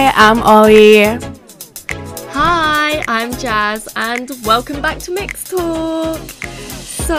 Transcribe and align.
Hi, 0.00 0.12
I'm 0.14 0.40
Ollie. 0.44 1.02
Hi, 2.30 3.04
I'm 3.08 3.32
Jazz, 3.32 3.88
and 3.96 4.30
welcome 4.44 4.80
back 4.80 5.00
to 5.00 5.10
Mixed 5.10 5.50
Talk. 5.50 6.20
So, 6.20 7.16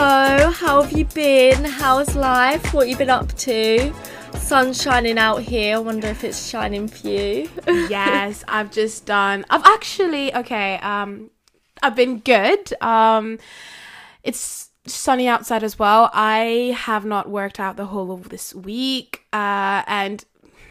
how 0.50 0.80
have 0.80 0.90
you 0.90 1.04
been? 1.04 1.62
How's 1.62 2.16
life? 2.16 2.72
What 2.72 2.88
you 2.88 2.96
been 2.96 3.10
up 3.10 3.34
to? 3.34 3.92
Sun's 4.32 4.80
shining 4.80 5.18
out 5.18 5.42
here. 5.42 5.76
I 5.76 5.78
wonder 5.80 6.08
if 6.08 6.24
it's 6.24 6.48
shining 6.48 6.88
for 6.88 7.06
you. 7.06 7.50
yes, 7.66 8.44
I've 8.48 8.70
just 8.70 9.04
done. 9.04 9.44
I've 9.50 9.66
actually 9.66 10.34
okay. 10.34 10.78
Um, 10.78 11.30
I've 11.82 11.94
been 11.94 12.20
good. 12.20 12.72
Um, 12.82 13.38
it's 14.22 14.70
sunny 14.86 15.28
outside 15.28 15.62
as 15.62 15.78
well. 15.78 16.08
I 16.14 16.74
have 16.78 17.04
not 17.04 17.28
worked 17.28 17.60
out 17.60 17.76
the 17.76 17.84
whole 17.84 18.10
of 18.10 18.30
this 18.30 18.54
week, 18.54 19.26
uh, 19.34 19.82
and 19.86 20.24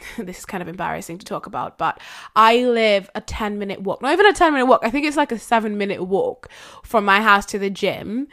this 0.18 0.40
is 0.40 0.46
kind 0.46 0.62
of 0.62 0.68
embarrassing 0.68 1.18
to 1.20 1.26
talk 1.26 1.46
about, 1.46 1.78
but 1.78 2.00
I 2.36 2.64
live 2.64 3.10
a 3.16 3.22
10 3.22 3.60
minute 3.60 3.82
walk, 3.82 4.02
not 4.02 4.14
even 4.14 4.26
a 4.26 4.34
10 4.34 4.54
minute 4.54 4.66
walk, 4.66 4.82
I 4.84 4.90
think 4.90 5.06
it's 5.06 5.18
like 5.18 5.32
a 5.32 5.40
seven 5.40 5.78
minute 5.78 6.04
walk 6.04 6.50
from 6.84 7.06
my 7.06 7.22
house 7.22 7.46
to 7.48 7.60
the 7.60 7.70
gym. 7.70 8.28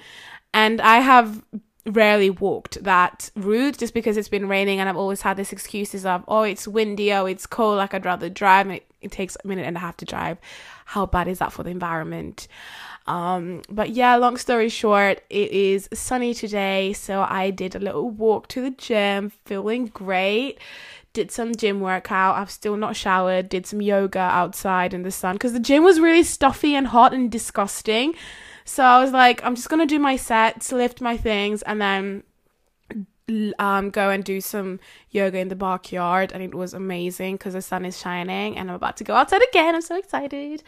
And 0.54 0.80
I 0.80 1.00
have 1.00 1.44
rarely 1.86 2.30
walked 2.30 2.82
that 2.82 3.30
route 3.36 3.78
just 3.78 3.94
because 3.94 4.16
it's 4.16 4.28
been 4.28 4.48
raining 4.48 4.80
and 4.80 4.88
I've 4.88 4.96
always 4.96 5.22
had 5.22 5.36
this 5.36 5.52
excuses 5.52 6.04
of, 6.04 6.24
oh, 6.26 6.42
it's 6.42 6.66
windy, 6.66 7.12
oh, 7.12 7.26
it's 7.26 7.46
cold, 7.46 7.76
like 7.78 7.94
I'd 7.94 8.04
rather 8.04 8.28
drive. 8.28 8.68
It, 8.70 8.86
it 9.00 9.12
takes 9.12 9.36
a 9.42 9.46
minute 9.46 9.66
and 9.66 9.76
a 9.76 9.80
half 9.80 9.96
to 9.98 10.04
drive. 10.04 10.38
How 10.86 11.06
bad 11.06 11.28
is 11.28 11.38
that 11.38 11.52
for 11.52 11.62
the 11.62 11.70
environment? 11.70 12.48
Um, 13.06 13.62
but 13.68 13.90
yeah, 13.90 14.16
long 14.16 14.36
story 14.36 14.68
short, 14.68 15.22
it 15.30 15.50
is 15.52 15.88
sunny 15.94 16.34
today, 16.34 16.92
so 16.92 17.24
I 17.28 17.50
did 17.50 17.76
a 17.76 17.78
little 17.78 18.10
walk 18.10 18.48
to 18.48 18.60
the 18.60 18.70
gym, 18.70 19.30
feeling 19.44 19.86
great 19.86 20.58
did 21.16 21.30
some 21.30 21.54
gym 21.54 21.80
workout. 21.80 22.36
I've 22.36 22.50
still 22.50 22.76
not 22.76 22.94
showered, 22.94 23.48
did 23.48 23.66
some 23.66 23.80
yoga 23.80 24.18
outside 24.20 24.92
in 24.92 25.02
the 25.02 25.10
sun 25.10 25.34
because 25.34 25.54
the 25.54 25.66
gym 25.68 25.82
was 25.82 25.98
really 25.98 26.22
stuffy 26.22 26.74
and 26.74 26.86
hot 26.86 27.14
and 27.14 27.32
disgusting. 27.32 28.14
So 28.66 28.84
I 28.84 29.00
was 29.00 29.12
like, 29.12 29.42
I'm 29.42 29.54
just 29.54 29.70
gonna 29.70 29.86
do 29.86 29.98
my 29.98 30.16
sets, 30.16 30.72
lift 30.72 31.00
my 31.00 31.16
things, 31.16 31.62
and 31.62 31.80
then 31.80 32.22
um 33.58 33.90
go 33.90 34.10
and 34.10 34.22
do 34.22 34.40
some 34.40 34.78
yoga 35.10 35.38
in 35.38 35.48
the 35.48 35.56
backyard. 35.56 36.32
And 36.32 36.42
it 36.42 36.54
was 36.54 36.74
amazing 36.74 37.36
because 37.36 37.54
the 37.54 37.62
sun 37.62 37.86
is 37.86 37.98
shining, 37.98 38.58
and 38.58 38.68
I'm 38.68 38.76
about 38.76 38.98
to 38.98 39.04
go 39.04 39.14
outside 39.14 39.40
again. 39.50 39.74
I'm 39.74 39.80
so 39.80 39.96
excited. 39.96 40.62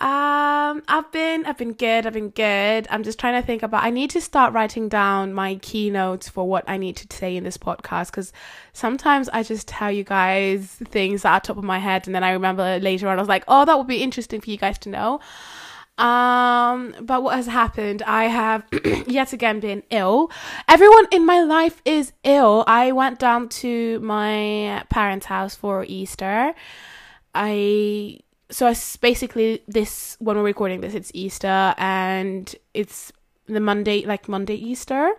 Um, 0.00 0.82
I've 0.88 1.12
been, 1.12 1.44
I've 1.44 1.58
been 1.58 1.74
good. 1.74 2.06
I've 2.06 2.14
been 2.14 2.30
good. 2.30 2.86
I'm 2.88 3.02
just 3.02 3.18
trying 3.18 3.40
to 3.40 3.46
think 3.46 3.62
about. 3.62 3.84
I 3.84 3.90
need 3.90 4.08
to 4.10 4.20
start 4.22 4.54
writing 4.54 4.88
down 4.88 5.34
my 5.34 5.56
keynotes 5.56 6.26
for 6.26 6.48
what 6.48 6.64
I 6.66 6.78
need 6.78 6.96
to 6.96 7.16
say 7.16 7.36
in 7.36 7.44
this 7.44 7.58
podcast 7.58 8.06
because 8.06 8.32
sometimes 8.72 9.28
I 9.28 9.42
just 9.42 9.68
tell 9.68 9.92
you 9.92 10.02
guys 10.02 10.68
things 10.68 11.22
that 11.22 11.32
are 11.32 11.40
top 11.40 11.58
of 11.58 11.64
my 11.64 11.78
head, 11.78 12.06
and 12.06 12.14
then 12.14 12.24
I 12.24 12.30
remember 12.30 12.78
later 12.78 13.08
on 13.08 13.18
I 13.18 13.20
was 13.20 13.28
like, 13.28 13.44
oh, 13.46 13.66
that 13.66 13.76
would 13.76 13.88
be 13.88 14.02
interesting 14.02 14.40
for 14.40 14.48
you 14.48 14.56
guys 14.56 14.78
to 14.78 14.88
know. 14.88 15.20
Um, 15.98 16.94
but 17.02 17.22
what 17.22 17.36
has 17.36 17.46
happened? 17.46 18.00
I 18.06 18.24
have 18.24 18.64
yet 19.06 19.34
again 19.34 19.60
been 19.60 19.82
ill. 19.90 20.30
Everyone 20.66 21.08
in 21.10 21.26
my 21.26 21.42
life 21.42 21.82
is 21.84 22.14
ill. 22.24 22.64
I 22.66 22.92
went 22.92 23.18
down 23.18 23.50
to 23.60 24.00
my 24.00 24.82
parents' 24.88 25.26
house 25.26 25.54
for 25.54 25.84
Easter. 25.86 26.54
I 27.34 28.20
so 28.50 28.66
it's 28.66 28.96
basically 28.96 29.62
this 29.68 30.16
when 30.20 30.36
we're 30.36 30.42
recording 30.42 30.80
this 30.80 30.94
it's 30.94 31.10
easter 31.14 31.74
and 31.78 32.54
it's 32.74 33.12
the 33.46 33.60
monday 33.60 34.04
like 34.04 34.28
monday 34.28 34.54
easter. 34.54 35.12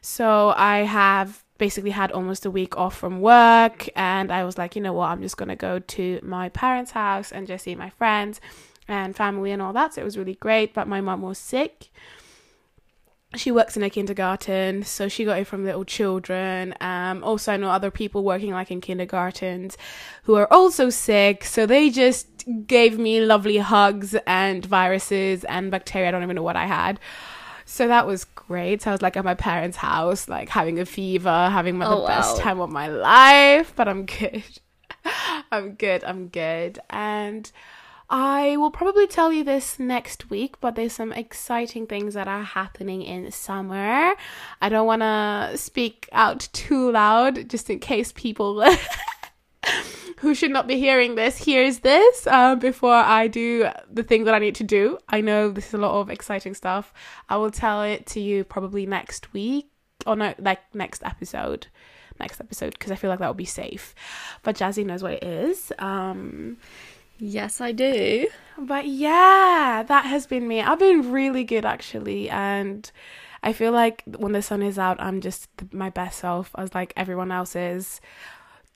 So 0.00 0.54
i 0.56 0.78
have 0.78 1.44
basically 1.58 1.90
had 1.90 2.10
almost 2.12 2.44
a 2.44 2.50
week 2.50 2.76
off 2.76 2.96
from 2.96 3.20
work 3.20 3.88
and 3.94 4.32
i 4.32 4.42
was 4.44 4.58
like 4.58 4.74
you 4.74 4.82
know 4.82 4.92
what 4.92 5.06
i'm 5.06 5.22
just 5.22 5.36
going 5.36 5.48
to 5.48 5.54
go 5.56 5.78
to 5.78 6.18
my 6.22 6.48
parents 6.48 6.90
house 6.90 7.30
and 7.30 7.46
just 7.46 7.64
see 7.64 7.74
my 7.76 7.90
friends 7.90 8.40
and 8.88 9.14
family 9.16 9.52
and 9.52 9.62
all 9.62 9.72
that. 9.72 9.94
So 9.94 10.02
it 10.02 10.04
was 10.04 10.18
really 10.18 10.34
great 10.34 10.74
but 10.74 10.88
my 10.88 11.00
mom 11.00 11.22
was 11.22 11.38
sick 11.38 11.90
she 13.36 13.50
works 13.50 13.76
in 13.76 13.82
a 13.82 13.90
kindergarten, 13.90 14.82
so 14.82 15.08
she 15.08 15.24
got 15.24 15.38
it 15.38 15.46
from 15.46 15.64
little 15.64 15.84
children. 15.84 16.74
Um, 16.80 17.24
also, 17.24 17.52
I 17.52 17.56
know 17.56 17.70
other 17.70 17.90
people 17.90 18.22
working 18.24 18.52
like 18.52 18.70
in 18.70 18.80
kindergartens 18.80 19.78
who 20.24 20.34
are 20.36 20.52
also 20.52 20.90
sick, 20.90 21.44
so 21.44 21.66
they 21.66 21.90
just 21.90 22.26
gave 22.66 22.98
me 22.98 23.20
lovely 23.20 23.58
hugs 23.58 24.14
and 24.26 24.64
viruses 24.64 25.44
and 25.44 25.70
bacteria. 25.70 26.08
I 26.08 26.10
don't 26.10 26.22
even 26.22 26.36
know 26.36 26.42
what 26.42 26.56
I 26.56 26.66
had. 26.66 27.00
So 27.64 27.88
that 27.88 28.06
was 28.06 28.24
great. 28.24 28.82
So 28.82 28.90
I 28.90 28.94
was 28.94 29.02
like 29.02 29.16
at 29.16 29.24
my 29.24 29.34
parents' 29.34 29.76
house, 29.76 30.28
like 30.28 30.48
having 30.48 30.78
a 30.78 30.84
fever, 30.84 31.48
having 31.50 31.78
my, 31.78 31.86
oh, 31.86 31.90
the 31.90 32.00
wow. 32.02 32.06
best 32.06 32.36
time 32.38 32.60
of 32.60 32.70
my 32.70 32.88
life. 32.88 33.72
But 33.74 33.88
I'm 33.88 34.04
good. 34.04 34.44
I'm 35.52 35.74
good. 35.74 36.04
I'm 36.04 36.28
good. 36.28 36.80
And 36.90 37.50
I 38.14 38.58
will 38.58 38.70
probably 38.70 39.06
tell 39.06 39.32
you 39.32 39.42
this 39.42 39.78
next 39.78 40.28
week, 40.28 40.60
but 40.60 40.74
there's 40.74 40.92
some 40.92 41.14
exciting 41.14 41.86
things 41.86 42.12
that 42.12 42.28
are 42.28 42.42
happening 42.42 43.00
in 43.00 43.30
summer. 43.30 44.12
I 44.60 44.68
don't 44.68 44.86
want 44.86 45.00
to 45.00 45.56
speak 45.56 46.10
out 46.12 46.46
too 46.52 46.92
loud 46.92 47.48
just 47.48 47.70
in 47.70 47.78
case 47.78 48.12
people 48.12 48.62
who 50.18 50.34
should 50.34 50.50
not 50.50 50.66
be 50.66 50.78
hearing 50.78 51.14
this 51.14 51.38
hears 51.38 51.78
this 51.78 52.26
uh, 52.26 52.54
before 52.54 52.92
I 52.92 53.28
do 53.28 53.70
the 53.90 54.02
thing 54.02 54.24
that 54.24 54.34
I 54.34 54.40
need 54.40 54.56
to 54.56 54.64
do. 54.64 54.98
I 55.08 55.22
know 55.22 55.50
this 55.50 55.68
is 55.68 55.74
a 55.74 55.78
lot 55.78 55.98
of 55.98 56.10
exciting 56.10 56.52
stuff. 56.52 56.92
I 57.30 57.38
will 57.38 57.50
tell 57.50 57.82
it 57.82 58.04
to 58.08 58.20
you 58.20 58.44
probably 58.44 58.84
next 58.84 59.32
week 59.32 59.70
or 60.06 60.16
no, 60.16 60.34
like 60.38 60.60
next 60.74 61.02
episode. 61.02 61.68
Next 62.20 62.42
episode 62.42 62.74
because 62.74 62.92
I 62.92 62.96
feel 62.96 63.08
like 63.08 63.20
that 63.20 63.26
will 63.26 63.32
be 63.32 63.46
safe. 63.46 63.94
But 64.42 64.54
Jazzy 64.54 64.84
knows 64.84 65.02
what 65.02 65.14
it 65.14 65.24
is. 65.24 65.72
Um, 65.78 66.58
Yes, 67.24 67.60
I 67.60 67.70
do. 67.70 68.26
But 68.58 68.84
yeah, 68.84 69.84
that 69.86 70.06
has 70.06 70.26
been 70.26 70.48
me. 70.48 70.60
I've 70.60 70.80
been 70.80 71.12
really 71.12 71.44
good 71.44 71.64
actually, 71.64 72.28
and 72.28 72.90
I 73.44 73.52
feel 73.52 73.70
like 73.70 74.02
when 74.06 74.32
the 74.32 74.42
sun 74.42 74.60
is 74.60 74.76
out, 74.76 75.00
I'm 75.00 75.20
just 75.20 75.48
my 75.72 75.88
best 75.88 76.18
self 76.18 76.50
as 76.58 76.74
like 76.74 76.92
everyone 76.96 77.30
else 77.30 77.54
is, 77.54 78.00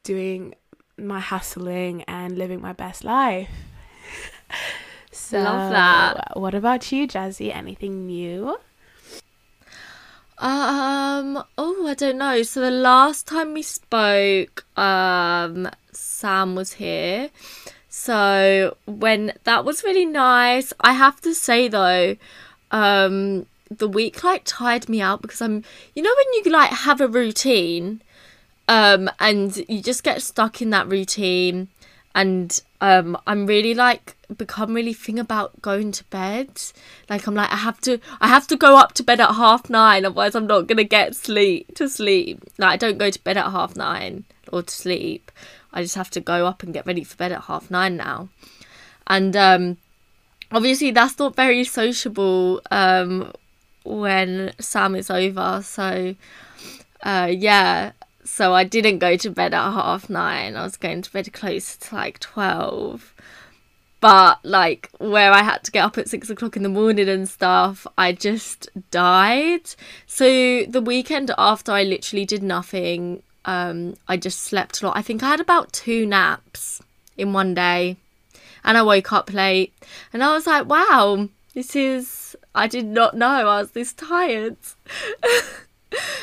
doing 0.05 0.55
my 0.97 1.19
hustling 1.19 2.05
and 2.05 2.39
living 2.39 2.61
my 2.61 2.73
best 2.73 3.03
life. 3.03 3.51
so, 5.11 5.43
Love 5.43 5.73
that. 5.73 6.37
What 6.39 6.55
about 6.55 6.93
you, 6.93 7.09
Jazzy? 7.09 7.53
Anything 7.53 8.07
new? 8.07 8.51
Um. 10.39 11.43
Oh, 11.59 11.89
I 11.89 11.95
don't 11.95 12.19
know. 12.19 12.45
So 12.45 12.61
the 12.61 12.71
last 12.71 13.27
time 13.27 13.55
we 13.55 13.63
spoke, 13.63 14.65
um, 14.79 15.69
Sam 15.91 16.55
was 16.55 16.75
here 16.75 17.31
so 17.99 18.77
when 18.85 19.33
that 19.45 19.65
was 19.65 19.83
really 19.83 20.05
nice. 20.05 20.71
I 20.79 20.93
have 20.93 21.19
to 21.23 21.35
say 21.35 21.67
though, 21.67 22.17
um, 22.71 23.47
the 23.71 23.89
week 23.89 24.23
like 24.23 24.43
tired 24.45 24.87
me 24.91 25.01
out 25.01 25.23
because 25.23 25.41
I'm 25.41 25.65
you 25.95 26.03
know 26.03 26.15
when 26.15 26.45
you 26.45 26.53
like 26.53 26.71
have 26.71 27.01
a 27.01 27.09
routine 27.09 28.03
um 28.69 29.09
and 29.19 29.57
you 29.67 29.81
just 29.81 30.05
get 30.05 30.21
stuck 30.21 30.61
in 30.61 30.69
that 30.71 30.87
routine 30.89 31.69
and 32.15 32.61
um 32.83 33.17
I'm 33.27 33.47
really 33.47 33.73
like 33.73 34.15
become 34.37 34.75
really 34.75 34.93
thing 34.93 35.19
about 35.19 35.63
going 35.63 35.91
to 35.93 36.05
bed. 36.05 36.51
Like 37.09 37.27
I'm 37.27 37.35
like 37.35 37.51
I 37.51 37.57
have 37.57 37.81
to 37.81 37.99
I 38.21 38.29
have 38.29 38.47
to 38.49 38.57
go 38.57 38.77
up 38.77 38.93
to 38.95 39.03
bed 39.03 39.21
at 39.21 39.37
half 39.37 39.71
nine 39.71 40.05
otherwise 40.05 40.35
I'm 40.35 40.47
not 40.47 40.67
gonna 40.67 40.85
get 40.85 41.17
sleep 41.17 41.75
to 41.77 41.89
sleep. 41.89 42.45
Like 42.59 42.75
I 42.75 42.77
don't 42.77 42.99
go 42.99 43.09
to 43.09 43.25
bed 43.25 43.39
at 43.39 43.51
half 43.51 43.75
nine 43.75 44.25
or 44.53 44.63
to 44.63 44.73
sleep 44.73 45.33
I 45.77 45.83
just 45.83 45.95
have 45.95 46.11
to 46.13 46.21
go 46.21 46.47
up 46.47 46.63
and 46.63 46.73
get 46.73 46.87
ready 46.87 47.05
for 47.05 47.17
bed 47.17 47.33
at 47.33 47.43
half 47.43 47.71
nine 47.71 47.99
now. 47.99 48.31
And 49.07 49.37
um, 49.37 49.77
obviously, 50.51 50.91
that's 50.91 51.19
not 51.19 51.37
very 51.37 51.65
sociable 51.65 52.63
um, 52.71 53.31
when 53.85 54.55
Sam 54.59 54.97
is 54.97 55.11
over. 55.11 55.61
So, 55.63 56.15
uh, 57.03 57.29
yeah. 57.31 57.93
So 58.25 58.55
I 58.55 58.65
didn't 58.65 59.01
go 59.01 59.19
to 59.19 59.31
bed 59.31 59.53
at 59.53 59.71
half 59.71 60.09
nine. 60.09 60.57
I 60.57 60.63
was 60.63 60.79
going 60.79 61.03
to 61.03 61.13
bed 61.13 61.31
close 61.35 61.77
to 61.77 61.95
like 61.95 62.19
12 62.21 63.13
but 63.99 64.39
like 64.45 64.91
where 64.99 65.33
I 65.33 65.43
had 65.43 65.65
to 65.65 65.73
get 65.73 65.85
up 65.85 65.99
at 65.99 66.09
six 66.09 66.29
o'clock 66.31 66.57
in 66.57 66.63
the 66.63 66.69
morning 66.69 67.09
and 67.09 67.29
stuff, 67.29 67.87
I 67.97 68.13
just 68.13 68.69
died. 68.91 69.71
So 70.07 70.65
the 70.65 70.83
weekend 70.85 71.33
after, 71.39 71.73
I 71.73 71.83
literally 71.83 72.25
did 72.25 72.43
nothing 72.43 73.23
um, 73.47 73.95
I 74.09 74.17
just 74.17 74.41
slept 74.43 74.83
a 74.83 74.87
lot. 74.87 74.97
I 74.97 75.03
think 75.03 75.23
I 75.23 75.29
had 75.29 75.41
about 75.41 75.73
two 75.73 76.05
naps 76.05 76.83
in 77.17 77.33
one 77.33 77.55
day, 77.55 77.97
and 78.65 78.77
I 78.77 78.83
woke 78.83 79.13
up 79.13 79.33
late, 79.33 79.73
and 80.13 80.23
I 80.23 80.35
was 80.35 80.47
like, 80.47 80.67
wow, 80.67 81.29
this 81.55 81.75
is. 81.75 82.37
I 82.55 82.67
did 82.67 82.87
not 82.87 83.17
know 83.17 83.49
I 83.49 83.61
was 83.61 83.71
this 83.71 83.93
tired. 83.93 84.57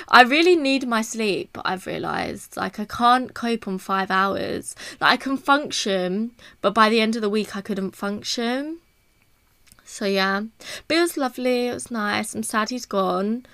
I 0.10 0.24
really 0.24 0.56
need 0.56 0.88
my 0.88 1.02
sleep, 1.02 1.58
I've 1.64 1.88
realised. 1.88 2.58
Like, 2.58 2.80
I 2.80 2.86
can't 2.86 3.34
cope 3.34 3.68
on 3.68 3.78
five 3.78 4.12
hours. 4.12 4.76
Like, 5.00 5.14
I 5.14 5.18
can 5.18 5.38
function, 5.38 6.32
but 6.62 6.74
by 6.74 6.90
the 6.90 7.00
end 7.00 7.16
of 7.16 7.22
the 7.22 7.30
week, 7.30 7.56
I 7.56 7.62
couldn't 7.62 7.96
function. 7.96 8.80
So, 9.86 10.06
yeah. 10.06 10.42
But 10.88 10.98
it 10.98 11.02
was 11.02 11.18
lovely. 11.18 11.68
It 11.68 11.74
was 11.74 11.90
nice. 11.90 12.36
I'm 12.36 12.44
sad 12.44 12.70
he's 12.70 12.86
gone. 12.86 13.46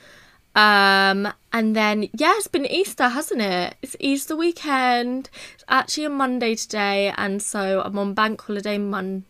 Um, 0.56 1.32
and 1.54 1.76
then, 1.76 2.10
yeah, 2.14 2.34
it's 2.38 2.48
been 2.48 2.66
Easter, 2.66 3.10
hasn't 3.10 3.42
it? 3.42 3.76
It's 3.82 3.96
Easter 4.00 4.36
weekend. 4.36 5.30
It's 5.54 5.64
actually 5.68 6.06
a 6.06 6.10
Monday 6.10 6.56
today, 6.56 7.14
and 7.18 7.42
so 7.42 7.82
I'm 7.84 7.98
on 7.98 8.14
bank 8.14 8.42
holiday 8.42 8.78
Mon. 8.78 9.26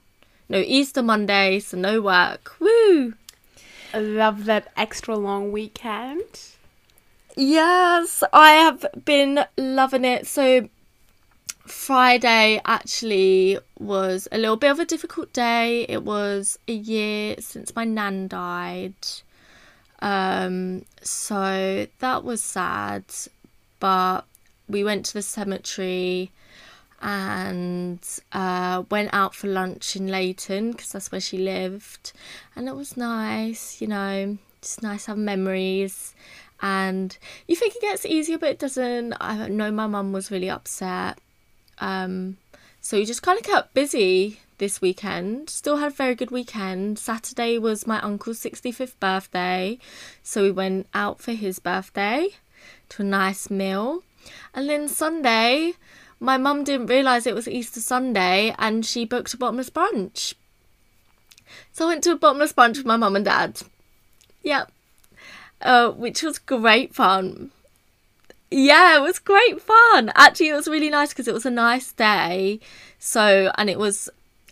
No, 0.48 0.58
Easter 0.60 1.04
Monday, 1.04 1.60
so 1.60 1.78
no 1.78 2.02
work. 2.02 2.56
Woo! 2.60 3.14
I 3.94 4.00
love 4.00 4.46
that 4.46 4.72
extra 4.76 5.16
long 5.16 5.52
weekend. 5.52 6.24
Yes, 7.36 8.24
I 8.34 8.52
have 8.52 8.86
been 9.06 9.46
loving 9.58 10.06
it. 10.06 10.28
So, 10.28 10.70
Friday 11.66 12.60
actually 12.66 13.60
was 13.78 14.28
a 14.32 14.38
little 14.38 14.58
bit 14.58 14.72
of 14.72 14.80
a 14.80 14.86
difficult 14.86 15.32
day. 15.34 15.86
It 15.88 16.04
was 16.04 16.58
a 16.68 16.74
year 16.74 17.36
since 17.40 17.76
my 17.76 17.84
nan 17.86 18.28
died. 18.28 18.94
Um, 20.02 20.86
so 21.02 21.88
that 22.00 22.24
was 22.24 22.42
sad, 22.42 23.04
but 23.80 24.22
we 24.68 24.84
went 24.84 25.06
to 25.08 25.14
the 25.14 25.22
cemetery 25.22 26.32
and 27.02 28.00
uh, 28.34 28.84
went 28.90 29.14
out 29.14 29.34
for 29.36 29.48
lunch 29.48 29.96
in 29.96 30.08
Leighton 30.08 30.72
because 30.72 30.92
that's 30.92 31.12
where 31.12 31.22
she 31.22 31.38
lived, 31.38 32.14
and 32.56 32.68
it 32.68 32.76
was 32.76 32.98
nice, 32.98 33.82
you 33.82 33.88
know, 33.88 34.38
just 34.62 34.84
nice 34.84 35.06
have 35.06 35.18
memories. 35.18 36.14
And 36.62 37.18
you 37.48 37.56
think 37.56 37.76
it 37.76 37.82
gets 37.82 38.06
easier, 38.06 38.38
but 38.38 38.50
it 38.50 38.60
doesn't. 38.60 39.14
I 39.22 39.48
know 39.48 39.72
my 39.72 39.88
mum 39.88 40.12
was 40.12 40.30
really 40.30 40.50
upset. 40.50 41.18
Um, 41.78 42.36
so 42.82 42.98
we 42.98 43.06
just 43.06 43.24
kind 43.24 43.40
of 43.40 43.46
kept 43.46 43.74
busy 43.74 44.40
this 44.60 44.82
weekend. 44.82 45.50
Still 45.50 45.78
had 45.78 45.92
a 45.92 45.96
very 45.96 46.16
good 46.16 46.32
weekend. 46.32 47.00
Saturday 47.00 47.58
was 47.58 47.88
my 47.88 48.00
uncle's 48.02 48.40
65th 48.40 49.00
birthday, 49.00 49.80
so 50.22 50.44
we 50.44 50.52
went 50.52 50.88
out 50.94 51.20
for 51.20 51.32
his 51.32 51.60
birthday 51.60 52.30
to 52.90 53.02
a 53.02 53.06
nice 53.06 53.50
meal. 53.50 54.04
And 54.54 54.70
then 54.70 54.88
Sunday, 54.88 55.74
my 56.20 56.38
mum 56.38 56.64
didn't 56.64 56.88
realise 56.88 57.26
it 57.26 57.36
was 57.36 57.48
Easter 57.48 57.80
Sunday 57.80 58.54
and 58.60 58.86
she 58.86 59.06
booked 59.06 59.34
a 59.34 59.38
bottomless 59.38 59.70
brunch. 59.70 60.34
So 61.72 61.86
I 61.86 61.90
went 61.90 62.04
to 62.04 62.12
a 62.12 62.18
bottomless 62.18 62.54
brunch 62.54 62.78
with 62.78 62.86
my 62.86 62.98
mum 62.98 63.16
and 63.16 63.26
dad. 63.26 63.62
Yep. 64.44 64.72
Uh, 65.62 65.92
which 65.92 66.24
was 66.24 66.40
great 66.40 66.94
fun. 66.94 67.52
Yeah, 68.52 68.98
it 68.98 69.02
was 69.02 69.20
great 69.20 69.62
fun. 69.62 70.12
Actually, 70.16 70.50
it 70.50 70.56
was 70.56 70.68
really 70.68 70.90
nice 70.90 71.10
because 71.10 71.28
it 71.28 71.34
was 71.34 71.46
a 71.46 71.52
nice 71.52 71.92
day. 71.92 72.60
So, 72.98 73.52
and 73.56 73.70
it 73.70 73.78
was 73.78 74.10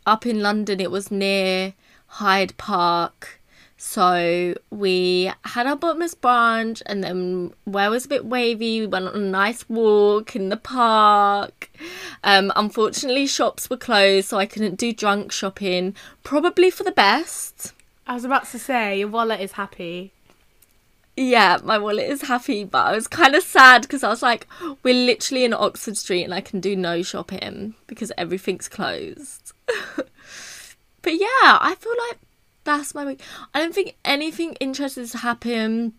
up 0.07 0.25
in 0.25 0.41
London, 0.41 0.79
it 0.79 0.89
was 0.89 1.11
near 1.11 1.73
Hyde 2.07 2.57
Park. 2.57 3.39
So 3.79 4.55
we 4.71 5.31
had 5.43 5.67
our 5.67 5.75
bottomless 5.75 6.15
brunch, 6.15 6.81
and 6.87 7.03
then 7.03 7.53
where 7.65 7.91
was 7.91 8.05
a 8.05 8.09
bit 8.09 8.25
wavy, 8.25 8.81
we 8.81 8.87
went 8.87 9.07
on 9.07 9.15
a 9.15 9.19
nice 9.19 9.69
walk 9.69 10.35
in 10.35 10.49
the 10.49 10.57
park. 10.57 11.69
Um, 12.23 12.51
unfortunately, 12.55 13.27
shops 13.27 13.69
were 13.69 13.77
closed, 13.77 14.29
so 14.29 14.39
I 14.39 14.47
couldn't 14.47 14.79
do 14.79 14.91
drunk 14.91 15.31
shopping. 15.31 15.95
Probably 16.23 16.71
for 16.71 16.83
the 16.83 16.91
best. 16.91 17.73
I 18.07 18.15
was 18.15 18.25
about 18.25 18.47
to 18.47 18.57
say, 18.57 18.97
your 18.97 19.09
wallet 19.09 19.41
is 19.41 19.51
happy. 19.51 20.11
Yeah, 21.19 21.57
my 21.63 21.79
wallet 21.79 22.07
is 22.07 22.21
happy, 22.21 22.63
but 22.63 22.85
I 22.85 22.93
was 22.93 23.07
kind 23.07 23.33
of 23.33 23.41
sad 23.41 23.81
because 23.81 24.03
I 24.03 24.09
was 24.09 24.21
like, 24.21 24.45
we're 24.83 24.93
literally 24.93 25.43
in 25.45 25.53
Oxford 25.53 25.97
Street 25.97 26.23
and 26.23 26.33
I 26.33 26.41
can 26.41 26.59
do 26.59 26.75
no 26.75 27.01
shopping 27.01 27.73
because 27.87 28.11
everything's 28.19 28.69
closed. 28.69 29.51
but 29.95 31.13
yeah, 31.15 31.57
I 31.59 31.75
feel 31.79 31.95
like 32.07 32.19
that's 32.65 32.93
my 32.93 33.03
week. 33.03 33.19
I 33.51 33.59
don't 33.59 33.73
think 33.73 33.95
anything 34.05 34.53
interesting 34.59 35.01
has 35.01 35.13
happened. 35.13 35.93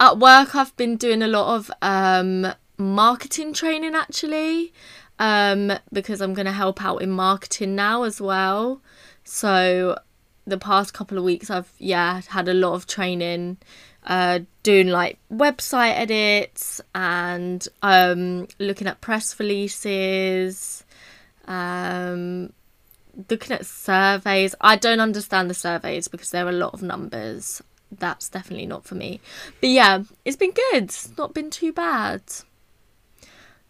At 0.00 0.18
work, 0.18 0.56
I've 0.56 0.76
been 0.76 0.96
doing 0.96 1.22
a 1.22 1.28
lot 1.28 1.54
of 1.54 1.70
um, 1.80 2.52
marketing 2.76 3.52
training 3.52 3.94
actually 3.94 4.72
um, 5.20 5.74
because 5.92 6.20
I'm 6.20 6.34
going 6.34 6.46
to 6.46 6.52
help 6.52 6.82
out 6.82 7.02
in 7.02 7.10
marketing 7.10 7.76
now 7.76 8.02
as 8.02 8.20
well. 8.20 8.80
So 9.22 9.96
the 10.44 10.58
past 10.58 10.92
couple 10.92 11.18
of 11.18 11.22
weeks, 11.22 11.50
I've 11.50 11.72
yeah 11.78 12.20
had 12.30 12.48
a 12.48 12.54
lot 12.54 12.74
of 12.74 12.88
training 12.88 13.58
uh, 14.04 14.40
doing 14.62 14.88
like 14.88 15.18
website 15.32 15.96
edits 15.96 16.80
and 16.94 17.66
um, 17.82 18.48
looking 18.58 18.86
at 18.86 19.00
press 19.00 19.38
releases, 19.38 20.84
um, 21.46 22.52
looking 23.30 23.52
at 23.52 23.66
surveys. 23.66 24.54
I 24.60 24.76
don't 24.76 25.00
understand 25.00 25.48
the 25.50 25.54
surveys 25.54 26.08
because 26.08 26.30
there 26.30 26.46
are 26.46 26.50
a 26.50 26.52
lot 26.52 26.74
of 26.74 26.82
numbers. 26.82 27.62
That's 27.90 28.28
definitely 28.28 28.66
not 28.66 28.84
for 28.84 28.94
me. 28.94 29.20
But 29.60 29.70
yeah, 29.70 30.02
it's 30.24 30.36
been 30.36 30.52
good. 30.52 30.84
It's 30.84 31.16
not 31.16 31.34
been 31.34 31.50
too 31.50 31.72
bad. 31.72 32.22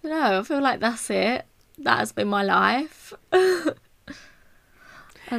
No, 0.02 0.40
I 0.40 0.42
feel 0.42 0.60
like 0.60 0.80
that's 0.80 1.10
it. 1.10 1.44
That 1.78 1.98
has 1.98 2.12
been 2.12 2.28
my 2.28 2.42
life. 2.42 3.12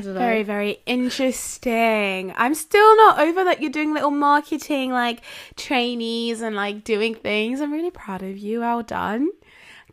Very, 0.01 0.43
very 0.43 0.79
interesting. 0.85 2.33
I'm 2.35 2.55
still 2.55 2.97
not 2.97 3.19
over 3.19 3.43
that 3.43 3.61
you're 3.61 3.71
doing 3.71 3.93
little 3.93 4.11
marketing 4.11 4.91
like 4.91 5.21
trainees 5.55 6.41
and 6.41 6.55
like 6.55 6.83
doing 6.83 7.13
things. 7.15 7.61
I'm 7.61 7.71
really 7.71 7.91
proud 7.91 8.23
of 8.23 8.37
you. 8.37 8.61
Well 8.61 8.81
done. 8.83 9.29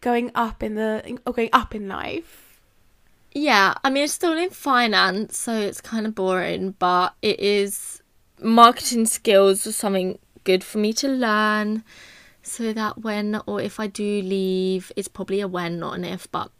Going 0.00 0.30
up 0.34 0.62
in 0.62 0.74
the 0.74 1.18
or 1.26 1.34
going 1.34 1.50
up 1.52 1.74
in 1.74 1.88
life. 1.88 2.58
Yeah, 3.32 3.74
I 3.84 3.90
mean 3.90 4.04
it's 4.04 4.14
still 4.14 4.36
in 4.36 4.50
finance, 4.50 5.36
so 5.36 5.52
it's 5.52 5.80
kind 5.80 6.06
of 6.06 6.14
boring, 6.14 6.74
but 6.78 7.14
it 7.22 7.38
is 7.38 8.02
marketing 8.40 9.06
skills 9.06 9.66
are 9.66 9.72
something 9.72 10.18
good 10.44 10.64
for 10.64 10.78
me 10.78 10.92
to 10.94 11.08
learn 11.08 11.84
so 12.42 12.72
that 12.72 12.98
when 12.98 13.40
or 13.46 13.60
if 13.60 13.78
I 13.78 13.86
do 13.86 14.22
leave, 14.22 14.90
it's 14.96 15.08
probably 15.08 15.40
a 15.40 15.48
when, 15.48 15.78
not 15.78 15.96
an 15.96 16.04
if, 16.04 16.30
but 16.32 16.50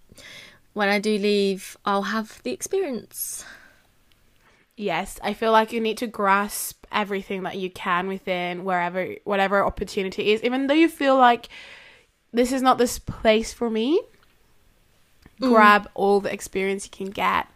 when 0.73 0.89
I 0.89 0.99
do 0.99 1.19
leave, 1.19 1.77
I'll 1.85 2.03
have 2.03 2.43
the 2.43 2.53
experience. 2.53 3.45
Yes, 4.77 5.19
I 5.23 5.35
feel 5.35 5.53
like 5.53 5.73
you 5.73 5.81
need 5.81 5.99
to 5.99 6.07
grasp 6.07 6.87
everything 6.91 7.43
that 7.43 7.59
you 7.59 7.71
can 7.71 8.09
within 8.09 8.65
wherever, 8.65 9.15
whatever 9.25 9.65
opportunity 9.65 10.33
is, 10.33 10.43
even 10.43 10.67
though 10.67 10.75
you 10.75 10.89
feel 10.89 11.17
like 11.17 11.49
this 12.33 12.53
is 12.53 12.63
not 12.63 12.79
this 12.79 12.99
place 12.99 13.53
for 13.53 13.69
me. 13.69 14.01
Mm. 15.41 15.49
Grab 15.51 15.91
all 15.95 16.21
the 16.21 16.33
experience 16.33 16.85
you 16.87 16.91
can 16.91 17.11
get. 17.11 17.47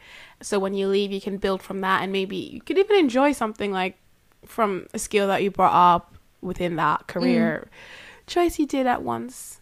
So 0.40 0.58
when 0.58 0.74
you 0.74 0.88
leave, 0.88 1.12
you 1.12 1.20
can 1.20 1.38
build 1.38 1.62
from 1.62 1.80
that, 1.80 2.02
and 2.02 2.12
maybe 2.12 2.36
you 2.36 2.60
could 2.60 2.78
even 2.78 2.96
enjoy 2.96 3.32
something 3.32 3.72
like 3.72 3.96
from 4.44 4.86
a 4.92 4.98
skill 4.98 5.28
that 5.28 5.42
you 5.42 5.50
brought 5.50 5.72
up 5.72 6.14
within 6.42 6.76
that 6.76 7.06
career 7.06 7.66
mm. 7.66 8.26
choice 8.26 8.58
you 8.58 8.66
did 8.66 8.86
at 8.86 9.02
once. 9.02 9.60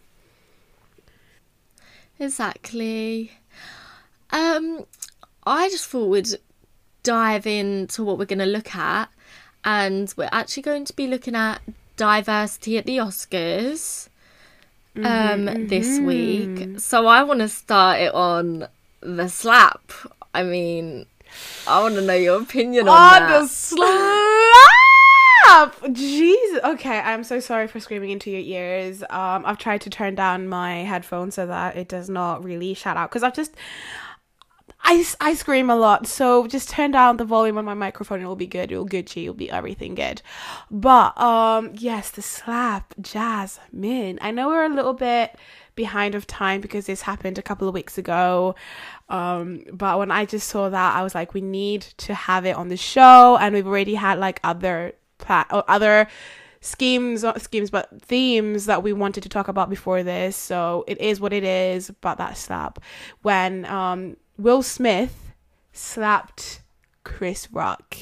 Exactly. 2.19 3.33
Um, 4.33 4.87
I 5.45 5.69
just 5.69 5.87
thought 5.87 6.09
we'd 6.09 6.29
dive 7.03 7.47
into 7.47 8.03
what 8.03 8.19
we're 8.19 8.25
going 8.25 8.39
to 8.39 8.47
look 8.47 8.75
at, 8.75 9.09
and 9.65 10.13
we're 10.17 10.29
actually 10.33 10.63
going 10.63 10.85
to 10.87 10.97
be 10.97 11.07
looking 11.07 11.35
at 11.35 11.61
diversity 11.97 12.79
at 12.79 12.87
the 12.87 12.97
Oscars 12.97 14.09
um 14.97 15.05
mm-hmm, 15.05 15.67
this 15.69 15.89
mm-hmm. 15.89 16.07
week. 16.07 16.81
So 16.81 17.07
I 17.07 17.23
want 17.23 17.41
to 17.41 17.49
start 17.49 18.01
it 18.01 18.15
on 18.15 18.69
the 19.01 19.29
slap. 19.29 19.93
I 20.35 20.43
mean, 20.43 21.07
I 21.67 21.81
want 21.81 21.95
to 21.97 22.03
know 22.03 22.15
your 22.15 22.43
opinion 22.43 22.89
on, 22.89 22.97
on 22.97 23.29
that. 23.29 23.41
the 23.41 23.47
slap. 23.49 23.83
Jesus. 25.93 26.61
Okay, 26.65 26.99
I'm 26.99 27.25
so 27.25 27.41
sorry 27.41 27.67
for 27.67 27.81
screaming 27.81 28.11
into 28.11 28.31
your 28.31 28.41
ears. 28.41 29.03
Um, 29.11 29.45
I've 29.45 29.59
tried 29.59 29.83
to 29.83 29.91
turn 29.91 30.15
down 30.15 30.49
my 30.49 30.77
headphones 30.77 31.35
so 31.35 31.47
that 31.47 31.77
it 31.77 31.89
does 31.89 32.09
not 32.09 32.43
really 32.45 32.75
shout 32.75 32.97
out 32.97 33.11
because 33.11 33.23
I've 33.23 33.35
just 33.35 33.55
I, 34.85 35.05
I 35.21 35.35
scream 35.35 35.71
a 35.71 35.77
lot, 35.77 36.07
so 36.07 36.47
just 36.47 36.69
turn 36.69 36.91
down 36.91 37.17
the 37.17 37.25
volume 37.25 37.57
on 37.57 37.65
my 37.65 37.75
microphone. 37.75 38.21
It'll 38.21 38.37
be 38.37 38.47
good. 38.47 38.73
It'll 38.73 38.87
Gucci. 38.87 39.23
It'll 39.23 39.35
be 39.35 39.51
everything 39.51 39.95
good. 39.95 40.23
But 40.71 41.19
um, 41.21 41.71
yes, 41.75 42.11
the 42.11 42.23
slap, 42.23 42.95
jazz, 43.01 43.61
min. 43.71 44.19
I 44.21 44.33
know 44.33 44.49
we're 44.49 44.65
a 44.65 44.75
little 44.75 44.95
bit 44.95 45.37
behind 45.75 46.15
of 46.15 46.27
time 46.27 46.61
because 46.61 46.87
this 46.87 47.03
happened 47.03 47.39
a 47.39 47.43
couple 47.43 47.69
of 47.69 47.75
weeks 47.75 47.97
ago. 47.97 48.55
Um, 49.09 49.65
but 49.73 49.99
when 49.99 50.11
I 50.11 50.25
just 50.25 50.49
saw 50.49 50.69
that, 50.69 50.97
I 50.97 51.03
was 51.03 51.15
like, 51.15 51.33
we 51.33 51.41
need 51.41 51.83
to 51.99 52.15
have 52.15 52.45
it 52.45 52.57
on 52.57 52.69
the 52.69 52.77
show, 52.77 53.39
and 53.41 53.55
we've 53.55 53.67
already 53.67 53.95
had 53.95 54.19
like 54.19 54.41
other 54.43 54.95
plat 55.19 55.47
or 55.53 55.65
other 55.69 56.09
schemes 56.65 57.25
not 57.25 57.41
schemes 57.41 57.71
but 57.71 57.91
themes 58.03 58.67
that 58.67 58.85
we 58.85 58.93
wanted 58.93 59.21
to 59.21 59.29
talk 59.29 59.49
about 59.49 59.69
before 59.69 60.05
this 60.05 60.37
so 60.37 60.85
it 60.87 61.01
is 61.01 61.21
what 61.21 61.33
it 61.33 61.43
is 61.43 61.91
but 62.01 62.19
that 62.19 62.37
slap 62.37 62.79
when 63.23 63.65
um 63.65 64.17
will 64.39 64.63
smith 64.63 65.33
slapped 65.73 66.63
chris 67.05 67.49
rock. 67.53 67.97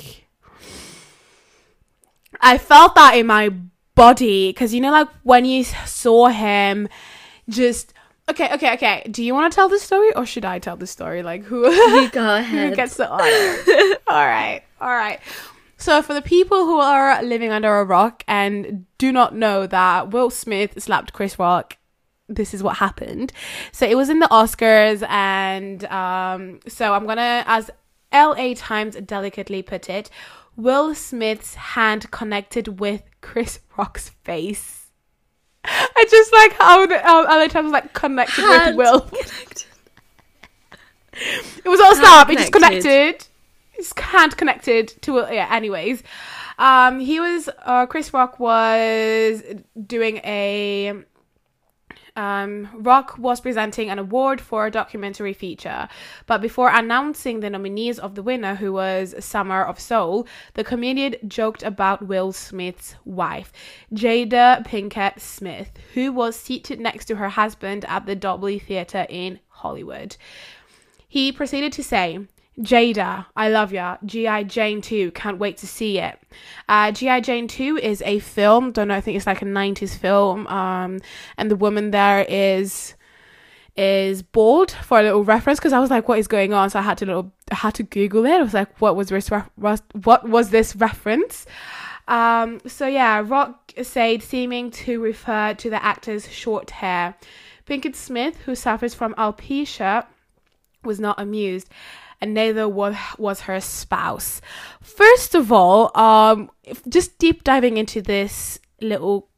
I 2.40 2.58
felt 2.58 2.94
that 2.94 3.16
in 3.16 3.26
my 3.26 3.50
body 3.94 4.50
because 4.50 4.72
you 4.72 4.80
know 4.80 4.90
like 4.90 5.08
when 5.24 5.44
you 5.44 5.64
saw 5.64 6.28
him 6.28 6.88
just 7.48 7.92
okay 8.30 8.52
okay 8.54 8.72
okay 8.74 9.06
do 9.10 9.22
you 9.22 9.34
want 9.34 9.52
to 9.52 9.54
tell 9.54 9.68
the 9.68 9.78
story 9.78 10.14
or 10.14 10.24
should 10.24 10.44
i 10.44 10.58
tell 10.58 10.76
the 10.76 10.86
story? 10.86 11.22
Like 11.22 11.44
who 11.44 11.68
you 11.70 12.08
go 12.12 12.36
ahead. 12.36 12.70
who 12.70 12.76
gets 12.76 12.96
the 12.96 13.08
honor? 13.08 13.96
All 14.06 14.26
right 14.26 14.62
all 14.80 14.90
right. 14.90 15.20
So, 15.76 16.02
for 16.02 16.12
the 16.14 16.22
people 16.22 16.66
who 16.66 16.78
are 16.78 17.22
living 17.22 17.50
under 17.50 17.78
a 17.78 17.84
rock 17.84 18.22
and 18.26 18.86
do 18.98 19.12
not 19.12 19.34
know 19.34 19.66
that 19.66 20.10
Will 20.10 20.30
Smith 20.30 20.82
slapped 20.82 21.12
Chris 21.12 21.38
Rock, 21.38 21.76
this 22.30 22.54
is 22.54 22.62
what 22.62 22.78
happened. 22.78 23.32
So, 23.72 23.86
it 23.86 23.96
was 23.96 24.08
in 24.08 24.20
the 24.20 24.28
Oscars, 24.28 25.06
and 25.08 25.84
um, 25.86 26.60
so 26.66 26.94
I'm 26.94 27.06
gonna, 27.06 27.44
as 27.46 27.70
LA 28.12 28.54
Times 28.56 28.96
delicately 28.96 29.62
put 29.62 29.90
it, 29.90 30.10
Will 30.56 30.94
Smith's 30.94 31.54
hand 31.54 32.10
connected 32.10 32.80
with 32.80 33.02
Chris 33.20 33.60
Rock's 33.76 34.10
face. 34.24 34.88
I 35.64 36.06
just 36.10 36.32
like 36.32 36.52
how 36.54 36.86
the 36.86 36.94
LA 36.96 37.48
Times 37.48 37.64
was 37.64 37.72
like 37.72 37.92
connected 37.92 38.42
Hand 38.42 38.76
with 38.76 38.86
Will. 38.86 39.00
connected. 39.00 39.64
It 41.64 41.68
was 41.68 41.80
all 41.80 41.94
stop. 41.96 42.30
It 42.30 42.38
just 42.38 42.52
connected. 42.52 43.26
His 43.72 43.92
hand 43.96 44.36
connected 44.36 44.88
to 45.02 45.26
yeah. 45.30 45.48
Anyways, 45.50 46.02
um, 46.58 47.00
he 47.00 47.20
was 47.20 47.48
uh, 47.62 47.86
Chris 47.86 48.14
Rock 48.14 48.38
was 48.38 49.42
doing 49.86 50.18
a 50.18 51.02
um, 52.20 52.68
Rock 52.74 53.16
was 53.18 53.40
presenting 53.40 53.88
an 53.88 53.98
award 53.98 54.42
for 54.42 54.66
a 54.66 54.70
documentary 54.70 55.32
feature, 55.32 55.88
but 56.26 56.42
before 56.42 56.68
announcing 56.68 57.40
the 57.40 57.48
nominees 57.48 57.98
of 57.98 58.14
the 58.14 58.22
winner, 58.22 58.56
who 58.56 58.74
was 58.74 59.14
Summer 59.24 59.64
of 59.64 59.80
Soul, 59.80 60.26
the 60.52 60.62
comedian 60.62 61.16
joked 61.26 61.62
about 61.62 62.06
Will 62.06 62.32
Smith's 62.32 62.94
wife, 63.06 63.50
Jada 63.94 64.62
Pinkett 64.66 65.18
Smith, 65.18 65.72
who 65.94 66.12
was 66.12 66.36
seated 66.36 66.78
next 66.78 67.06
to 67.06 67.16
her 67.16 67.30
husband 67.30 67.86
at 67.86 68.04
the 68.04 68.14
Dolby 68.14 68.58
Theatre 68.58 69.06
in 69.08 69.40
Hollywood. 69.48 70.16
He 71.08 71.32
proceeded 71.32 71.72
to 71.72 71.82
say, 71.82 72.26
Jada, 72.58 73.26
I 73.36 73.48
love 73.48 73.72
ya. 73.72 73.96
G.I. 74.04 74.44
Jane 74.44 74.82
2, 74.82 75.12
can't 75.12 75.38
wait 75.38 75.56
to 75.58 75.66
see 75.66 75.98
it. 75.98 76.18
Uh, 76.68 76.90
G.I. 76.92 77.20
Jane 77.20 77.48
2 77.48 77.78
is 77.78 78.02
a 78.04 78.18
film, 78.18 78.72
don't 78.72 78.88
know, 78.88 78.94
I 78.94 79.00
think 79.00 79.16
it's 79.16 79.26
like 79.26 79.42
a 79.42 79.46
90s 79.46 79.96
film. 79.96 80.46
Um, 80.48 81.00
and 81.36 81.50
the 81.50 81.56
woman 81.56 81.90
there 81.90 82.24
is 82.28 82.94
is 83.76 84.22
bald 84.22 84.72
for 84.72 84.98
a 84.98 85.02
little 85.02 85.24
reference 85.24 85.58
because 85.58 85.72
I 85.72 85.78
was 85.78 85.90
like, 85.90 86.08
what 86.08 86.18
is 86.18 86.26
going 86.26 86.52
on? 86.52 86.68
So 86.70 86.78
I 86.78 86.82
had 86.82 86.98
to 86.98 87.06
little 87.06 87.32
I 87.50 87.54
had 87.54 87.74
to 87.74 87.82
Google 87.82 88.26
it. 88.26 88.32
I 88.32 88.42
was 88.42 88.52
like, 88.52 88.80
what 88.80 88.96
was 88.96 89.08
this 89.08 89.28
what 89.28 90.28
was 90.28 90.50
this 90.50 90.76
reference? 90.76 91.46
Um, 92.08 92.60
so 92.66 92.86
yeah, 92.86 93.22
Rock 93.24 93.72
said 93.82 94.22
seeming 94.22 94.70
to 94.72 95.00
refer 95.00 95.54
to 95.54 95.70
the 95.70 95.82
actor's 95.82 96.30
short 96.30 96.70
hair. 96.70 97.14
Pinkett 97.66 97.94
Smith, 97.94 98.36
who 98.44 98.54
suffers 98.56 98.94
from 98.94 99.14
alopecia, 99.14 100.04
was 100.82 100.98
not 100.98 101.20
amused, 101.20 101.68
and 102.20 102.34
neither 102.34 102.68
was 102.68 102.96
was 103.18 103.42
her 103.42 103.60
spouse. 103.60 104.40
First 104.80 105.34
of 105.34 105.50
all, 105.52 105.96
um, 105.98 106.50
just 106.88 107.18
deep 107.18 107.44
diving 107.44 107.76
into 107.76 108.02
this 108.02 108.58
little 108.80 109.28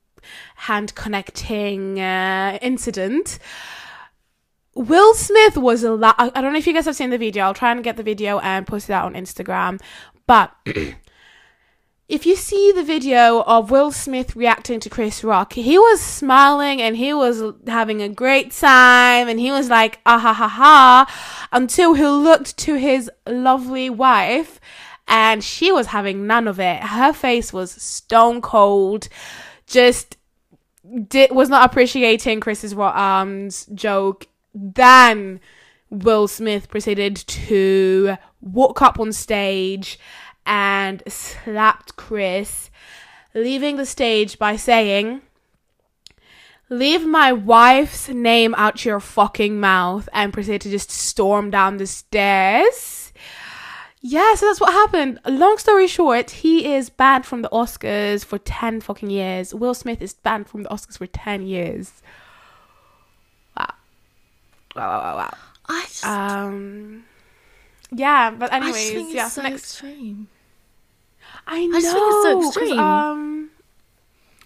hand 0.56 0.94
connecting 0.94 2.00
uh, 2.00 2.58
incident. 2.62 3.38
Will 4.74 5.14
Smith 5.14 5.56
was 5.58 5.84
a 5.84 5.92
lot. 5.92 6.14
I 6.18 6.40
don't 6.40 6.52
know 6.52 6.58
if 6.58 6.66
you 6.66 6.72
guys 6.72 6.86
have 6.86 6.96
seen 6.96 7.10
the 7.10 7.18
video. 7.18 7.44
I'll 7.44 7.54
try 7.54 7.72
and 7.72 7.84
get 7.84 7.96
the 7.96 8.02
video 8.02 8.38
and 8.38 8.66
post 8.66 8.88
it 8.88 8.94
out 8.94 9.04
on 9.04 9.14
Instagram. 9.14 9.80
But 10.26 10.50
if 12.12 12.26
you 12.26 12.36
see 12.36 12.70
the 12.72 12.82
video 12.82 13.40
of 13.46 13.70
Will 13.70 13.90
Smith 13.90 14.36
reacting 14.36 14.78
to 14.80 14.90
Chris 14.90 15.24
Rock, 15.24 15.54
he 15.54 15.78
was 15.78 15.98
smiling 15.98 16.82
and 16.82 16.94
he 16.94 17.14
was 17.14 17.42
having 17.66 18.02
a 18.02 18.08
great 18.10 18.52
time 18.52 19.28
and 19.28 19.40
he 19.40 19.50
was 19.50 19.70
like, 19.70 19.98
ah 20.04 20.18
ha 20.18 20.34
ha 20.34 20.46
ha, 20.46 21.48
until 21.52 21.94
he 21.94 22.04
looked 22.04 22.58
to 22.58 22.74
his 22.74 23.10
lovely 23.26 23.88
wife 23.88 24.60
and 25.08 25.42
she 25.42 25.72
was 25.72 25.86
having 25.86 26.26
none 26.26 26.46
of 26.46 26.60
it. 26.60 26.82
Her 26.82 27.14
face 27.14 27.50
was 27.50 27.70
stone 27.70 28.42
cold, 28.42 29.08
just 29.66 30.18
did 31.08 31.30
was 31.30 31.48
not 31.48 31.64
appreciating 31.64 32.40
Chris's 32.40 32.74
ro- 32.74 32.88
um's 32.88 33.64
joke. 33.74 34.26
Then 34.54 35.40
Will 35.88 36.28
Smith 36.28 36.68
proceeded 36.68 37.16
to 37.16 38.18
walk 38.42 38.82
up 38.82 39.00
on 39.00 39.14
stage 39.14 39.98
and 40.46 41.02
slapped 41.08 41.96
Chris, 41.96 42.70
leaving 43.34 43.76
the 43.76 43.86
stage 43.86 44.38
by 44.38 44.56
saying, 44.56 45.22
Leave 46.68 47.04
my 47.04 47.32
wife's 47.32 48.08
name 48.08 48.54
out 48.56 48.84
your 48.84 48.98
fucking 48.98 49.60
mouth, 49.60 50.08
and 50.12 50.32
proceeded 50.32 50.62
to 50.62 50.70
just 50.70 50.90
storm 50.90 51.50
down 51.50 51.76
the 51.76 51.86
stairs. 51.86 53.12
Yeah, 54.00 54.34
so 54.34 54.46
that's 54.46 54.60
what 54.60 54.72
happened. 54.72 55.20
Long 55.26 55.58
story 55.58 55.86
short, 55.86 56.30
he 56.30 56.72
is 56.74 56.90
banned 56.90 57.26
from 57.26 57.42
the 57.42 57.48
Oscars 57.50 58.24
for 58.24 58.38
10 58.38 58.80
fucking 58.80 59.10
years. 59.10 59.54
Will 59.54 59.74
Smith 59.74 60.02
is 60.02 60.14
banned 60.14 60.48
from 60.48 60.64
the 60.64 60.70
Oscars 60.70 60.98
for 60.98 61.06
10 61.06 61.46
years. 61.46 62.02
Wow. 63.56 63.74
Wow, 64.74 64.88
wow, 64.88 65.00
wow, 65.02 65.16
wow. 65.18 65.34
I 65.68 65.82
just, 65.82 66.04
Um, 66.06 67.04
yeah, 67.92 68.30
but 68.30 68.52
anyways, 68.52 69.14
yeah. 69.14 69.28
So 69.28 69.42
next, 69.42 69.62
extreme. 69.62 70.28
I 71.46 71.66
know. 71.66 71.80
just 71.80 71.92
think 71.94 72.06
it's 72.06 72.54
so 72.54 72.60
extreme. 72.60 72.78
Um, 72.78 73.50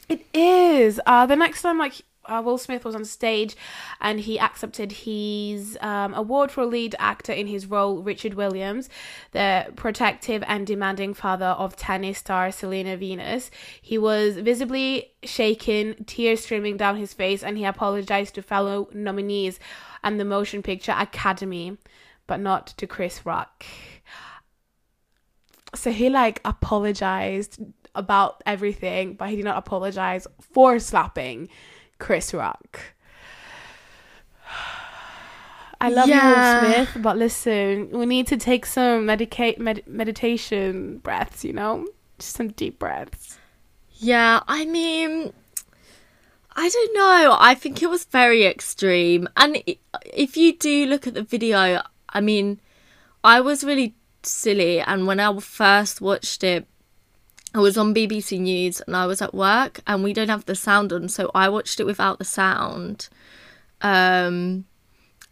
it 0.09 0.25
is. 0.33 1.01
Uh, 1.07 1.27
the 1.27 1.37
next 1.37 1.63
time, 1.63 1.79
like 1.79 2.03
uh, 2.29 2.43
Will 2.45 2.59
Smith 2.59 2.85
was 2.85 2.95
on 2.95 3.05
stage, 3.05 3.57
and 4.01 4.21
he 4.21 4.39
accepted 4.39 4.93
his 4.93 5.79
um, 5.81 6.15
award 6.15 6.51
for 6.51 6.65
lead 6.65 6.95
actor 6.99 7.33
in 7.33 7.47
his 7.47 7.67
role, 7.67 8.03
Richard 8.03 8.35
Williams, 8.35 8.89
the 9.33 9.67
protective 9.77 10.43
and 10.47 10.67
demanding 10.67 11.15
father 11.15 11.47
of 11.47 11.77
tennis 11.77 12.19
star 12.19 12.51
Serena 12.51 12.97
Venus. 12.97 13.51
He 13.81 13.99
was 13.99 14.37
visibly 14.37 15.13
shaken, 15.23 16.05
tears 16.05 16.41
streaming 16.41 16.77
down 16.77 16.97
his 16.97 17.15
face, 17.15 17.43
and 17.43 17.57
he 17.57 17.65
apologized 17.65 18.35
to 18.37 18.43
fellow 18.43 18.89
nominees 18.93 19.59
and 20.03 20.21
the 20.21 20.25
Motion 20.25 20.63
Picture 20.63 20.95
Academy, 20.97 21.77
but 22.27 22.41
not 22.41 22.69
to 22.69 22.87
Chris 22.87 23.25
Rock 23.25 23.65
so 25.77 25.91
he 25.93 26.09
like 26.11 26.41
apologized 26.45 27.59
about 27.95 28.43
everything, 28.47 29.15
but 29.15 29.29
he 29.31 29.37
did 29.37 29.45
not 29.45 29.57
apologize 29.57 30.27
for 30.53 30.79
slapping 30.79 31.49
Chris 31.99 32.35
Rock. 32.35 32.81
I 35.81 35.91
love 35.91 36.09
Yeah. 36.09 36.61
you, 36.63 36.69
Will 36.69 36.87
Smith, 36.87 37.03
but 37.03 37.19
listen, 37.19 37.91
we 37.91 38.07
need 38.07 38.27
to 38.29 38.37
take 38.37 38.65
some 38.65 39.07
medicate 39.07 39.59
med- 39.59 39.87
meditation 39.87 40.99
breaths. 40.99 41.45
You 41.45 41.53
know, 41.53 41.87
just 42.19 42.35
some 42.37 42.49
deep 42.49 42.79
breaths. 42.79 43.39
Yeah, 43.99 44.41
I 44.49 44.65
mean, 44.65 45.33
I 46.55 46.69
don't 46.69 46.95
know. 46.95 47.37
I 47.39 47.55
think 47.55 47.83
it 47.83 47.91
was 47.91 48.05
very 48.05 48.45
extreme. 48.45 49.29
And 49.37 49.63
if 50.15 50.37
you 50.37 50.57
do 50.57 50.87
look 50.87 51.07
at 51.07 51.15
the 51.15 51.23
video, 51.23 51.83
I 52.09 52.21
mean, 52.21 52.61
I 53.23 53.41
was 53.41 53.63
really 53.65 53.95
silly. 54.27 54.81
And 54.81 55.07
when 55.07 55.21
I 55.21 55.39
first 55.41 56.01
watched 56.01 56.45
it, 56.45 56.67
I 57.55 57.61
was 57.61 57.79
on 57.79 57.95
BBC 57.95 58.39
News 58.39 58.83
and 58.83 58.95
I 58.95 59.07
was 59.07 59.23
at 59.23 59.35
work 59.35 59.81
and 59.87 60.05
we 60.05 60.13
don't 60.13 60.29
have 60.29 60.45
the 60.45 60.55
sound 60.55 60.93
on. 60.93 61.09
So 61.09 61.31
I 61.35 61.49
watched 61.49 61.81
it 61.81 61.85
without 61.85 62.19
the 62.19 62.25
sound. 62.25 63.09
Um, 63.81 64.67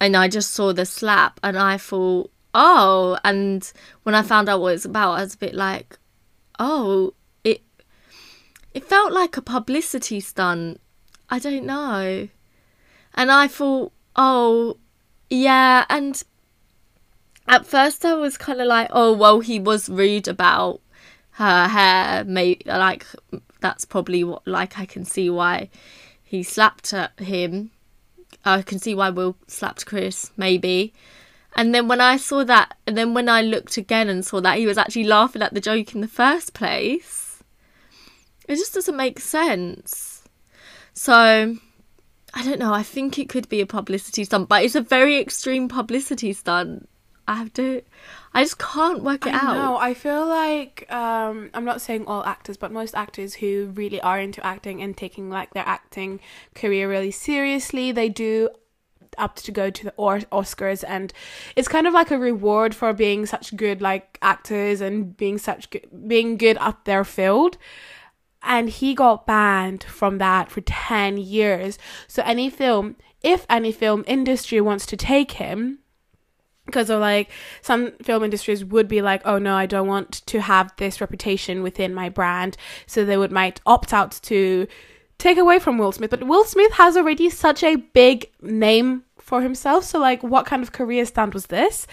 and 0.01 0.17
I 0.17 0.29
just 0.29 0.53
saw 0.53 0.73
the 0.73 0.87
slap 0.87 1.39
and 1.43 1.59
I 1.59 1.77
thought, 1.77 2.31
oh. 2.55 3.19
And 3.25 3.71
when 4.05 4.15
I 4.15 4.23
found 4.23 4.49
out 4.49 4.61
what 4.61 4.75
it's 4.75 4.85
about, 4.85 5.13
I 5.13 5.23
was 5.23 5.35
a 5.35 5.39
bit 5.39 5.55
like, 5.55 5.99
oh, 6.59 7.15
it 7.43 7.63
it 8.73 8.85
felt 8.85 9.13
like 9.13 9.37
a 9.37 9.43
publicity 9.43 10.21
stunt. 10.21 10.81
I 11.29 11.39
don't 11.39 11.67
know. 11.67 12.29
And 13.15 13.31
I 13.31 13.49
thought, 13.49 13.93
oh, 14.17 14.79
yeah. 15.31 15.85
And 15.89 16.23
at 17.47 17.67
first 17.67 18.05
I 18.05 18.15
was 18.15 18.37
kind 18.39 18.61
of 18.61 18.67
like, 18.67 18.89
oh, 18.91 19.13
well, 19.13 19.41
he 19.41 19.59
was 19.59 19.89
rude 19.89 20.29
about 20.29 20.81
her 21.33 21.69
hair. 21.69 22.25
Maybe, 22.25 22.63
like, 22.67 23.07
that's 23.61 23.85
probably 23.85 24.25
what, 24.25 24.47
like, 24.47 24.79
I 24.79 24.87
can 24.87 25.05
see 25.05 25.31
why 25.31 25.71
he 26.23 26.43
slapped 26.43 26.95
him. 27.19 27.71
I 28.45 28.63
can 28.63 28.79
see 28.79 28.95
why 28.95 29.11
Will 29.11 29.37
slapped 29.47 29.87
Chris, 29.87 30.31
maybe. 30.37 30.93
And 31.57 31.75
then 31.75 31.87
when 31.87 32.01
I 32.01 32.17
saw 32.17 32.45
that, 32.45 32.77
and 32.87 32.97
then 32.97 33.15
when 33.15 33.29
I 33.29 33.43
looked 33.43 33.77
again 33.77 34.09
and 34.09 34.25
saw 34.25 34.41
that 34.41 34.59
he 34.59 34.67
was 34.67 34.77
actually 34.77 35.05
laughing 35.05 35.43
at 35.43 35.55
the 35.55 35.61
joke 35.61 35.95
in 35.95 36.01
the 36.01 36.09
first 36.09 36.53
place, 36.53 37.43
it 38.49 38.57
just 38.57 38.75
doesn't 38.75 38.97
make 38.97 39.21
sense. 39.21 40.25
So, 40.93 41.57
I 42.35 42.45
don't 42.45 42.59
know. 42.59 42.75
I 42.75 42.83
think 42.83 43.19
it 43.19 43.29
could 43.29 43.49
be 43.49 43.61
a 43.61 43.67
publicity 43.67 44.25
stunt, 44.25 44.49
but 44.49 44.65
it's 44.65 44.75
a 44.75 44.81
very 44.81 45.19
extreme 45.19 45.69
publicity 45.69 46.33
stunt. 46.33 46.89
I 47.27 47.35
have 47.37 47.53
to, 47.55 47.83
I 48.35 48.43
just 48.43 48.59
can't 48.59 49.03
work 49.03 49.27
it 49.27 49.35
I 49.35 49.39
out. 49.39 49.55
know. 49.55 49.77
I 49.77 49.95
feel 49.95 50.27
like 50.27 50.87
um, 50.93 51.51
I'm 51.55 51.65
not 51.65 51.81
saying 51.81 52.05
all 52.07 52.25
actors, 52.25 52.57
but 52.57 52.71
most 52.71 52.95
actors 52.95 53.35
who 53.35 53.73
really 53.75 54.01
are 54.01 54.21
into 54.21 54.45
acting 54.45 54.83
and 54.83 54.97
taking 54.97 55.31
like 55.31 55.55
their 55.55 55.67
acting 55.67 56.21
career 56.55 56.89
really 56.89 57.11
seriously, 57.11 57.93
they 57.93 58.09
do 58.09 58.51
up 59.17 59.37
to 59.37 59.53
go 59.53 59.71
to 59.71 59.85
the 59.85 59.95
or- 59.97 60.19
Oscars, 60.33 60.85
and 60.87 61.13
it's 61.57 61.69
kind 61.69 61.87
of 61.87 61.95
like 61.95 62.11
a 62.11 62.19
reward 62.19 62.75
for 62.75 62.93
being 62.93 63.27
such 63.27 63.57
good 63.57 63.81
like 63.81 64.19
actors 64.21 64.81
and 64.81 65.17
being 65.17 65.39
such 65.39 65.71
good, 65.71 65.87
being 66.09 66.37
good 66.37 66.59
at 66.61 66.85
their 66.85 67.05
field. 67.05 67.57
And 68.43 68.69
he 68.69 68.95
got 68.95 69.27
banned 69.27 69.85
from 69.85 70.19
that 70.19 70.51
for 70.51 70.61
ten 70.61 71.17
years. 71.17 71.79
So 72.07 72.23
any 72.27 72.51
film, 72.51 72.97
if 73.23 73.47
any 73.49 73.73
film 73.73 74.05
industry 74.07 74.61
wants 74.61 74.85
to 74.87 74.97
take 74.97 75.33
him, 75.33 75.79
because 76.67 76.91
of 76.91 77.01
like 77.01 77.31
some 77.63 77.93
film 78.03 78.25
industries 78.25 78.65
would 78.65 78.89
be 78.89 79.03
like 79.03 79.23
oh 79.25 79.39
no 79.39 79.55
i 79.55 79.67
don't 79.67 79.87
want 79.87 80.25
to 80.27 80.41
have 80.41 80.73
this 80.77 81.01
reputation 81.01 81.63
within 81.63 81.95
my 81.95 82.09
brand. 82.09 82.57
So 82.87 83.05
they 83.05 83.17
would 83.17 83.33
might 83.33 83.61
opt 83.67 83.93
out 83.93 84.19
to 84.23 84.67
take 85.19 85.39
away 85.39 85.59
from 85.59 85.79
will 85.79 85.93
smith. 85.93 86.11
But 86.11 86.27
will 86.27 86.45
smith 86.45 86.73
has 86.73 86.97
already 86.97 87.31
such 87.31 87.63
a 87.63 87.77
big 87.77 88.31
name 88.43 89.05
for 89.19 89.43
himself. 89.43 89.85
So 89.85 89.99
like 89.99 90.23
what 90.23 90.47
kind 90.47 90.63
of 90.63 90.73
career 90.73 91.05
stand 91.05 91.35
was 91.35 91.47
this? 91.47 91.87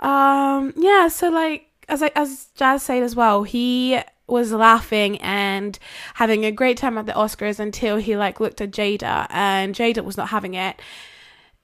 Um 0.00 0.74
yeah 0.76 1.08
so 1.08 1.30
like 1.30 1.68
as 1.88 2.02
I, 2.02 2.10
as 2.14 2.48
jazz 2.54 2.82
said 2.82 3.02
as 3.02 3.14
well 3.14 3.44
he 3.44 3.98
was 4.26 4.50
laughing 4.52 5.20
and 5.20 5.78
having 6.14 6.44
a 6.44 6.50
great 6.50 6.76
time 6.76 6.98
at 6.98 7.06
the 7.06 7.12
oscars 7.12 7.60
until 7.60 7.96
he 7.96 8.16
like 8.16 8.40
looked 8.40 8.60
at 8.60 8.72
jada 8.72 9.26
and 9.30 9.74
jada 9.74 10.04
was 10.04 10.16
not 10.16 10.28
having 10.30 10.54
it 10.54 10.80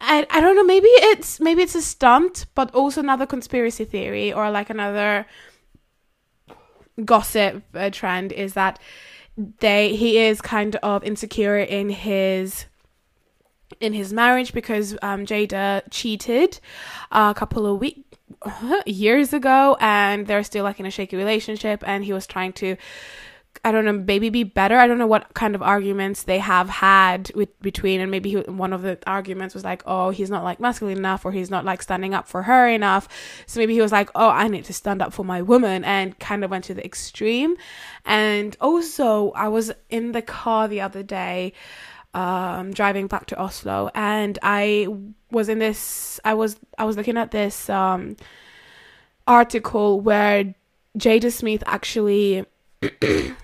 I, 0.03 0.27
I 0.31 0.41
don't 0.41 0.57
know 0.57 0.65
maybe 0.65 0.89
it's 0.89 1.39
maybe 1.41 1.63
it's 1.63 1.77
a 1.77 1.83
stunt 1.83 2.47
but 2.55 2.75
also 2.75 3.01
another 3.01 3.25
conspiracy 3.25 3.85
theory 3.85 4.33
or 4.33 4.51
like 4.51 4.69
another 4.69 5.27
gossip 7.05 7.63
uh, 7.75 7.89
trend 7.91 8.33
is 8.33 8.55
that 8.55 8.81
they 9.61 9.95
he 9.95 10.19
is 10.19 10.41
kind 10.41 10.77
of 10.77 11.05
insecure 11.05 11.57
in 11.57 11.89
his 11.89 12.67
in 13.81 13.93
his 13.93 14.13
marriage 14.13 14.53
because 14.53 14.97
um, 15.03 15.25
Jada 15.25 15.83
cheated 15.91 16.59
a 17.11 17.33
couple 17.35 17.67
of 17.67 17.81
weeks 17.81 18.01
years 18.87 19.33
ago 19.33 19.77
and 19.81 20.27
they're 20.27 20.45
still 20.45 20.65
like 20.65 20.81
in 20.81 20.87
a 20.87 20.91
shaky 20.91 21.17
relationship 21.17 21.83
and 21.87 22.05
he 22.05 22.13
was 22.13 22.27
trying 22.27 22.53
to 22.55 22.77
I 23.65 23.71
don't 23.71 23.85
know, 23.85 23.93
maybe 23.93 24.29
be 24.29 24.43
better. 24.43 24.77
I 24.77 24.89
don't 24.89 24.99
know 24.99 25.07
what 25.07 25.35
kind 25.35 25.55
of 25.55 25.63
arguments 25.63 26.25
they 26.25 26.41
have 26.41 26.69
had 26.69 27.31
with 27.37 27.61
between, 27.63 28.01
and 28.01 28.11
maybe 28.11 28.31
he, 28.31 28.37
one 28.39 28.73
of 28.73 28.83
the 28.83 28.99
arguments 29.07 29.55
was 29.55 29.63
like, 29.63 29.85
oh, 29.87 30.11
he's 30.11 30.31
not 30.31 30.43
like 30.43 30.59
masculine 30.59 30.99
enough, 30.99 31.25
or 31.25 31.31
he's 31.31 31.49
not 31.49 31.65
like 31.65 31.81
standing 31.81 32.13
up 32.13 32.27
for 32.27 32.43
her 32.43 32.67
enough. 32.69 33.09
So 33.47 33.61
maybe 33.61 33.75
he 33.75 33.81
was 33.81 33.93
like, 33.93 34.11
oh, 34.17 34.29
I 34.29 34.49
need 34.49 34.65
to 34.65 34.73
stand 34.73 35.01
up 35.01 35.13
for 35.13 35.25
my 35.25 35.43
woman, 35.43 35.85
and 35.85 36.19
kind 36.19 36.43
of 36.43 36.51
went 36.51 36.65
to 36.65 36.75
the 36.75 36.85
extreme. 36.85 37.57
And 38.05 38.57
also, 38.61 39.31
I 39.31 39.47
was 39.47 39.71
in 39.91 40.11
the 40.11 40.23
car 40.23 40.67
the 40.67 40.81
other 40.81 41.05
day, 41.05 41.53
um, 42.15 42.73
driving 42.73 43.07
back 43.07 43.27
to 43.27 43.39
Oslo, 43.39 43.91
and 43.95 44.41
I 44.43 44.89
was 45.31 45.49
in 45.49 45.61
this. 45.61 46.19
I 46.25 46.35
was 46.35 46.57
I 46.79 46.85
was 46.85 46.97
looking 46.97 47.17
at 47.17 47.31
this 47.31 47.71
um 47.71 48.17
article 49.29 50.01
where 50.01 50.53
Jada 50.99 51.31
Smith 51.33 51.63
actually 51.67 52.45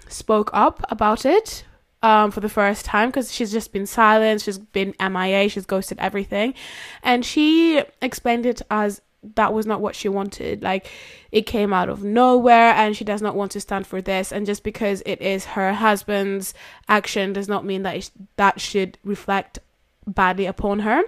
spoke 0.09 0.51
up 0.53 0.83
about 0.91 1.25
it 1.25 1.65
um, 2.03 2.31
for 2.31 2.41
the 2.41 2.49
first 2.49 2.85
time 2.85 3.09
because 3.09 3.33
she's 3.33 3.53
just 3.53 3.73
been 3.73 3.87
silent, 3.87 4.43
she's 4.43 4.59
been 4.59 4.95
MIA, 5.01 5.49
she's 5.49 5.67
ghosted 5.67 5.99
everything. 5.99 6.55
And 7.03 7.25
she 7.25 7.83
explained 8.01 8.47
it 8.47 8.63
as 8.71 9.01
that 9.35 9.53
was 9.53 9.67
not 9.67 9.81
what 9.81 9.97
she 9.97 10.09
wanted. 10.09 10.63
Like 10.63 10.89
it 11.33 11.43
came 11.43 11.73
out 11.73 11.89
of 11.89 12.05
nowhere 12.05 12.73
and 12.75 12.97
she 12.97 13.05
does 13.05 13.21
not 13.21 13.35
want 13.35 13.53
to 13.53 13.61
stand 13.61 13.87
for 13.87 14.01
this. 14.01 14.33
And 14.33 14.47
just 14.47 14.63
because 14.63 15.03
it 15.05 15.21
is 15.21 15.45
her 15.45 15.73
husband's 15.73 16.55
action 16.89 17.33
does 17.33 17.49
not 17.49 17.65
mean 17.65 17.83
that 17.83 17.97
it, 17.97 18.11
that 18.37 18.61
should 18.61 18.99
reflect 19.05 19.59
badly 20.07 20.47
upon 20.47 20.81
her 20.81 21.03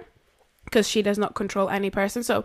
because 0.65 0.87
she 0.87 1.01
does 1.01 1.17
not 1.17 1.35
control 1.35 1.69
any 1.69 1.89
person. 1.89 2.23
So 2.23 2.43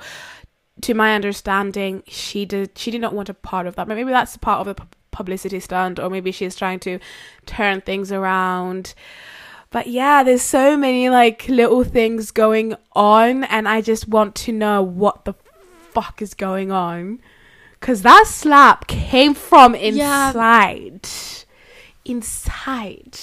to 0.83 0.95
my 0.95 1.15
understanding, 1.15 2.03
she 2.07 2.45
did 2.45 2.77
she 2.79 2.91
did 2.91 3.01
not 3.01 3.15
want 3.15 3.29
a 3.29 3.35
part 3.35 3.67
of 3.67 3.77
that. 3.77 3.89
Maybe 3.89 4.11
that's 4.11 4.37
part 4.37 4.67
of 4.67 4.77
the 4.77 4.83
publicity 5.17 5.59
stunt 5.59 5.99
or 5.99 6.11
maybe 6.11 6.31
she's 6.31 6.55
trying 6.55 6.79
to 6.81 6.99
turn 7.47 7.81
things 7.81 8.13
around. 8.13 8.95
But 9.71 9.87
yeah 9.87 10.23
there's 10.23 10.43
so 10.43 10.77
many 10.77 11.09
like 11.09 11.49
little 11.49 11.85
things 11.85 12.31
going 12.31 12.75
on 12.93 13.45
and 13.45 13.69
i 13.69 13.81
just 13.81 14.09
want 14.09 14.35
to 14.35 14.53
know 14.53 14.81
what 14.83 15.25
the 15.25 15.35
fuck 15.93 16.21
is 16.21 16.35
going 16.35 16.71
on. 16.71 17.21
Because 17.81 18.03
that 18.03 18.25
slap 18.27 18.87
came 18.87 19.35
from 19.35 19.75
inside. 19.75 21.01
Yeah. 21.03 22.13
inside. 22.13 23.19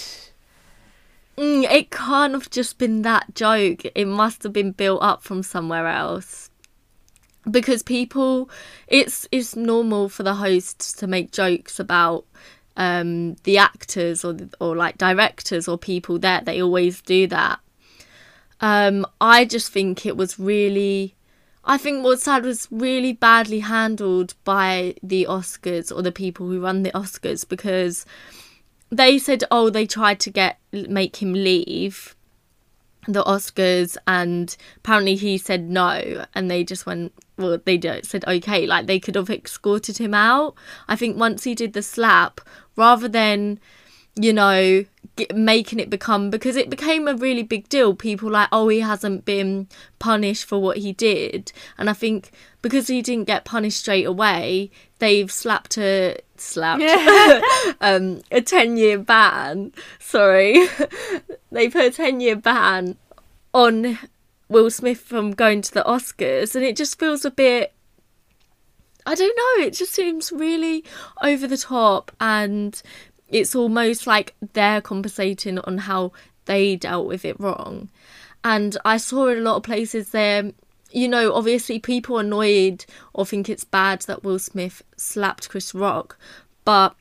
Mm, 1.38 1.64
it 1.64 1.90
can't 1.90 2.34
have 2.34 2.50
just 2.50 2.78
been 2.78 3.02
that 3.02 3.34
joke. 3.34 3.82
It 3.96 4.06
must 4.06 4.44
have 4.44 4.54
been 4.54 4.72
built 4.72 5.02
up 5.02 5.24
from 5.24 5.42
somewhere 5.42 5.88
else 5.88 6.50
because 7.50 7.84
people 7.84 8.50
it's 8.88 9.28
it's 9.32 9.56
normal 9.56 10.10
for 10.10 10.24
the 10.24 10.36
hosts 10.36 10.94
to 10.94 11.08
make 11.08 11.32
jokes 11.32 11.80
about 11.80 12.26
um 12.78 13.36
the 13.44 13.58
actors 13.58 14.24
or 14.24 14.36
or 14.60 14.76
like 14.76 14.98
directors 14.98 15.68
or 15.68 15.78
people 15.78 16.18
there. 16.20 16.42
They 16.42 16.62
always 16.62 17.02
do 17.02 17.28
that. 17.28 17.60
Um 18.62 19.06
i 19.20 19.46
just 19.46 19.72
think 19.72 20.06
it 20.06 20.16
was 20.16 20.40
really 20.40 21.16
i 21.66 21.78
think 21.78 22.04
what's 22.04 22.24
sad 22.24 22.46
was 22.46 22.68
really 22.72 23.12
badly 23.12 23.60
handled 23.60 24.36
by 24.46 24.96
the 25.04 25.26
oscars 25.30 25.94
or 25.94 26.02
the 26.02 26.12
people 26.12 26.48
who 26.48 26.62
run 26.62 26.84
the 26.84 26.92
oscars 26.92 27.48
because 27.48 28.06
they 28.90 29.18
said 29.18 29.44
oh 29.52 29.70
they 29.70 29.86
tried 29.86 30.20
to 30.22 30.30
get 30.30 30.60
make 30.72 31.22
him 31.22 31.34
leave 31.34 32.16
the 33.08 33.24
Oscars, 33.24 33.98
and 34.08 34.56
apparently 34.78 35.16
he 35.16 35.38
said 35.38 35.70
no, 35.70 36.26
and 36.34 36.50
they 36.50 36.64
just 36.64 36.86
went, 36.86 37.14
well, 37.38 37.58
they 37.64 38.02
said 38.04 38.26
okay, 38.28 38.68
like 38.68 38.86
they 38.86 39.00
could 39.00 39.16
have 39.16 39.30
escorted 39.30 39.98
him 39.98 40.14
out. 40.14 40.56
I 40.88 40.96
think 40.96 41.18
once 41.18 41.44
he 41.44 41.56
did 41.56 41.74
the 41.74 41.82
slap, 41.82 42.42
rather 42.76 43.08
than, 43.08 43.60
you 44.16 44.34
know, 44.34 44.86
get, 45.16 45.36
making 45.36 45.80
it 45.80 45.90
become 45.90 46.30
because 46.30 46.56
it 46.56 46.70
became 46.70 47.08
a 47.08 47.16
really 47.16 47.44
big 47.44 47.70
deal. 47.70 47.96
People 47.96 48.30
like, 48.32 48.50
oh, 48.52 48.68
he 48.68 48.82
hasn't 48.82 49.26
been 49.26 49.68
punished 50.00 50.46
for 50.46 50.60
what 50.60 50.78
he 50.78 50.94
did, 50.94 51.52
and 51.78 51.90
I 51.90 51.94
think 51.94 52.32
because 52.62 52.88
he 52.88 53.02
didn't 53.02 53.26
get 53.26 53.46
punished 53.46 53.80
straight 53.80 54.06
away, 54.06 54.70
they've 55.00 55.32
slapped 55.32 55.78
a 55.78 56.18
slapped 56.38 56.82
yeah. 56.82 57.42
um, 57.82 58.22
a 58.32 58.42
ten 58.42 58.78
year 58.78 59.00
ban. 59.00 59.74
Sorry, 60.00 60.68
they 61.52 61.70
put 61.70 61.86
a 61.86 61.92
ten 61.92 62.20
year 62.20 62.36
ban 62.36 62.98
on 63.54 63.98
Will 64.50 64.70
Smith 64.70 65.00
from 65.00 65.32
going 65.32 65.62
to 65.62 65.74
the 65.74 65.84
Oscars, 65.84 66.56
and 66.56 66.64
it 66.64 66.76
just 66.76 67.00
feels 67.00 67.26
a 67.26 67.32
bit. 67.32 67.74
I 69.06 69.16
don't 69.16 69.36
know. 69.36 69.66
It 69.66 69.74
just 69.74 69.94
seems 69.94 70.32
really 70.32 70.84
over 71.22 71.48
the 71.48 71.58
top, 71.58 72.12
and 72.20 72.82
it's 73.30 73.56
almost 73.56 74.08
like 74.08 74.36
they're 74.54 74.82
compensating 74.82 75.60
on 75.60 75.80
how 75.80 76.12
they 76.46 76.76
dealt 76.76 77.08
with 77.08 77.26
it 77.26 77.40
wrong. 77.40 77.90
And 78.44 78.78
I 78.86 78.98
saw 78.98 79.28
in 79.28 79.40
a 79.40 79.42
lot 79.42 79.58
of 79.58 79.64
places 79.64 80.10
there, 80.10 80.52
you 80.92 81.08
know, 81.08 81.34
obviously 81.34 81.80
people 81.80 82.20
annoyed 82.20 82.86
or 83.14 83.26
think 83.26 83.50
it's 83.50 83.64
bad 83.64 84.02
that 84.02 84.24
Will 84.24 84.40
Smith 84.40 84.84
slapped 84.98 85.50
Chris 85.50 85.74
Rock, 85.74 86.18
but 86.66 86.96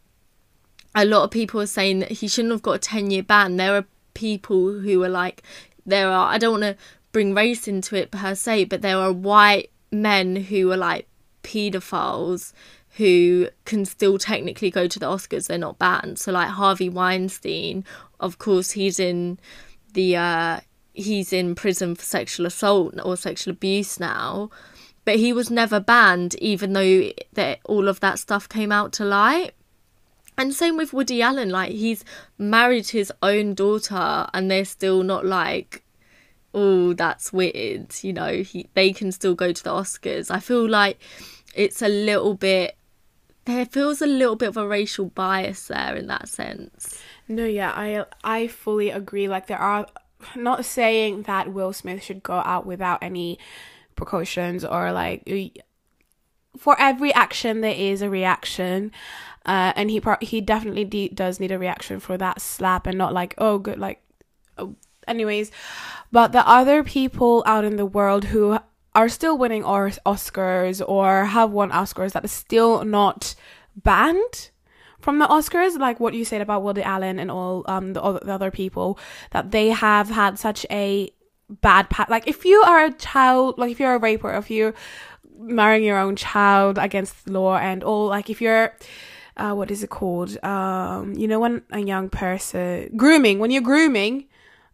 a 0.95 1.05
lot 1.05 1.25
of 1.25 1.31
people 1.31 1.61
are 1.61 1.67
saying 1.67 2.01
that 2.01 2.13
he 2.13 2.29
shouldn't 2.29 2.53
have 2.53 2.63
got 2.63 2.77
a 2.77 2.79
10 2.79 3.11
year 3.11 3.23
ban. 3.23 3.57
There 3.57 3.77
are 3.77 3.85
people 4.15 4.79
who 4.81 5.03
are 5.03 5.09
like, 5.09 5.43
there 5.85 6.09
are, 6.09 6.29
I 6.29 6.39
don't 6.39 6.61
want 6.61 6.63
to 6.63 6.77
bring 7.13 7.35
race 7.35 7.69
into 7.69 7.95
it 7.95 8.11
per 8.11 8.35
se, 8.35 8.65
but 8.65 8.83
there 8.83 8.99
are 8.99 9.13
white 9.13 9.71
men 9.91 10.37
who 10.37 10.73
are 10.73 10.77
like 10.77 11.07
paedophiles 11.43 12.53
who 12.97 13.49
can 13.65 13.85
still 13.85 14.19
technically 14.19 14.71
go 14.71 14.87
to 14.87 14.99
the 14.99 15.07
Oscars. 15.07 15.47
They're 15.47 15.59
not 15.59 15.79
banned. 15.79 16.19
So 16.19 16.33
like 16.33 16.49
Harvey 16.49 16.89
Weinstein, 16.89 17.85
of 18.21 18.39
course, 18.39 18.73
he's 18.73 19.01
in 19.01 19.39
the 19.95 20.17
uh, 20.17 20.61
he's 20.93 21.33
in 21.33 21.55
prison 21.55 21.95
for 21.95 22.05
sexual 22.05 22.47
assault 22.47 22.95
or 23.03 23.17
sexual 23.17 23.53
abuse 23.53 23.99
now, 23.99 24.51
but 25.05 25.17
he 25.17 25.33
was 25.33 25.51
never 25.51 25.81
banned, 25.81 26.35
even 26.37 26.73
though 26.73 27.11
that 27.33 27.61
all 27.65 27.89
of 27.89 28.01
that 28.01 28.19
stuff 28.19 28.49
came 28.49 28.73
out 28.73 28.93
to 28.95 29.05
light. 29.05 29.53
And 30.39 30.55
same 30.55 30.77
with 30.77 30.93
Woody 30.95 31.21
Allen, 31.21 31.51
like 31.51 31.73
he's 31.73 32.05
married 32.39 32.89
his 32.89 33.13
own 33.23 33.55
daughter, 33.55 34.27
and 34.33 34.51
they're 34.51 34.65
still 34.65 35.03
not 35.03 35.27
like, 35.27 35.83
oh, 36.55 36.93
that's 36.93 37.33
weird. 37.33 37.95
You 38.03 38.13
know, 38.13 38.43
he 38.43 38.69
they 38.75 38.93
can 38.93 39.13
still 39.13 39.35
go 39.35 39.53
to 39.53 39.65
the 39.65 39.71
Oscars. 39.71 40.31
I 40.31 40.41
feel 40.41 40.69
like 40.69 40.99
it's 41.55 41.83
a 41.83 41.89
little 41.89 42.35
bit. 42.35 42.77
There 43.45 43.67
feels 43.67 44.01
a 44.01 44.07
little 44.07 44.37
bit 44.37 44.51
of 44.51 44.57
a 44.57 44.67
racial 44.67 45.07
bias 45.07 45.67
there 45.67 45.97
in 45.97 46.07
that 46.07 46.29
sense. 46.29 47.03
No, 47.29 47.45
yeah, 47.45 47.73
I 47.75 48.05
I 48.23 48.47
fully 48.47 48.91
agree. 48.91 49.29
Like 49.29 49.47
there 49.47 49.59
are 49.59 49.87
not 50.37 50.65
saying 50.65 51.23
that 51.23 51.53
Will 51.53 51.73
Smith 51.73 52.03
should 52.03 52.23
go 52.23 52.35
out 52.35 52.67
without 52.67 53.03
any 53.03 53.39
precautions 53.97 54.65
or 54.65 54.93
like 54.93 55.29
for 56.57 56.77
every 56.81 57.13
action 57.15 57.61
there 57.61 57.75
is 57.75 58.03
a 58.03 58.11
reaction 58.11 58.93
uh, 59.47 59.73
and 59.75 59.91
he 59.91 60.01
pro- 60.01 60.17
he 60.21 60.41
definitely 60.41 60.85
de- 60.85 61.09
does 61.09 61.41
need 61.41 61.51
a 61.51 61.59
reaction 61.59 61.99
for 61.99 62.17
that 62.17 62.41
slap 62.41 62.87
and 62.87 62.97
not 62.97 63.13
like 63.13 63.35
oh 63.39 63.59
good 63.59 63.79
like 63.79 64.03
oh, 64.59 64.75
anyways, 65.09 65.51
but 66.11 66.33
the 66.33 66.47
other 66.49 66.83
people 66.85 67.43
out 67.47 67.65
in 67.65 67.77
the 67.77 67.87
world 67.87 68.27
who 68.27 68.59
are 68.95 69.09
still 69.09 69.39
winning 69.39 69.65
Os- 69.65 69.99
Oscars 70.05 70.83
or 70.87 71.25
have 71.27 71.51
won 71.51 71.71
Oscars 71.71 72.13
that 72.13 72.25
is 72.25 72.33
still 72.33 72.85
not 72.85 73.35
banned 73.77 74.51
from 75.01 75.19
the 75.19 75.27
Oscars, 75.27 75.79
like 75.79 75.99
what 75.99 76.15
you 76.15 76.25
said 76.25 76.41
about 76.41 76.63
Woody 76.63 76.83
Allen 76.83 77.19
and 77.19 77.31
all 77.31 77.65
um 77.67 77.93
the 77.93 78.03
other, 78.03 78.21
the 78.23 78.33
other 78.33 78.51
people, 78.51 78.99
that 79.31 79.51
they 79.51 79.69
have 79.69 80.11
had 80.11 80.39
such 80.39 80.65
a 80.71 81.13
bad 81.49 81.91
pat. 81.91 82.09
Like 82.09 82.29
if 82.29 82.45
you 82.45 82.63
are 82.63 82.85
a 82.85 82.93
child, 82.93 83.59
like 83.59 83.73
if 83.73 83.81
you're 83.81 83.95
a 83.95 83.99
raper, 83.99 84.33
if 84.35 84.51
you're 84.51 84.75
marrying 85.39 85.85
your 85.85 85.99
own 85.99 86.15
child 86.15 86.79
against 86.79 87.25
the 87.25 87.33
law 87.33 87.57
and 87.57 87.83
all, 87.83 88.07
like 88.07 88.31
if 88.31 88.41
you're 88.41 88.77
uh, 89.37 89.55
what 89.55 89.71
is 89.71 89.83
it 89.83 89.91
called? 89.91 90.43
Um, 90.45 91.15
you 91.15 91.27
know, 91.27 91.41
when 91.41 91.63
a 91.71 91.81
young 91.81 92.11
person 92.11 92.95
grooming, 92.97 93.39
when 93.39 93.51
you're 93.51 93.63
grooming, 93.63 94.27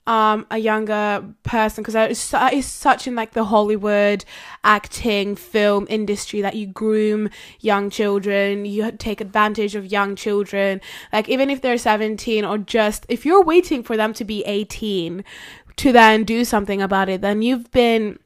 um, 0.09 0.47
a 0.51 0.57
younger 0.57 1.23
person, 1.43 1.85
because 1.85 1.95
it's, 1.95 2.67
such 2.67 3.07
in 3.07 3.15
like 3.15 3.33
the 3.33 3.45
Hollywood 3.45 4.25
acting 4.65 5.37
film 5.37 5.87
industry 5.91 6.41
that 6.41 6.57
you 6.57 6.67
groom 6.67 7.29
young 7.61 7.91
children, 7.91 8.65
you 8.65 8.91
take 8.93 9.21
advantage 9.21 9.75
of 9.75 9.85
young 9.85 10.17
children. 10.17 10.81
Like 11.13 11.29
even 11.29 11.51
if 11.51 11.61
they're 11.61 11.77
17 11.77 12.43
or 12.43 12.57
just 12.57 13.05
if 13.11 13.27
you're 13.27 13.45
waiting 13.45 13.83
for 13.83 13.99
them 13.99 14.15
to 14.15 14.25
be 14.25 14.43
18 14.45 15.23
to 15.77 15.93
then 15.93 16.25
do 16.25 16.43
something 16.43 16.81
about 16.81 17.11
it, 17.11 17.21
then 17.21 17.43
you've 17.43 17.71
been 17.71 18.19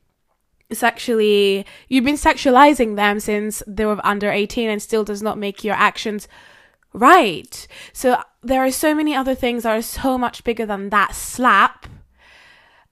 sexually 0.70 1.66
you've 1.88 2.04
been 2.04 2.14
sexualizing 2.14 2.94
them 2.94 3.18
since 3.18 3.62
they 3.66 3.84
were 3.84 4.00
under 4.06 4.30
18 4.30 4.70
and 4.70 4.80
still 4.80 5.04
does 5.04 5.20
not 5.20 5.36
make 5.36 5.62
your 5.62 5.74
actions 5.74 6.28
right 6.94 7.66
so 7.92 8.18
there 8.42 8.64
are 8.64 8.70
so 8.70 8.94
many 8.94 9.14
other 9.14 9.34
things 9.34 9.62
that 9.62 9.76
are 9.78 9.82
so 9.82 10.18
much 10.18 10.44
bigger 10.44 10.66
than 10.66 10.90
that 10.90 11.14
slap. 11.14 11.86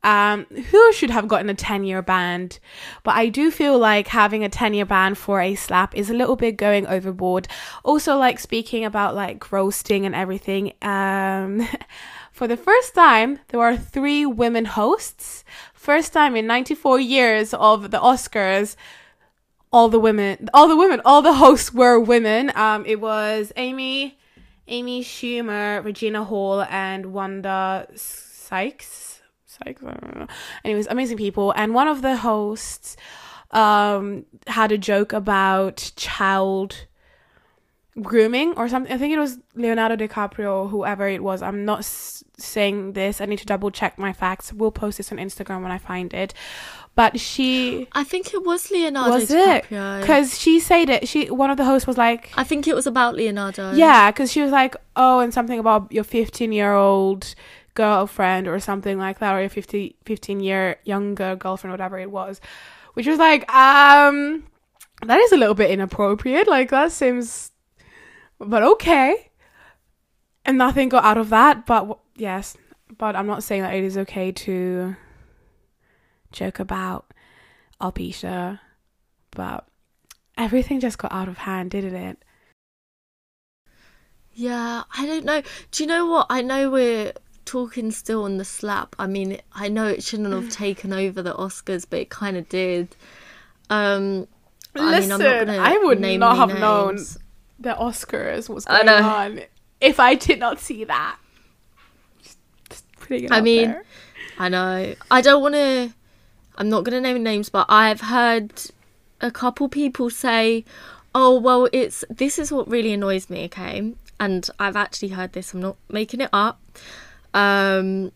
Um, 0.03 0.47
who 0.47 0.93
should 0.95 1.11
have 1.11 1.29
gotten 1.29 1.51
a 1.51 1.55
10 1.55 1.85
year 1.85 2.01
ban? 2.01 2.51
But 3.03 3.17
i 3.17 3.29
do 3.29 3.51
feel 3.51 3.79
like 3.79 4.09
having 4.09 4.43
a 4.43 4.49
10 4.49 4.73
year 4.73 4.87
ban 4.87 5.15
for 5.15 5.43
a 5.43 5.55
slap 5.55 5.95
is 5.95 6.09
a 6.09 6.15
little 6.15 6.37
bit 6.37 6.57
going 6.57 6.87
overboard. 6.87 7.49
Also 7.85 8.17
like 8.17 8.39
speaking 8.39 8.85
about 8.85 9.15
like 9.15 9.53
roasting 9.53 10.07
and 10.07 10.15
everything 10.15 10.73
um 10.81 11.69
for 12.33 12.49
the 12.49 12.57
first 12.57 12.95
time 12.95 13.41
there 13.49 13.61
are 13.61 13.77
three 13.77 14.25
women 14.25 14.65
hosts. 14.65 15.45
First 15.75 16.15
time 16.15 16.35
in 16.35 16.47
94 16.47 17.01
years 17.01 17.53
of 17.53 17.91
the 17.91 17.99
oscars 17.99 18.77
all 19.71 19.89
the 19.89 20.01
women 20.01 20.49
all 20.55 20.67
the 20.67 20.77
women 20.77 21.03
all 21.05 21.21
the 21.21 21.35
hosts 21.35 21.75
were 21.75 22.01
women. 22.01 22.51
Um 22.55 22.87
it 22.87 23.03
was 23.03 23.53
amy 23.57 24.17
amy 24.70 25.02
schumer 25.02 25.85
regina 25.85 26.24
hall 26.24 26.62
and 26.70 27.12
wanda 27.12 27.87
sykes 27.94 29.20
sykes 29.46 29.83
i 29.83 29.92
don't 29.92 30.16
know 30.16 30.26
anyways 30.64 30.87
amazing 30.87 31.16
people 31.16 31.52
and 31.56 31.74
one 31.74 31.88
of 31.88 32.02
the 32.02 32.16
hosts 32.16 32.96
um 33.50 34.24
had 34.46 34.72
a 34.72 34.78
joke 34.78 35.12
about 35.12 35.92
child 35.96 36.87
grooming 38.00 38.54
or 38.56 38.68
something. 38.68 38.92
I 38.92 38.98
think 38.98 39.12
it 39.12 39.18
was 39.18 39.38
Leonardo 39.54 39.96
DiCaprio, 39.96 40.70
whoever 40.70 41.09
it 41.09 41.22
was. 41.22 41.42
I'm 41.42 41.64
not 41.64 41.80
s- 41.80 42.24
saying 42.38 42.92
this. 42.92 43.20
I 43.20 43.26
need 43.26 43.38
to 43.40 43.46
double 43.46 43.70
check 43.70 43.98
my 43.98 44.12
facts. 44.12 44.52
We'll 44.52 44.70
post 44.70 44.98
this 44.98 45.11
on 45.12 45.18
Instagram 45.18 45.62
when 45.62 45.72
I 45.72 45.78
find 45.78 46.14
it. 46.14 46.33
But 46.96 47.18
she 47.20 47.88
I 47.92 48.05
think 48.05 48.35
it 48.35 48.44
was 48.44 48.70
Leonardo 48.70 49.14
was 49.14 49.31
it 49.31 49.64
because 49.68 50.38
she 50.38 50.61
said 50.61 50.90
it. 50.90 51.09
She 51.09 51.31
one 51.31 51.50
of 51.50 51.57
the 51.57 51.64
hosts 51.64 51.87
was 51.87 51.96
like, 51.96 52.31
I 52.37 52.44
think 52.44 52.66
it 52.68 52.74
was 52.74 52.87
about 52.87 53.14
Leonardo. 53.14 53.72
yeah, 53.72 54.11
because 54.11 54.31
she 54.31 54.42
was 54.42 54.50
like, 54.50 54.76
oh, 54.96 55.20
and 55.20 55.33
something 55.33 55.59
about 55.59 55.90
your 55.92 56.05
15 56.05 56.53
year 56.53 56.74
old 56.74 57.35
girlfriend 57.74 58.48
or 58.48 58.59
something 58.61 58.98
like 58.98 59.20
that, 59.20 59.35
or 59.35 59.40
your 59.40 59.48
50, 59.48 59.96
15 60.05 60.40
year 60.40 60.76
younger 60.85 61.37
girlfriend, 61.37 61.72
whatever 61.72 61.98
it 61.98 62.11
was, 62.11 62.40
which 62.94 63.07
was 63.07 63.18
like, 63.18 63.50
um, 63.55 64.44
that 65.07 65.18
is 65.20 65.33
a 65.33 65.37
little 65.37 65.55
bit 65.55 65.70
inappropriate. 65.70 66.48
Like 66.48 66.70
that 66.70 66.92
seems, 66.92 67.53
but 68.38 68.62
okay. 68.62 69.31
And 70.44 70.59
nothing 70.59 70.88
got 70.88 71.05
out 71.05 71.16
of 71.18 71.31
that, 71.31 71.64
but 71.66 71.98
yes, 72.16 72.57
but 72.98 73.14
I'm 73.14 73.26
not 73.26 73.42
saying 73.42 73.62
that 73.62 73.74
it 73.74 73.85
is 73.85 73.96
okay 73.98 74.33
to 74.33 74.96
joke 76.33 76.59
about 76.59 77.12
alopecia, 77.81 78.61
but 79.31 79.66
everything 80.37 80.81
just 80.81 80.99
got 80.99 81.12
out 81.12 81.29
of 81.29 81.38
hand, 81.38 81.71
didn't 81.71 81.95
it? 81.95 82.19
Yeah, 84.33 84.85
I 84.97 85.07
don't 85.07 85.25
know. 85.25 85.43
Do 85.71 85.83
you 85.83 85.87
know 85.88 86.07
what? 86.07 86.27
I 86.31 86.40
know 86.43 86.71
we're 86.71 87.12
talking 87.45 87.90
still 87.90 88.25
on 88.25 88.38
the 88.38 88.45
slap. 88.45 88.95
I 88.99 89.07
mean, 89.07 89.38
I 89.53 89.69
know 89.69 89.87
it 89.87 90.03
shouldn't 90.03 90.33
have 90.33 90.49
taken 90.51 90.93
over 90.93 91.23
the 91.23 91.35
Oscars, 91.35 91.85
but 91.88 92.01
it 92.01 92.11
kind 92.11 92.37
of 92.37 92.49
did. 92.49 92.97
Um, 93.69 94.29
I 94.75 94.79
mean, 94.81 94.95
I'm 94.95 95.09
not 95.09 95.21
Listen, 95.21 95.51
I 95.51 95.77
would 95.79 96.01
not 96.01 96.37
have 96.37 96.59
known 96.59 96.95
names. 96.97 97.19
the 97.59 97.75
Oscars 97.75 98.49
was 98.49 98.64
going 98.64 98.88
on 98.88 99.40
if 99.81 99.99
I 99.99 100.14
did 100.14 100.38
not 100.38 100.61
see 100.61 100.85
that. 100.85 101.16
Just, 102.23 102.38
just 102.69 102.93
putting 102.93 103.25
it 103.25 103.33
I 103.33 103.40
mean, 103.40 103.69
there. 103.69 103.85
I 104.38 104.49
know. 104.49 104.95
I 105.11 105.21
don't 105.21 105.43
want 105.43 105.55
to. 105.55 105.93
I'm 106.61 106.68
not 106.68 106.85
going 106.85 106.92
to 106.92 107.01
name 107.01 107.23
names, 107.23 107.49
but 107.49 107.64
I've 107.70 108.03
heard 108.03 108.53
a 109.23 109.31
couple 109.31 109.66
people 109.70 110.11
say, 110.11 110.66
"Oh, 111.14 111.40
well, 111.40 111.70
it's 111.73 112.05
this 112.11 112.38
is 112.38 112.53
what 112.53 112.68
really 112.68 112.92
annoys 112.92 113.31
me." 113.31 113.44
Okay, 113.46 113.94
and 114.20 114.51
I've 114.59 114.77
actually 114.77 115.09
heard 115.09 115.33
this. 115.33 115.55
I'm 115.55 115.61
not 115.61 115.79
making 115.88 116.20
it 116.20 116.29
up. 116.35 116.61
Um, 117.33 118.12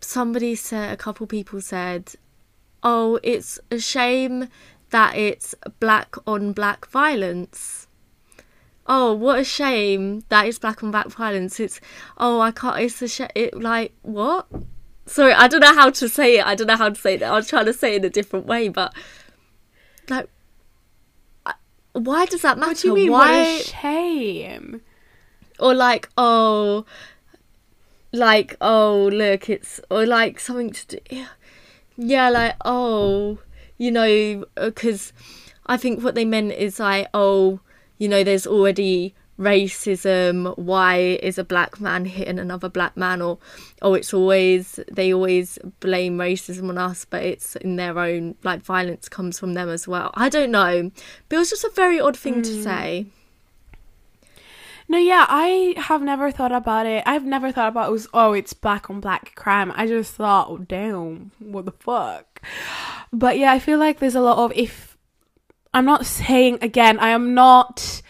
somebody 0.00 0.54
said, 0.54 0.92
a 0.92 0.96
couple 0.96 1.26
people 1.26 1.60
said, 1.60 2.14
"Oh, 2.84 3.18
it's 3.24 3.58
a 3.72 3.80
shame 3.80 4.46
that 4.90 5.16
it's 5.16 5.56
black 5.80 6.14
on 6.24 6.52
black 6.52 6.86
violence." 6.86 7.88
Oh, 8.86 9.12
what 9.12 9.40
a 9.40 9.44
shame 9.44 10.22
that 10.28 10.46
it's 10.46 10.60
black 10.60 10.84
on 10.84 10.92
black 10.92 11.08
violence. 11.08 11.58
It's 11.58 11.80
oh, 12.16 12.38
I 12.40 12.52
can't. 12.52 12.78
It's 12.78 13.02
a 13.02 13.08
sh- 13.08 13.34
it 13.34 13.60
like 13.60 13.92
what? 14.02 14.46
Sorry, 15.06 15.32
I 15.32 15.46
don't 15.48 15.60
know 15.60 15.74
how 15.74 15.90
to 15.90 16.08
say 16.08 16.38
it. 16.38 16.46
I 16.46 16.54
don't 16.54 16.66
know 16.66 16.76
how 16.76 16.88
to 16.88 16.94
say 17.00 17.14
it. 17.14 17.22
I 17.22 17.32
was 17.32 17.48
trying 17.48 17.66
to 17.66 17.72
say 17.72 17.94
it 17.94 17.98
in 17.98 18.04
a 18.04 18.10
different 18.10 18.46
way, 18.46 18.68
but 18.68 18.92
like, 20.08 20.28
why 21.92 22.26
does 22.26 22.42
that 22.42 22.58
matter? 22.58 22.70
What 22.70 22.78
do 22.80 22.88
you 22.88 22.94
mean? 22.94 23.12
Why? 23.12 23.28
What 23.28 23.60
a 23.60 23.64
shame. 23.64 24.80
or 25.58 25.74
like, 25.74 26.08
oh, 26.18 26.84
like, 28.12 28.56
oh, 28.60 29.08
look, 29.12 29.48
it's 29.48 29.80
or 29.90 30.06
like 30.06 30.40
something 30.40 30.70
to 30.70 30.98
do. 30.98 31.24
Yeah, 31.96 32.28
like, 32.28 32.56
oh, 32.64 33.38
you 33.78 33.90
know, 33.90 34.44
uh, 34.56 34.66
because 34.66 35.12
I 35.66 35.76
think 35.76 36.02
what 36.02 36.14
they 36.14 36.24
meant 36.24 36.52
is 36.52 36.78
like, 36.78 37.08
oh, 37.14 37.60
you 37.98 38.08
know, 38.08 38.22
there's 38.22 38.46
already 38.46 39.14
racism. 39.38 40.56
Why 40.58 41.18
is 41.22 41.38
a 41.38 41.44
black 41.44 41.80
man 41.80 42.04
hitting 42.04 42.38
another 42.38 42.68
black 42.68 42.96
man? 42.96 43.22
Or, 43.22 43.38
oh, 43.82 43.94
it's 43.94 44.12
always 44.14 44.80
they 44.90 45.12
always 45.12 45.58
blame 45.80 46.18
racism 46.18 46.68
on 46.68 46.78
us, 46.78 47.04
but 47.04 47.22
it's 47.22 47.56
in 47.56 47.76
their 47.76 47.98
own 47.98 48.36
like 48.42 48.62
violence 48.62 49.08
comes 49.08 49.38
from 49.38 49.54
them 49.54 49.68
as 49.68 49.86
well. 49.86 50.10
I 50.14 50.28
don't 50.28 50.50
know, 50.50 50.90
but 51.28 51.36
it 51.36 51.38
was 51.38 51.50
just 51.50 51.64
a 51.64 51.72
very 51.74 52.00
odd 52.00 52.16
thing 52.16 52.42
to 52.42 52.54
hmm. 52.54 52.62
say. 52.62 53.06
No, 54.88 54.98
yeah, 54.98 55.26
I 55.28 55.74
have 55.76 56.00
never 56.00 56.30
thought 56.30 56.52
about 56.52 56.86
it. 56.86 57.02
I've 57.06 57.24
never 57.24 57.50
thought 57.50 57.68
about 57.68 57.88
it 57.88 57.92
was 57.92 58.06
oh, 58.14 58.32
it's 58.32 58.52
black 58.52 58.88
on 58.88 59.00
black 59.00 59.34
crime. 59.34 59.72
I 59.74 59.86
just 59.86 60.14
thought, 60.14 60.48
oh, 60.48 60.58
damn, 60.58 61.32
what 61.40 61.64
the 61.64 61.72
fuck. 61.72 62.40
But 63.12 63.38
yeah, 63.38 63.52
I 63.52 63.58
feel 63.58 63.78
like 63.78 63.98
there's 63.98 64.14
a 64.14 64.20
lot 64.20 64.38
of 64.38 64.52
if 64.54 64.96
I'm 65.74 65.84
not 65.84 66.06
saying 66.06 66.58
again, 66.62 66.98
I 67.00 67.10
am 67.10 67.34
not 67.34 68.00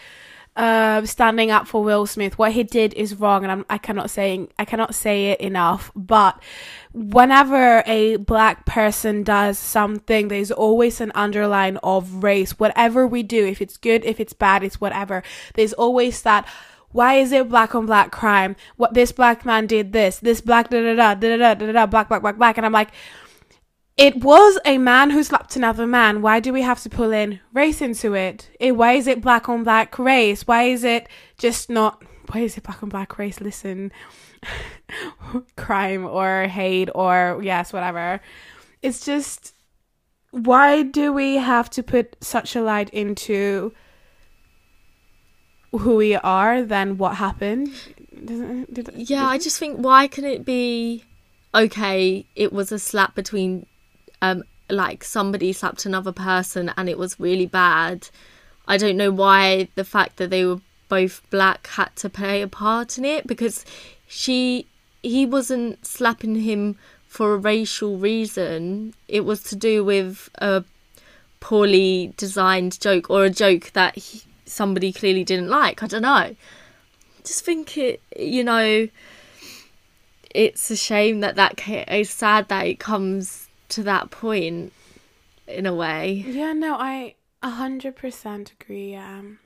uh, 0.57 1.05
standing 1.05 1.51
up 1.51 1.67
for 1.67 1.83
Will 1.83 2.07
Smith. 2.07 2.39
What 2.39 2.53
he 2.53 2.63
did 2.63 2.95
is 2.95 3.15
wrong, 3.15 3.43
and 3.43 3.53
I'm, 3.53 3.67
I 3.69 3.79
cannot 3.79 4.11
saying 4.11 4.49
I 4.59 4.65
cannot 4.65 4.95
say 4.95 5.27
it 5.27 5.41
enough. 5.41 5.93
But 5.95 6.41
whenever 6.93 7.83
a 7.87 8.17
black 8.17 8.65
person 8.65 9.23
does 9.23 9.59
something, 9.59 10.29
there's 10.29 10.51
always 10.51 11.01
an 11.01 11.13
underline 11.15 11.77
of 11.79 12.25
race. 12.25 12.59
Whatever 12.59 13.07
we 13.07 13.23
do, 13.23 13.47
if 13.47 13.61
it's 13.61 13.77
good, 13.77 14.05
if 14.05 14.19
it's 14.19 14.33
bad, 14.33 14.65
it's 14.65 14.81
whatever. 14.81 15.23
There's 15.55 15.75
always 15.75 16.23
that 16.23 16.49
why 16.93 17.15
is 17.15 17.33
it 17.33 17.51
black 17.51 17.75
on 17.75 17.85
black 17.85 18.11
crime? 18.11 18.57
What 18.77 18.95
this 18.95 19.13
black 19.13 19.45
man 19.45 19.67
did 19.67 19.93
this, 19.93 20.19
this 20.19 20.41
black 20.41 20.71
da 20.71 20.81
da 20.81 20.95
da 20.95 21.15
da 21.15 21.37
da 21.37 21.55
da 21.55 21.73
da 21.73 21.87
black 21.87 22.09
black 22.09 22.23
black 22.23 22.39
black, 22.39 22.57
and 22.57 22.65
I'm 22.65 22.73
like, 22.73 22.91
it 23.97 24.23
was 24.23 24.59
a 24.65 24.79
man 24.79 25.11
who 25.11 25.23
slapped 25.23 25.57
another 25.57 25.87
man. 25.87 26.23
Why 26.23 26.41
do 26.41 26.53
we 26.53 26.63
have 26.63 26.83
to 26.83 26.91
pull 26.91 27.13
in 27.13 27.41
race 27.53 27.81
into 27.81 28.15
it? 28.15 28.51
it? 28.61 28.73
Why 28.73 28.93
is 28.93 29.07
it 29.07 29.21
black 29.21 29.49
on 29.49 29.65
black 29.65 29.99
race? 29.99 30.47
Why 30.47 30.65
is 30.65 30.85
it 30.85 31.09
just 31.39 31.71
not? 31.71 32.03
Why 32.31 32.41
is 32.41 32.57
it 32.57 32.65
black 32.65 32.83
on 32.83 32.89
black 32.89 33.19
race? 33.19 33.41
Listen, 33.41 33.93
crime 35.57 36.05
or 36.05 36.47
hate 36.47 36.91
or 36.95 37.41
yes, 37.43 37.73
whatever. 37.73 38.21
It's 38.83 39.05
just 39.05 39.55
why 40.31 40.83
do 40.83 41.13
we 41.13 41.37
have 41.37 41.71
to 41.71 41.83
put 41.83 42.17
such 42.21 42.55
a 42.55 42.63
light 42.63 42.91
into 42.91 43.73
who 45.73 45.97
we 45.97 46.15
are 46.17 46.63
than 46.63 46.99
what 46.99 47.17
happened? 47.17 47.71
Did- 48.25 48.93
Yeah, 48.95 49.27
I 49.27 49.39
just 49.39 49.59
think 49.59 49.79
why 49.79 50.07
can 50.09 50.25
it 50.25 50.45
be 50.45 51.05
okay, 51.55 52.27
it 52.37 52.53
was 52.53 52.71
a 52.71 52.79
slap 52.79 53.15
between, 53.15 53.67
um, 54.23 54.45
like 54.69 55.05
somebody 55.05 55.53
slapped 55.53 55.87
another 55.87 56.13
person 56.13 56.73
and 56.77 56.89
it 56.89 56.99
was 56.99 57.21
really 57.21 57.47
bad. 57.47 58.09
I 58.67 58.77
don't 58.77 58.97
know 58.97 59.11
why 59.11 59.69
the 59.75 59.85
fact 59.85 60.17
that 60.17 60.31
they 60.31 60.45
were 60.45 60.61
both 60.89 61.23
black 61.31 61.67
had 61.69 61.95
to 61.97 62.09
play 62.09 62.43
a 62.43 62.49
part 62.49 62.99
in 62.99 63.05
it 63.05 63.27
because 63.27 63.65
she 64.07 64.67
he 65.03 65.25
wasn't 65.27 65.85
slapping 65.87 66.37
him 66.37 66.77
for 67.07 67.35
a 67.35 67.39
racial 67.39 67.97
reason. 67.97 68.95
It 69.09 69.25
was 69.25 69.43
to 69.45 69.57
do 69.57 69.85
with 69.85 70.29
a 70.37 70.65
poorly 71.41 72.13
designed 72.17 72.81
joke 72.81 73.09
or 73.09 73.25
a 73.25 73.31
joke 73.31 73.71
that 73.73 73.97
he, 73.97 74.23
somebody 74.45 74.93
clearly 74.93 75.25
didn't 75.25 75.49
like. 75.49 75.83
I 75.83 75.87
don't 75.87 76.03
know. 76.03 76.35
Just 77.25 77.45
think 77.45 77.77
it, 77.79 78.01
you 78.17 78.45
know, 78.45 78.89
it's 80.31 80.71
a 80.71 80.77
shame 80.77 81.21
that 81.21 81.37
that 81.37 81.61
it's 81.67 82.11
sad 82.11 82.49
that 82.49 82.67
it 82.67 82.79
comes 82.79 83.46
to 83.71 83.83
that 83.85 84.11
point 84.11 84.73
in 85.47 85.67
a 85.67 85.75
way. 85.75 86.25
Yeah, 86.27 86.53
no, 86.53 86.75
I 86.75 87.15
a 87.43 87.51
hundred 87.51 87.97
percent 87.97 88.53
agree. 88.61 88.95
Um, 88.95 89.39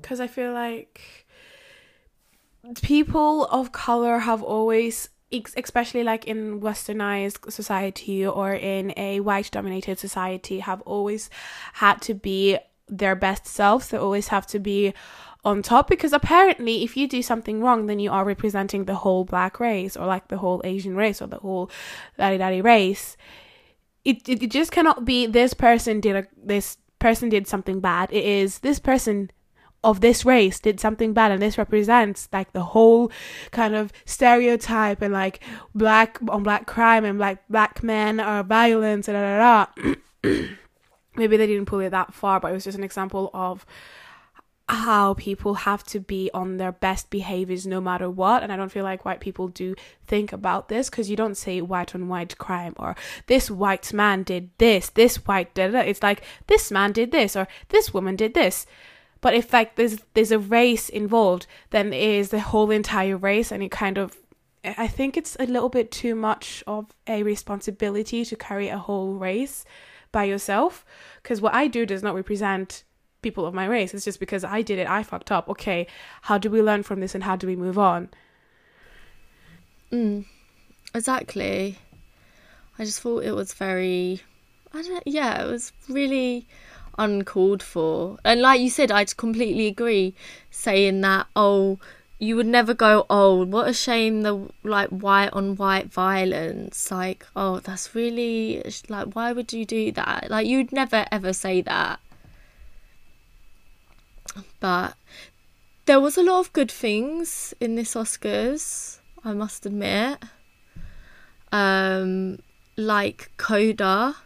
because 0.00 0.20
I 0.20 0.26
feel 0.26 0.52
like 0.52 1.26
people 2.82 3.46
of 3.46 3.72
color 3.72 4.18
have 4.20 4.42
always 4.42 5.08
especially 5.32 6.04
like 6.04 6.24
in 6.26 6.60
westernized 6.60 7.50
society 7.50 8.24
or 8.24 8.54
in 8.54 8.94
a 8.96 9.18
white 9.20 9.50
dominated 9.50 9.98
society 9.98 10.60
have 10.60 10.80
always 10.82 11.28
had 11.74 12.00
to 12.00 12.14
be 12.14 12.56
their 12.88 13.16
best 13.16 13.44
selves 13.44 13.88
they 13.88 13.98
always 13.98 14.28
have 14.28 14.46
to 14.46 14.60
be 14.60 14.94
on 15.46 15.62
top 15.62 15.88
because 15.88 16.12
apparently 16.12 16.82
if 16.82 16.96
you 16.96 17.06
do 17.06 17.22
something 17.22 17.60
wrong 17.60 17.86
then 17.86 18.00
you 18.00 18.10
are 18.10 18.24
representing 18.24 18.84
the 18.84 18.96
whole 18.96 19.24
black 19.24 19.60
race 19.60 19.96
or 19.96 20.04
like 20.04 20.26
the 20.26 20.38
whole 20.38 20.60
asian 20.64 20.96
race 20.96 21.22
or 21.22 21.28
the 21.28 21.38
whole 21.38 21.70
daddy 22.18 22.36
daddy 22.36 22.60
race 22.60 23.16
it, 24.04 24.28
it, 24.28 24.42
it 24.42 24.50
just 24.50 24.72
cannot 24.72 25.04
be 25.04 25.24
this 25.24 25.54
person 25.54 26.00
did 26.00 26.16
a 26.16 26.26
this 26.36 26.78
person 26.98 27.28
did 27.28 27.46
something 27.46 27.78
bad 27.78 28.12
it 28.12 28.24
is 28.24 28.58
this 28.58 28.80
person 28.80 29.30
of 29.84 30.00
this 30.00 30.24
race 30.24 30.58
did 30.58 30.80
something 30.80 31.12
bad 31.12 31.30
and 31.30 31.40
this 31.40 31.56
represents 31.56 32.28
like 32.32 32.52
the 32.52 32.62
whole 32.62 33.08
kind 33.52 33.76
of 33.76 33.92
stereotype 34.04 35.00
and 35.00 35.14
like 35.14 35.40
black 35.76 36.18
on 36.28 36.42
black 36.42 36.66
crime 36.66 37.04
and 37.04 37.20
like 37.20 37.46
black 37.48 37.84
men 37.84 38.18
are 38.18 38.42
violence 38.42 39.06
and 39.06 39.14
da, 39.14 39.38
da, 39.38 39.94
da. 40.24 40.46
maybe 41.16 41.36
they 41.36 41.46
didn't 41.46 41.66
pull 41.66 41.78
it 41.78 41.90
that 41.90 42.12
far 42.12 42.40
but 42.40 42.50
it 42.50 42.54
was 42.54 42.64
just 42.64 42.76
an 42.76 42.82
example 42.82 43.30
of 43.32 43.64
how 44.68 45.14
people 45.14 45.54
have 45.54 45.84
to 45.84 46.00
be 46.00 46.28
on 46.34 46.56
their 46.56 46.72
best 46.72 47.08
behaviors 47.08 47.66
no 47.66 47.80
matter 47.80 48.10
what 48.10 48.42
and 48.42 48.52
i 48.52 48.56
don't 48.56 48.72
feel 48.72 48.82
like 48.82 49.04
white 49.04 49.20
people 49.20 49.46
do 49.46 49.76
think 50.06 50.32
about 50.32 50.68
this 50.68 50.90
because 50.90 51.08
you 51.08 51.14
don't 51.14 51.36
say 51.36 51.60
white 51.60 51.94
on 51.94 52.08
white 52.08 52.36
crime 52.36 52.74
or 52.76 52.96
this 53.28 53.48
white 53.48 53.92
man 53.92 54.24
did 54.24 54.50
this 54.58 54.90
this 54.90 55.16
white 55.26 55.54
did 55.54 55.72
it 55.72 55.86
it's 55.86 56.02
like 56.02 56.22
this 56.48 56.72
man 56.72 56.90
did 56.90 57.12
this 57.12 57.36
or 57.36 57.46
this 57.68 57.94
woman 57.94 58.16
did 58.16 58.34
this 58.34 58.66
but 59.20 59.34
if 59.34 59.52
like 59.52 59.76
there's 59.76 59.98
there's 60.14 60.30
a 60.30 60.38
race 60.38 60.88
involved, 60.88 61.46
then 61.70 61.92
it 61.92 62.00
is 62.00 62.30
the 62.30 62.40
whole 62.40 62.70
entire 62.70 63.16
race, 63.16 63.50
and 63.50 63.62
it 63.62 63.70
kind 63.70 63.98
of 63.98 64.16
I 64.64 64.86
think 64.86 65.16
it's 65.16 65.36
a 65.40 65.46
little 65.46 65.68
bit 65.68 65.90
too 65.90 66.14
much 66.14 66.62
of 66.66 66.86
a 67.06 67.22
responsibility 67.22 68.24
to 68.24 68.36
carry 68.36 68.68
a 68.68 68.78
whole 68.78 69.14
race 69.14 69.64
by 70.12 70.24
yourself. 70.24 70.84
Because 71.22 71.40
what 71.40 71.54
I 71.54 71.66
do 71.66 71.86
does 71.86 72.02
not 72.02 72.14
represent 72.14 72.84
people 73.22 73.46
of 73.46 73.54
my 73.54 73.66
race. 73.66 73.94
It's 73.94 74.04
just 74.04 74.20
because 74.20 74.44
I 74.44 74.62
did 74.62 74.78
it, 74.78 74.88
I 74.88 75.02
fucked 75.02 75.32
up. 75.32 75.48
Okay, 75.48 75.86
how 76.22 76.38
do 76.38 76.50
we 76.50 76.62
learn 76.62 76.82
from 76.82 77.00
this 77.00 77.14
and 77.14 77.24
how 77.24 77.36
do 77.36 77.46
we 77.46 77.56
move 77.56 77.78
on? 77.78 78.08
Mm, 79.92 80.26
exactly. 80.94 81.78
I 82.78 82.84
just 82.84 83.00
thought 83.00 83.24
it 83.24 83.32
was 83.32 83.54
very, 83.54 84.20
I 84.72 84.82
don't. 84.82 85.02
Yeah, 85.06 85.42
it 85.42 85.50
was 85.50 85.72
really 85.88 86.46
uncalled 86.98 87.62
for. 87.62 88.18
And 88.24 88.40
like 88.40 88.60
you 88.60 88.70
said, 88.70 88.90
I 88.90 89.04
completely 89.04 89.66
agree 89.66 90.14
saying 90.50 91.00
that, 91.02 91.26
oh, 91.34 91.78
you 92.18 92.36
would 92.36 92.46
never 92.46 92.74
go, 92.74 93.04
oh, 93.10 93.44
what 93.44 93.68
a 93.68 93.74
shame 93.74 94.22
the 94.22 94.48
like 94.62 94.88
white 94.88 95.32
on 95.32 95.56
white 95.56 95.92
violence. 95.92 96.90
Like, 96.90 97.26
oh, 97.34 97.60
that's 97.60 97.94
really 97.94 98.62
like, 98.88 99.14
why 99.14 99.32
would 99.32 99.52
you 99.52 99.64
do 99.64 99.92
that? 99.92 100.30
Like, 100.30 100.46
you'd 100.46 100.72
never 100.72 101.06
ever 101.12 101.32
say 101.32 101.60
that. 101.62 102.00
But 104.60 104.94
there 105.86 106.00
was 106.00 106.16
a 106.16 106.22
lot 106.22 106.40
of 106.40 106.52
good 106.52 106.70
things 106.70 107.54
in 107.60 107.74
this 107.74 107.94
Oscars, 107.94 108.98
I 109.24 109.32
must 109.32 109.66
admit. 109.66 110.22
Um, 111.52 112.38
like 112.76 113.30
Coda. 113.36 114.16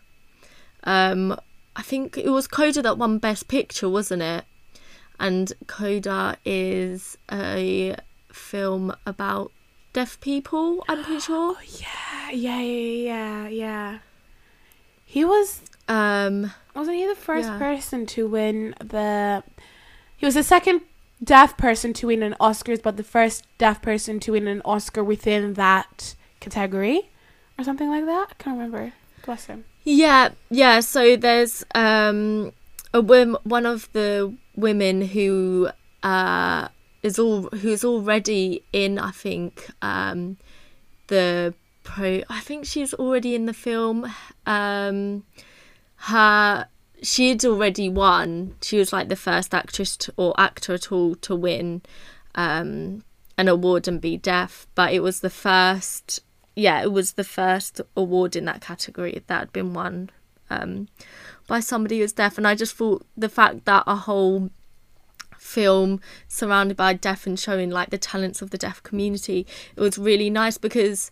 Um, 0.84 1.38
I 1.76 1.82
think 1.82 2.16
it 2.16 2.30
was 2.30 2.46
Coda 2.46 2.82
that 2.82 2.98
won 2.98 3.18
Best 3.18 3.48
Picture, 3.48 3.88
wasn't 3.88 4.22
it? 4.22 4.44
And 5.18 5.52
Coda 5.66 6.38
is 6.44 7.18
a 7.30 7.96
film 8.32 8.94
about 9.04 9.52
deaf 9.92 10.20
people, 10.20 10.84
I'm 10.88 11.04
pretty 11.04 11.20
sure. 11.20 11.56
Oh, 12.30 12.30
yeah, 12.30 12.30
yeah, 12.30 12.60
yeah, 12.60 13.48
yeah, 13.48 13.48
yeah. 13.48 13.98
He 15.04 15.24
was 15.24 15.62
um 15.88 16.52
wasn't 16.74 16.96
he 16.96 17.06
the 17.06 17.16
first 17.16 17.48
yeah. 17.48 17.58
person 17.58 18.06
to 18.06 18.28
win 18.28 18.74
the 18.78 19.42
he 20.20 20.26
was 20.26 20.34
the 20.34 20.42
second 20.42 20.82
deaf 21.24 21.56
person 21.56 21.94
to 21.94 22.08
win 22.08 22.22
an 22.22 22.36
Oscars, 22.38 22.82
but 22.82 22.98
the 22.98 23.02
first 23.02 23.46
deaf 23.56 23.80
person 23.80 24.20
to 24.20 24.32
win 24.32 24.46
an 24.46 24.60
Oscar 24.66 25.02
within 25.02 25.54
that 25.54 26.14
category 26.40 27.08
or 27.58 27.64
something 27.64 27.88
like 27.88 28.04
that. 28.04 28.28
I 28.30 28.34
can't 28.42 28.58
remember. 28.58 28.92
Bless 29.24 29.46
him. 29.46 29.64
Yeah, 29.84 30.28
yeah. 30.50 30.80
So 30.80 31.16
there's 31.16 31.64
um 31.74 32.52
a 32.92 33.00
woman, 33.00 33.36
one 33.44 33.64
of 33.64 33.88
the 33.92 34.34
women 34.54 35.00
who 35.00 35.70
uh 36.02 36.68
is 37.02 37.18
all 37.18 37.44
who's 37.48 37.82
already 37.82 38.62
in. 38.74 38.98
I 38.98 39.12
think 39.12 39.70
um 39.80 40.36
the 41.06 41.54
pro. 41.82 42.22
I 42.28 42.40
think 42.40 42.66
she's 42.66 42.92
already 42.92 43.34
in 43.34 43.46
the 43.46 43.54
film. 43.54 44.06
Um, 44.46 45.24
her 45.96 46.68
she'd 47.02 47.44
already 47.44 47.88
won. 47.88 48.56
She 48.62 48.78
was 48.78 48.92
like 48.92 49.08
the 49.08 49.16
first 49.16 49.54
actress 49.54 49.96
to, 49.98 50.14
or 50.16 50.34
actor 50.38 50.74
at 50.74 50.92
all 50.92 51.14
to 51.16 51.34
win 51.34 51.82
um, 52.34 53.04
an 53.38 53.48
award 53.48 53.88
and 53.88 54.00
be 54.00 54.16
deaf, 54.16 54.66
but 54.74 54.92
it 54.92 55.00
was 55.00 55.20
the 55.20 55.30
first 55.30 56.20
yeah, 56.60 56.82
it 56.82 56.92
was 56.92 57.12
the 57.12 57.24
first 57.24 57.80
award 57.96 58.36
in 58.36 58.44
that 58.44 58.60
category 58.60 59.22
that 59.26 59.38
had 59.38 59.52
been 59.52 59.72
won 59.72 60.10
um, 60.50 60.88
by 61.46 61.60
somebody 61.60 62.00
who's 62.00 62.12
deaf. 62.12 62.36
And 62.36 62.46
I 62.46 62.54
just 62.54 62.76
thought 62.76 63.06
the 63.16 63.28
fact 63.28 63.64
that 63.64 63.84
a 63.86 63.96
whole 63.96 64.50
film 65.38 66.00
surrounded 66.28 66.76
by 66.76 66.92
deaf 66.92 67.26
and 67.26 67.38
showing 67.38 67.70
like 67.70 67.90
the 67.90 67.98
talents 67.98 68.42
of 68.42 68.50
the 68.50 68.58
deaf 68.58 68.82
community, 68.82 69.46
it 69.74 69.80
was 69.80 69.96
really 69.96 70.28
nice 70.28 70.58
because 70.58 71.10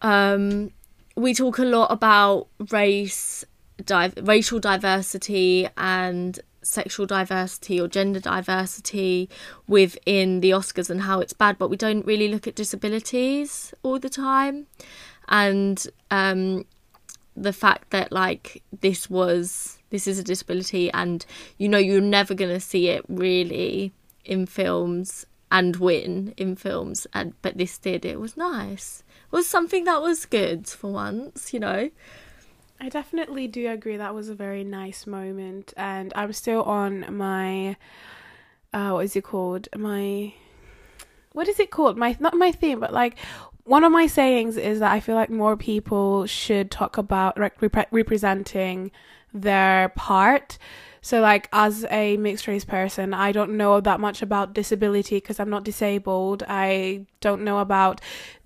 um, 0.00 0.70
we 1.16 1.34
talk 1.34 1.58
a 1.58 1.64
lot 1.64 1.90
about 1.90 2.46
race, 2.70 3.44
di- 3.84 4.12
racial 4.20 4.60
diversity, 4.60 5.68
and 5.76 6.40
sexual 6.62 7.06
diversity 7.06 7.80
or 7.80 7.88
gender 7.88 8.20
diversity 8.20 9.28
within 9.66 10.40
the 10.40 10.50
Oscars 10.50 10.90
and 10.90 11.02
how 11.02 11.20
it's 11.20 11.32
bad, 11.32 11.58
but 11.58 11.68
we 11.68 11.76
don't 11.76 12.06
really 12.06 12.28
look 12.28 12.46
at 12.46 12.54
disabilities 12.54 13.72
all 13.82 13.98
the 13.98 14.10
time. 14.10 14.66
And 15.28 15.86
um, 16.10 16.64
the 17.36 17.52
fact 17.52 17.90
that 17.90 18.12
like 18.12 18.62
this 18.80 19.08
was 19.08 19.78
this 19.90 20.06
is 20.06 20.18
a 20.18 20.24
disability 20.24 20.90
and 20.92 21.24
you 21.56 21.68
know 21.68 21.78
you're 21.78 22.00
never 22.00 22.34
going 22.34 22.52
to 22.52 22.60
see 22.60 22.88
it 22.88 23.04
really 23.08 23.92
in 24.24 24.44
films 24.44 25.24
and 25.50 25.76
win 25.76 26.34
in 26.36 26.56
films 26.56 27.06
and 27.14 27.34
but 27.42 27.56
this 27.56 27.78
did. 27.78 28.04
It 28.04 28.20
was 28.20 28.36
nice. 28.36 29.02
It 29.30 29.36
was 29.36 29.46
something 29.46 29.84
that 29.84 30.02
was 30.02 30.26
good 30.26 30.66
for 30.66 30.90
once 30.90 31.52
you 31.52 31.60
know 31.60 31.90
I 32.80 32.88
definitely 32.88 33.48
do 33.48 33.68
agree 33.68 33.96
that 33.96 34.14
was 34.14 34.28
a 34.28 34.34
very 34.34 34.62
nice 34.62 35.06
moment 35.06 35.74
and 35.76 36.12
I'm 36.14 36.32
still 36.32 36.62
on 36.62 37.16
my 37.16 37.76
uh 38.72 38.90
what 38.90 39.04
is 39.04 39.16
it 39.16 39.24
called? 39.24 39.68
My 39.76 40.32
what 41.32 41.48
is 41.48 41.58
it 41.58 41.70
called? 41.70 41.96
My 41.96 42.16
not 42.20 42.34
my 42.34 42.52
theme, 42.52 42.80
but 42.80 42.92
like 42.92 43.16
one 43.64 43.84
of 43.84 43.92
my 43.92 44.06
sayings 44.06 44.56
is 44.56 44.78
that 44.78 44.92
I 44.92 45.00
feel 45.00 45.14
like 45.14 45.28
more 45.28 45.56
people 45.56 46.24
should 46.26 46.70
talk 46.70 46.96
about 46.98 47.38
rep- 47.38 47.88
representing 47.90 48.90
their 49.34 49.90
part 49.90 50.56
so, 51.08 51.22
like, 51.22 51.48
as 51.54 51.86
a 51.90 52.18
mixed 52.18 52.46
race 52.46 52.66
person, 52.66 53.14
I 53.14 53.32
don't 53.32 53.56
know 53.56 53.80
that 53.80 53.98
much 53.98 54.20
about 54.20 54.52
disability 54.52 55.16
because 55.16 55.40
I'm 55.40 55.48
not 55.48 55.64
disabled. 55.64 56.42
I 56.46 57.06
don't 57.22 57.44
know 57.44 57.60
about 57.60 58.02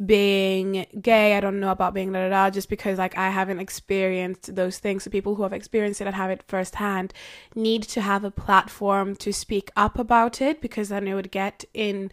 being 0.07 0.87
gay. 1.01 1.37
I 1.37 1.41
don't 1.41 1.59
know 1.59 1.73
about 1.73 1.93
being 1.93 2.13
da 2.13 2.21
da 2.21 2.29
da 2.29 2.51
just 2.51 2.69
because, 2.69 2.99
like, 2.99 3.19
I 3.19 3.31
haven't 3.31 3.59
experienced 3.59 4.55
those 4.55 4.79
things. 4.79 5.03
So, 5.03 5.11
people 5.11 5.35
who 5.35 5.43
have 5.43 5.53
experienced 5.53 6.01
it 6.01 6.07
and 6.07 6.15
have 6.15 6.31
it 6.31 6.45
firsthand 6.47 7.13
need 7.57 7.83
to 7.95 8.01
have 8.01 8.23
a 8.23 8.31
platform 8.31 9.17
to 9.17 9.33
speak 9.33 9.73
up 9.75 9.99
about 9.99 10.41
it 10.41 10.61
because 10.61 10.91
then 10.91 11.09
it 11.09 11.15
would 11.15 11.33
get 11.33 11.65
in 11.75 12.13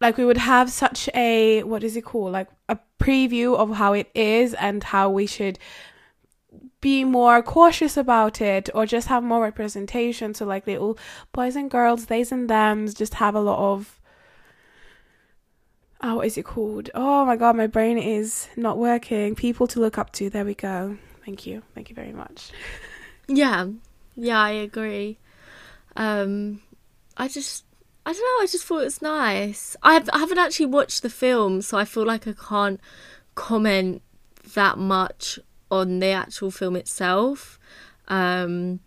like 0.00 0.16
we 0.16 0.24
would 0.24 0.38
have 0.38 0.70
such 0.72 1.08
a 1.14 1.62
what 1.62 1.84
is 1.84 1.94
it 1.94 2.02
called 2.02 2.32
like 2.32 2.48
a 2.68 2.78
preview 2.98 3.54
of 3.54 3.76
how 3.76 3.92
it 3.92 4.10
is 4.14 4.54
and 4.54 4.82
how 4.82 5.08
we 5.10 5.26
should 5.26 5.58
be 6.80 7.04
more 7.04 7.42
cautious 7.42 7.96
about 7.96 8.40
it 8.40 8.70
or 8.74 8.86
just 8.86 9.08
have 9.08 9.22
more 9.22 9.42
representation. 9.42 10.34
So 10.34 10.46
like 10.46 10.66
little 10.66 10.98
boys 11.32 11.56
and 11.56 11.70
girls 11.70 12.06
theys 12.06 12.32
and 12.32 12.48
thems 12.48 12.94
just 12.94 13.14
have 13.14 13.34
a 13.34 13.40
lot 13.40 13.58
of 13.58 14.00
oh 16.02 16.16
what 16.16 16.26
is 16.26 16.38
it 16.38 16.44
called? 16.44 16.90
Oh 16.94 17.24
my 17.24 17.36
god 17.36 17.56
my 17.56 17.66
brain 17.66 17.98
is 17.98 18.48
not 18.56 18.78
working. 18.78 19.34
People 19.34 19.66
to 19.68 19.80
look 19.80 19.98
up 19.98 20.12
to. 20.12 20.30
There 20.30 20.44
we 20.44 20.54
go. 20.54 20.96
Thank 21.24 21.46
you. 21.46 21.62
Thank 21.74 21.90
you 21.90 21.94
very 21.94 22.12
much. 22.12 22.50
Yeah, 23.28 23.68
yeah, 24.16 24.40
I 24.40 24.50
agree. 24.50 25.18
Um, 25.96 26.62
I 27.16 27.28
just, 27.28 27.64
I 28.04 28.12
don't 28.12 28.20
know. 28.20 28.42
I 28.42 28.46
just 28.50 28.64
thought 28.64 28.80
it 28.80 28.84
was 28.84 29.02
nice. 29.02 29.76
I, 29.82 29.94
have, 29.94 30.10
I 30.12 30.18
haven't 30.18 30.38
actually 30.38 30.66
watched 30.66 31.02
the 31.02 31.10
film, 31.10 31.62
so 31.62 31.78
I 31.78 31.84
feel 31.84 32.04
like 32.04 32.26
I 32.26 32.32
can't 32.32 32.80
comment 33.34 34.02
that 34.54 34.78
much 34.78 35.38
on 35.70 36.00
the 36.00 36.08
actual 36.08 36.50
film 36.50 36.76
itself, 36.76 37.58
um, 38.08 38.80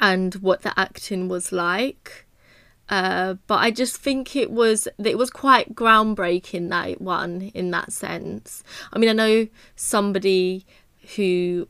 and 0.00 0.34
what 0.36 0.62
the 0.62 0.78
acting 0.78 1.28
was 1.28 1.52
like. 1.52 2.26
Uh, 2.88 3.34
but 3.46 3.56
I 3.56 3.70
just 3.70 3.96
think 3.96 4.36
it 4.36 4.50
was 4.50 4.86
it 5.02 5.16
was 5.16 5.30
quite 5.30 5.74
groundbreaking 5.74 6.68
that 6.70 7.00
one 7.00 7.50
in 7.54 7.70
that 7.70 7.92
sense. 7.92 8.62
I 8.92 8.98
mean, 8.98 9.08
I 9.08 9.14
know 9.14 9.48
somebody 9.76 10.66
who 11.16 11.68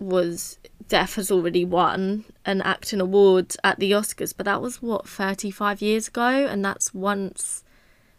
was 0.00 0.58
deaf 0.88 1.16
has 1.16 1.30
already 1.30 1.64
won 1.64 2.24
an 2.44 2.62
acting 2.62 3.00
award 3.00 3.56
at 3.62 3.78
the 3.78 3.92
Oscars, 3.92 4.34
but 4.36 4.46
that 4.46 4.62
was 4.62 4.80
what 4.80 5.08
35 5.08 5.82
years 5.82 6.08
ago, 6.08 6.26
and 6.26 6.64
that's 6.64 6.94
once 6.94 7.62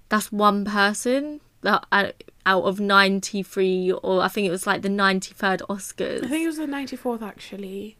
that's 0.07 0.31
one 0.31 0.65
person 0.65 1.41
out 1.65 2.23
out 2.45 2.63
of 2.63 2.79
93 2.79 3.91
or 3.91 4.21
I 4.21 4.27
think 4.27 4.47
it 4.47 4.51
was 4.51 4.65
like 4.65 4.81
the 4.81 4.89
93rd 4.89 5.61
Oscars. 5.69 6.23
i 6.23 6.27
think 6.27 6.43
it 6.43 6.47
was 6.47 6.57
the 6.57 6.65
94th 6.65 7.21
actually. 7.21 7.97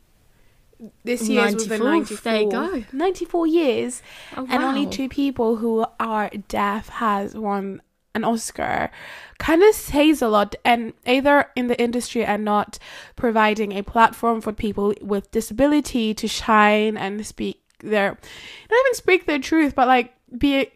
This 1.03 1.27
year 1.27 1.43
was 1.43 1.67
the 1.67 1.77
94th, 1.77 2.25
94 2.25 2.31
there 2.31 2.41
you 2.41 2.51
go. 2.51 2.83
94 2.93 3.47
years. 3.47 4.01
Oh, 4.37 4.47
and 4.49 4.63
only 4.63 4.87
two 4.87 5.09
people 5.09 5.57
who 5.57 5.85
are 5.99 6.29
deaf 6.47 6.87
has 6.87 7.35
won 7.35 7.81
an 8.15 8.23
Oscar. 8.23 8.89
Kind 9.39 9.61
of 9.61 9.75
says 9.75 10.21
a 10.21 10.29
lot. 10.29 10.55
And 10.63 10.93
either 11.05 11.49
in 11.57 11.67
the 11.67 11.79
industry 11.81 12.23
and 12.23 12.45
not 12.45 12.79
providing 13.17 13.73
a 13.73 13.83
platform 13.83 14.39
for 14.39 14.53
people 14.53 14.93
with 15.01 15.29
disability 15.31 16.13
to 16.13 16.27
shine 16.29 16.95
and 16.95 17.25
speak 17.25 17.61
their 17.81 18.09
not 18.09 18.79
even 18.81 18.93
speak 18.93 19.25
their 19.25 19.39
truth 19.39 19.73
but 19.73 19.87
like 19.87 20.13
be 20.37 20.69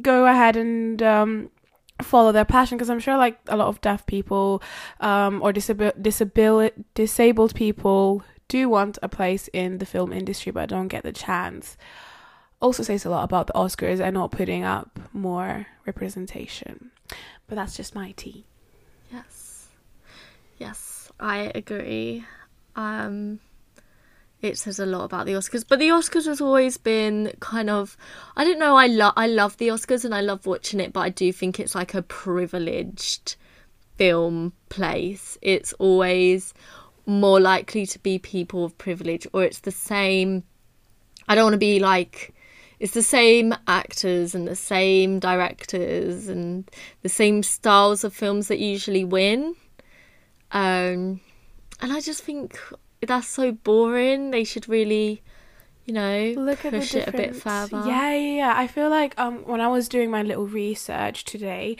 go 0.00 0.26
ahead 0.26 0.56
and 0.56 1.02
um 1.02 1.50
follow 2.02 2.32
their 2.32 2.44
passion 2.44 2.78
because 2.78 2.90
I'm 2.90 3.00
sure 3.00 3.16
like 3.16 3.38
a 3.48 3.56
lot 3.56 3.68
of 3.68 3.80
deaf 3.80 4.06
people 4.06 4.62
um 5.00 5.42
or 5.42 5.52
disabil- 5.52 6.00
disabil- 6.00 6.84
disabled 6.94 7.54
people 7.54 8.22
do 8.46 8.68
want 8.68 8.98
a 9.02 9.08
place 9.08 9.48
in 9.52 9.78
the 9.78 9.86
film 9.86 10.12
industry 10.12 10.52
but 10.52 10.68
don't 10.68 10.88
get 10.88 11.02
the 11.02 11.12
chance 11.12 11.76
also 12.60 12.82
says 12.82 13.04
a 13.04 13.10
lot 13.10 13.24
about 13.24 13.46
the 13.46 13.52
Oscars 13.52 14.00
and 14.00 14.14
not 14.14 14.30
putting 14.32 14.64
up 14.64 14.98
more 15.12 15.66
representation. 15.86 16.90
But 17.46 17.54
that's 17.56 17.76
just 17.76 17.94
my 17.94 18.12
tea. 18.12 18.44
Yes. 19.12 19.68
Yes, 20.58 21.10
I 21.20 21.52
agree. 21.54 22.24
Um 22.76 23.40
it 24.40 24.56
says 24.56 24.78
a 24.78 24.86
lot 24.86 25.04
about 25.04 25.26
the 25.26 25.32
Oscars, 25.32 25.64
but 25.66 25.78
the 25.78 25.88
Oscars 25.88 26.26
has 26.26 26.40
always 26.40 26.76
been 26.76 27.32
kind 27.40 27.68
of 27.68 27.96
I 28.36 28.44
don't 28.44 28.58
know, 28.58 28.76
I 28.76 28.86
love 28.86 29.14
I 29.16 29.26
love 29.26 29.56
the 29.56 29.68
Oscars 29.68 30.04
and 30.04 30.14
I 30.14 30.20
love 30.20 30.46
watching 30.46 30.80
it, 30.80 30.92
but 30.92 31.00
I 31.00 31.08
do 31.08 31.32
think 31.32 31.58
it's 31.58 31.74
like 31.74 31.94
a 31.94 32.02
privileged 32.02 33.36
film 33.96 34.52
place. 34.68 35.36
It's 35.42 35.72
always 35.74 36.54
more 37.06 37.40
likely 37.40 37.86
to 37.86 37.98
be 37.98 38.18
people 38.18 38.64
of 38.64 38.76
privilege 38.78 39.26
or 39.32 39.42
it's 39.42 39.60
the 39.60 39.70
same 39.70 40.44
I 41.26 41.34
don't 41.34 41.44
want 41.44 41.54
to 41.54 41.58
be 41.58 41.80
like 41.80 42.34
it's 42.80 42.94
the 42.94 43.02
same 43.02 43.54
actors 43.66 44.34
and 44.34 44.46
the 44.46 44.54
same 44.54 45.18
directors 45.18 46.28
and 46.28 46.70
the 47.02 47.08
same 47.08 47.42
styles 47.42 48.04
of 48.04 48.14
films 48.14 48.48
that 48.48 48.60
usually 48.60 49.04
win. 49.04 49.56
Um, 50.52 51.20
and 51.80 51.92
I 51.92 52.00
just 52.00 52.22
think 52.22 52.56
that's 53.06 53.28
so 53.28 53.52
boring. 53.52 54.30
They 54.30 54.44
should 54.44 54.68
really, 54.68 55.22
you 55.84 55.94
know, 55.94 56.34
Look 56.36 56.64
at 56.64 56.72
push 56.72 56.94
it 56.94 57.08
a 57.08 57.12
bit 57.12 57.36
further. 57.36 57.82
Yeah, 57.86 58.12
yeah, 58.12 58.36
yeah. 58.36 58.54
I 58.56 58.66
feel 58.66 58.90
like 58.90 59.18
um 59.18 59.44
when 59.46 59.60
I 59.60 59.68
was 59.68 59.88
doing 59.88 60.10
my 60.10 60.22
little 60.22 60.46
research 60.46 61.24
today, 61.24 61.76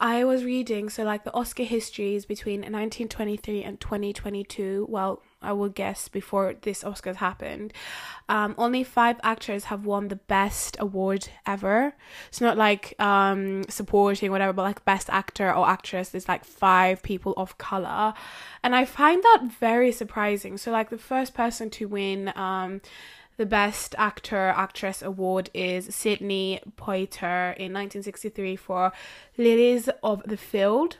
I 0.00 0.24
was 0.24 0.44
reading 0.44 0.88
so 0.88 1.04
like 1.04 1.24
the 1.24 1.34
Oscar 1.34 1.64
histories 1.64 2.24
between 2.24 2.60
1923 2.60 3.62
and 3.62 3.80
2022. 3.80 4.86
Well, 4.88 5.22
I 5.42 5.52
will 5.52 5.68
guess 5.68 6.08
before 6.08 6.54
this 6.60 6.82
Oscars 6.84 7.16
happened. 7.16 7.72
Um, 8.28 8.54
only 8.58 8.84
five 8.84 9.18
actors 9.22 9.64
have 9.64 9.86
won 9.86 10.08
the 10.08 10.16
best 10.16 10.76
award 10.78 11.28
ever. 11.46 11.94
It's 12.28 12.40
not 12.40 12.56
like 12.56 12.94
um 13.00 13.64
supporting 13.68 14.30
whatever, 14.30 14.52
but 14.52 14.62
like 14.62 14.84
best 14.84 15.08
actor 15.10 15.52
or 15.52 15.68
actress. 15.68 16.10
There's 16.10 16.28
like 16.28 16.44
five 16.44 17.02
people 17.02 17.34
of 17.36 17.58
color, 17.58 18.14
and 18.62 18.76
I 18.76 18.84
find 18.84 19.22
that 19.22 19.44
very 19.58 19.92
surprising. 19.92 20.58
So 20.58 20.70
like 20.70 20.90
the 20.90 20.98
first 20.98 21.34
person 21.34 21.70
to 21.70 21.86
win 21.88 22.32
um 22.36 22.80
the 23.40 23.46
Best 23.46 23.94
Actor 23.96 24.52
Actress 24.54 25.00
award 25.00 25.48
is 25.54 25.94
Sidney 25.94 26.60
Poitier 26.76 27.56
in 27.56 27.72
1963 27.72 28.54
for 28.56 28.92
Lilies 29.38 29.88
of 30.02 30.22
the 30.26 30.36
Field. 30.36 30.98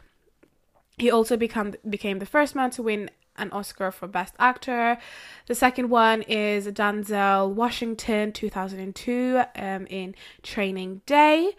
He 0.97 1.11
also 1.11 1.37
become 1.37 1.75
became 1.87 2.19
the 2.19 2.25
first 2.25 2.55
man 2.55 2.71
to 2.71 2.83
win 2.83 3.11
an 3.41 3.51
Oscar 3.53 3.91
for 3.91 4.07
Best 4.07 4.35
Actor. 4.39 4.99
The 5.47 5.55
second 5.55 5.91
one 5.91 6.23
is 6.23 6.67
Denzel 6.67 7.51
Washington 7.53 8.33
2002 8.33 9.43
um, 9.57 9.87
in 9.87 10.15
Training 10.43 11.03
Day. 11.07 11.53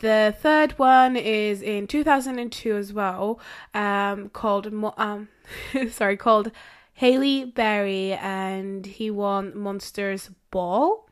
The 0.00 0.34
third 0.38 0.72
one 0.72 1.16
is 1.16 1.62
in 1.62 1.86
2002 1.86 2.76
as 2.76 2.92
well, 2.92 3.40
um, 3.72 4.28
called 4.28 4.66
um, 4.98 5.28
sorry, 5.90 6.18
called 6.18 6.50
Halle 6.94 7.46
Berry, 7.46 8.12
and 8.12 8.84
he 8.84 9.10
won 9.10 9.56
Monsters 9.56 10.30
Ball. 10.50 11.08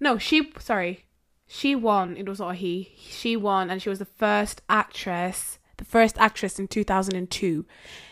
No, 0.00 0.18
she 0.18 0.52
sorry, 0.58 1.04
she 1.46 1.76
won. 1.76 2.16
It 2.16 2.28
was 2.28 2.40
not 2.40 2.56
he. 2.56 2.96
She 2.98 3.36
won, 3.36 3.70
and 3.70 3.80
she 3.80 3.88
was 3.88 4.00
the 4.00 4.04
first 4.04 4.60
actress, 4.68 5.58
the 5.76 5.84
first 5.84 6.18
actress 6.18 6.58
in 6.58 6.66
2002. 6.66 7.64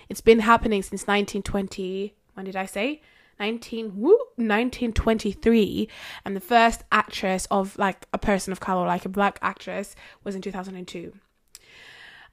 It's 0.09 0.21
been 0.21 0.41
happening 0.41 0.83
since 0.83 1.03
1920. 1.03 2.15
When 2.35 2.47
did 2.47 2.57
I 2.57 2.67
say? 2.67 3.01
19 3.41 3.97
woo, 3.97 4.11
1923 4.37 5.89
and 6.25 6.37
the 6.37 6.41
first 6.41 6.85
actress 6.93 7.49
of 7.51 7.77
like 7.79 8.07
a 8.13 8.19
person 8.19 8.53
of 8.53 8.61
color 8.61 8.87
like 8.87 9.05
a 9.05 9.09
black 9.09 9.39
actress 9.43 9.97
was 10.23 10.37
in 10.37 10.43
2002 10.43 11.13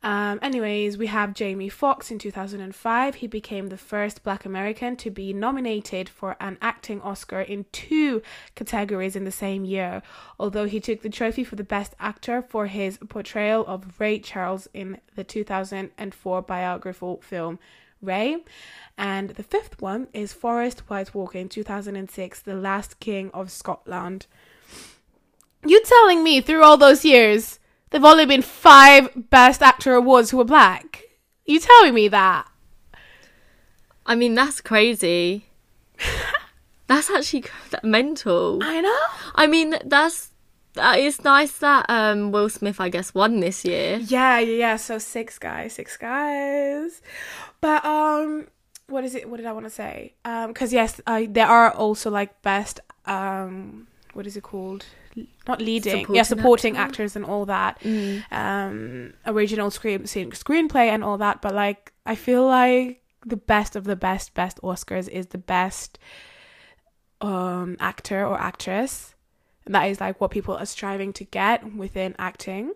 um, 0.03 0.39
anyways, 0.41 0.97
we 0.97 1.07
have 1.07 1.35
Jamie 1.35 1.69
Foxx 1.69 2.09
in 2.09 2.17
2005. 2.17 3.15
He 3.15 3.27
became 3.27 3.67
the 3.67 3.77
first 3.77 4.23
black 4.23 4.45
American 4.45 4.95
to 4.97 5.11
be 5.11 5.31
nominated 5.31 6.09
for 6.09 6.35
an 6.39 6.57
acting 6.59 6.99
Oscar 7.01 7.41
in 7.41 7.65
two 7.71 8.23
categories 8.55 9.15
in 9.15 9.25
the 9.25 9.31
same 9.31 9.63
year, 9.63 10.01
although 10.39 10.65
he 10.65 10.79
took 10.79 11.03
the 11.03 11.09
trophy 11.09 11.43
for 11.43 11.55
the 11.55 11.63
best 11.63 11.93
actor 11.99 12.41
for 12.41 12.65
his 12.65 12.97
portrayal 13.09 13.63
of 13.67 13.99
Ray 13.99 14.17
Charles 14.17 14.67
in 14.73 14.99
the 15.15 15.23
2004 15.23 16.41
biographical 16.41 17.21
film 17.21 17.59
Ray. 18.01 18.43
And 18.97 19.31
the 19.31 19.43
fifth 19.43 19.79
one 19.79 20.07
is 20.13 20.33
Forest 20.33 20.81
Whitaker 20.89 21.37
in 21.37 21.47
2006, 21.47 22.39
The 22.41 22.55
Last 22.55 22.99
King 22.99 23.29
of 23.35 23.51
Scotland. 23.51 24.25
You 25.63 25.79
telling 25.83 26.23
me 26.23 26.41
through 26.41 26.63
all 26.63 26.77
those 26.77 27.05
years 27.05 27.59
there've 27.91 28.03
only 28.03 28.25
been 28.25 28.41
five 28.41 29.29
Best 29.29 29.61
Actor 29.61 29.93
awards 29.93 30.31
who 30.31 30.37
were 30.37 30.43
black? 30.43 31.03
You 31.45 31.59
telling 31.59 31.93
me 31.93 32.07
that? 32.07 32.47
I 34.05 34.15
mean, 34.15 34.33
that's 34.33 34.61
crazy. 34.61 35.45
that's 36.87 37.09
actually 37.09 37.45
mental. 37.83 38.59
I 38.63 38.81
know. 38.81 38.99
I 39.35 39.47
mean, 39.47 39.75
that's 39.85 40.31
that 40.73 40.99
is 40.99 41.23
nice 41.23 41.57
that 41.59 41.85
um 41.89 42.31
Will 42.31 42.49
Smith, 42.49 42.79
I 42.79 42.89
guess, 42.89 43.13
won 43.13 43.39
this 43.39 43.63
year. 43.65 43.97
Yeah, 43.97 44.39
yeah, 44.39 44.57
yeah. 44.57 44.75
So 44.77 44.97
six 44.97 45.37
guys, 45.37 45.73
six 45.73 45.97
guys. 45.97 47.01
But 47.59 47.85
um, 47.85 48.47
what 48.87 49.03
is 49.03 49.15
it? 49.15 49.29
What 49.29 49.37
did 49.37 49.45
I 49.45 49.53
want 49.53 49.65
to 49.65 49.69
say? 49.69 50.13
Um, 50.25 50.47
because 50.47 50.73
yes, 50.73 50.99
uh, 51.05 51.23
there 51.29 51.47
are 51.47 51.71
also 51.71 52.09
like 52.09 52.41
best 52.41 52.79
um, 53.05 53.87
what 54.13 54.25
is 54.27 54.37
it 54.37 54.43
called? 54.43 54.85
Not 55.47 55.59
leading, 55.61 56.05
yeah, 56.13 56.23
Supporting 56.23 56.25
supporting 56.25 56.77
actor. 56.77 56.91
actors 57.03 57.15
and 57.15 57.25
all 57.25 57.45
that. 57.45 57.79
Mm. 57.81 58.23
Um, 58.31 59.13
original 59.25 59.71
screen 59.71 60.05
screen- 60.05 60.31
screenplay 60.31 60.87
and 60.89 61.03
all 61.03 61.17
that. 61.17 61.41
But 61.41 61.53
like, 61.55 61.91
I 62.05 62.15
feel 62.15 62.45
like 62.45 63.01
the 63.25 63.37
best 63.37 63.75
of 63.75 63.83
the 63.83 63.95
best 63.95 64.33
best 64.33 64.59
Oscars 64.61 65.07
is 65.07 65.27
the 65.27 65.37
best 65.37 65.99
um 67.21 67.77
actor 67.79 68.25
or 68.25 68.39
actress. 68.39 69.15
And 69.65 69.75
that 69.75 69.83
is 69.85 70.01
like 70.01 70.19
what 70.19 70.31
people 70.31 70.55
are 70.55 70.65
striving 70.65 71.13
to 71.13 71.23
get 71.23 71.75
within 71.75 72.15
acting. 72.17 72.73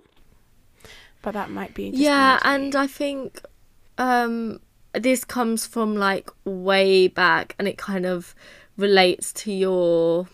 But 1.22 1.34
that 1.34 1.50
might 1.50 1.74
be 1.74 1.90
yeah 1.90 2.40
and 2.44 2.76
i 2.76 2.86
think 2.86 3.42
um 3.98 4.60
this 4.94 5.26
comes 5.26 5.66
from 5.66 5.96
like 5.96 6.30
way 6.44 7.08
back 7.08 7.56
and 7.58 7.68
it 7.68 7.80
kind 7.80 8.06
of 8.06 8.36
relates 8.78 9.34
to 9.34 9.52
your 9.52 10.28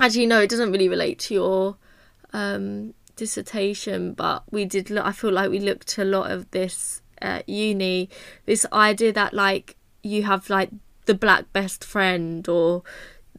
actually 0.00 0.26
no 0.26 0.40
it 0.40 0.50
doesn't 0.50 0.72
really 0.72 0.88
relate 0.88 1.18
to 1.18 1.34
your 1.34 1.76
um 2.32 2.94
dissertation 3.16 4.14
but 4.14 4.42
we 4.50 4.64
did 4.64 4.88
look 4.88 5.04
i 5.04 5.12
feel 5.12 5.30
like 5.32 5.50
we 5.50 5.60
looked 5.60 5.98
a 5.98 6.04
lot 6.04 6.30
of 6.30 6.50
this 6.52 7.02
at 7.20 7.48
uni. 7.48 8.08
This 8.46 8.66
idea 8.72 9.12
that 9.12 9.34
like 9.34 9.76
you 10.02 10.24
have 10.24 10.50
like 10.50 10.70
the 11.06 11.14
black 11.14 11.52
best 11.52 11.84
friend 11.84 12.48
or 12.48 12.82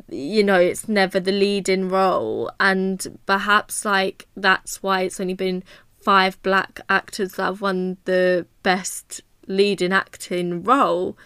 you 0.09 0.43
know 0.43 0.59
it's 0.59 0.87
never 0.87 1.19
the 1.19 1.31
leading 1.31 1.89
role. 1.89 2.51
And 2.59 3.19
perhaps 3.25 3.85
like 3.85 4.27
that's 4.35 4.81
why 4.83 5.01
it's 5.01 5.19
only 5.19 5.33
been 5.33 5.63
five 6.01 6.41
black 6.41 6.79
actors 6.89 7.33
that 7.33 7.43
have 7.43 7.61
won 7.61 7.97
the 8.05 8.45
best 8.63 9.21
leading 9.47 9.93
acting 9.93 10.63
role. 10.63 11.17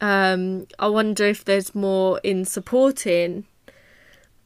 Um 0.00 0.66
i 0.78 0.88
wonder 0.88 1.24
if 1.24 1.44
there's 1.44 1.74
more 1.74 2.20
in 2.22 2.44
supporting 2.44 3.46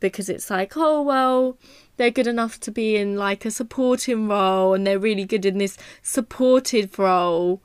because 0.00 0.28
it's 0.28 0.50
like 0.50 0.76
oh 0.76 1.00
well 1.02 1.56
they're 1.96 2.10
good 2.10 2.26
enough 2.26 2.58
to 2.58 2.70
be 2.70 2.96
in 2.96 3.14
like 3.14 3.44
a 3.44 3.50
supporting 3.50 4.26
role 4.26 4.72
and 4.72 4.86
they're 4.86 4.98
really 4.98 5.26
good 5.26 5.44
in 5.44 5.58
this 5.58 5.76
supportive 6.02 6.98
role 6.98 7.62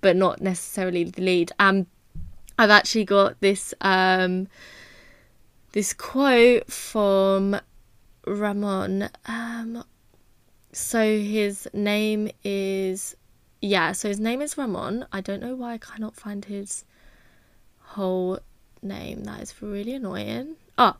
but 0.00 0.16
not 0.16 0.40
necessarily 0.40 1.04
the 1.04 1.22
lead. 1.22 1.52
Um 1.58 1.86
i've 2.58 2.70
actually 2.70 3.04
got 3.04 3.40
this 3.40 3.72
um 3.80 4.48
this 5.72 5.92
quote 5.92 6.70
from 6.70 7.60
ramon. 8.26 9.08
Um 9.26 9.84
so 10.72 11.00
his 11.18 11.68
name 11.72 12.28
is 12.42 13.14
yeah 13.62 13.92
so 13.92 14.08
his 14.08 14.18
name 14.18 14.42
is 14.42 14.58
ramon. 14.58 15.06
I 15.12 15.20
don't 15.20 15.40
know 15.40 15.54
why 15.54 15.74
i 15.74 15.78
cannot 15.78 16.16
find 16.16 16.44
his 16.44 16.84
whole 17.78 18.40
name. 18.82 19.22
That 19.24 19.42
is 19.42 19.54
really 19.62 19.94
annoying. 19.94 20.56
Oh 20.76 20.96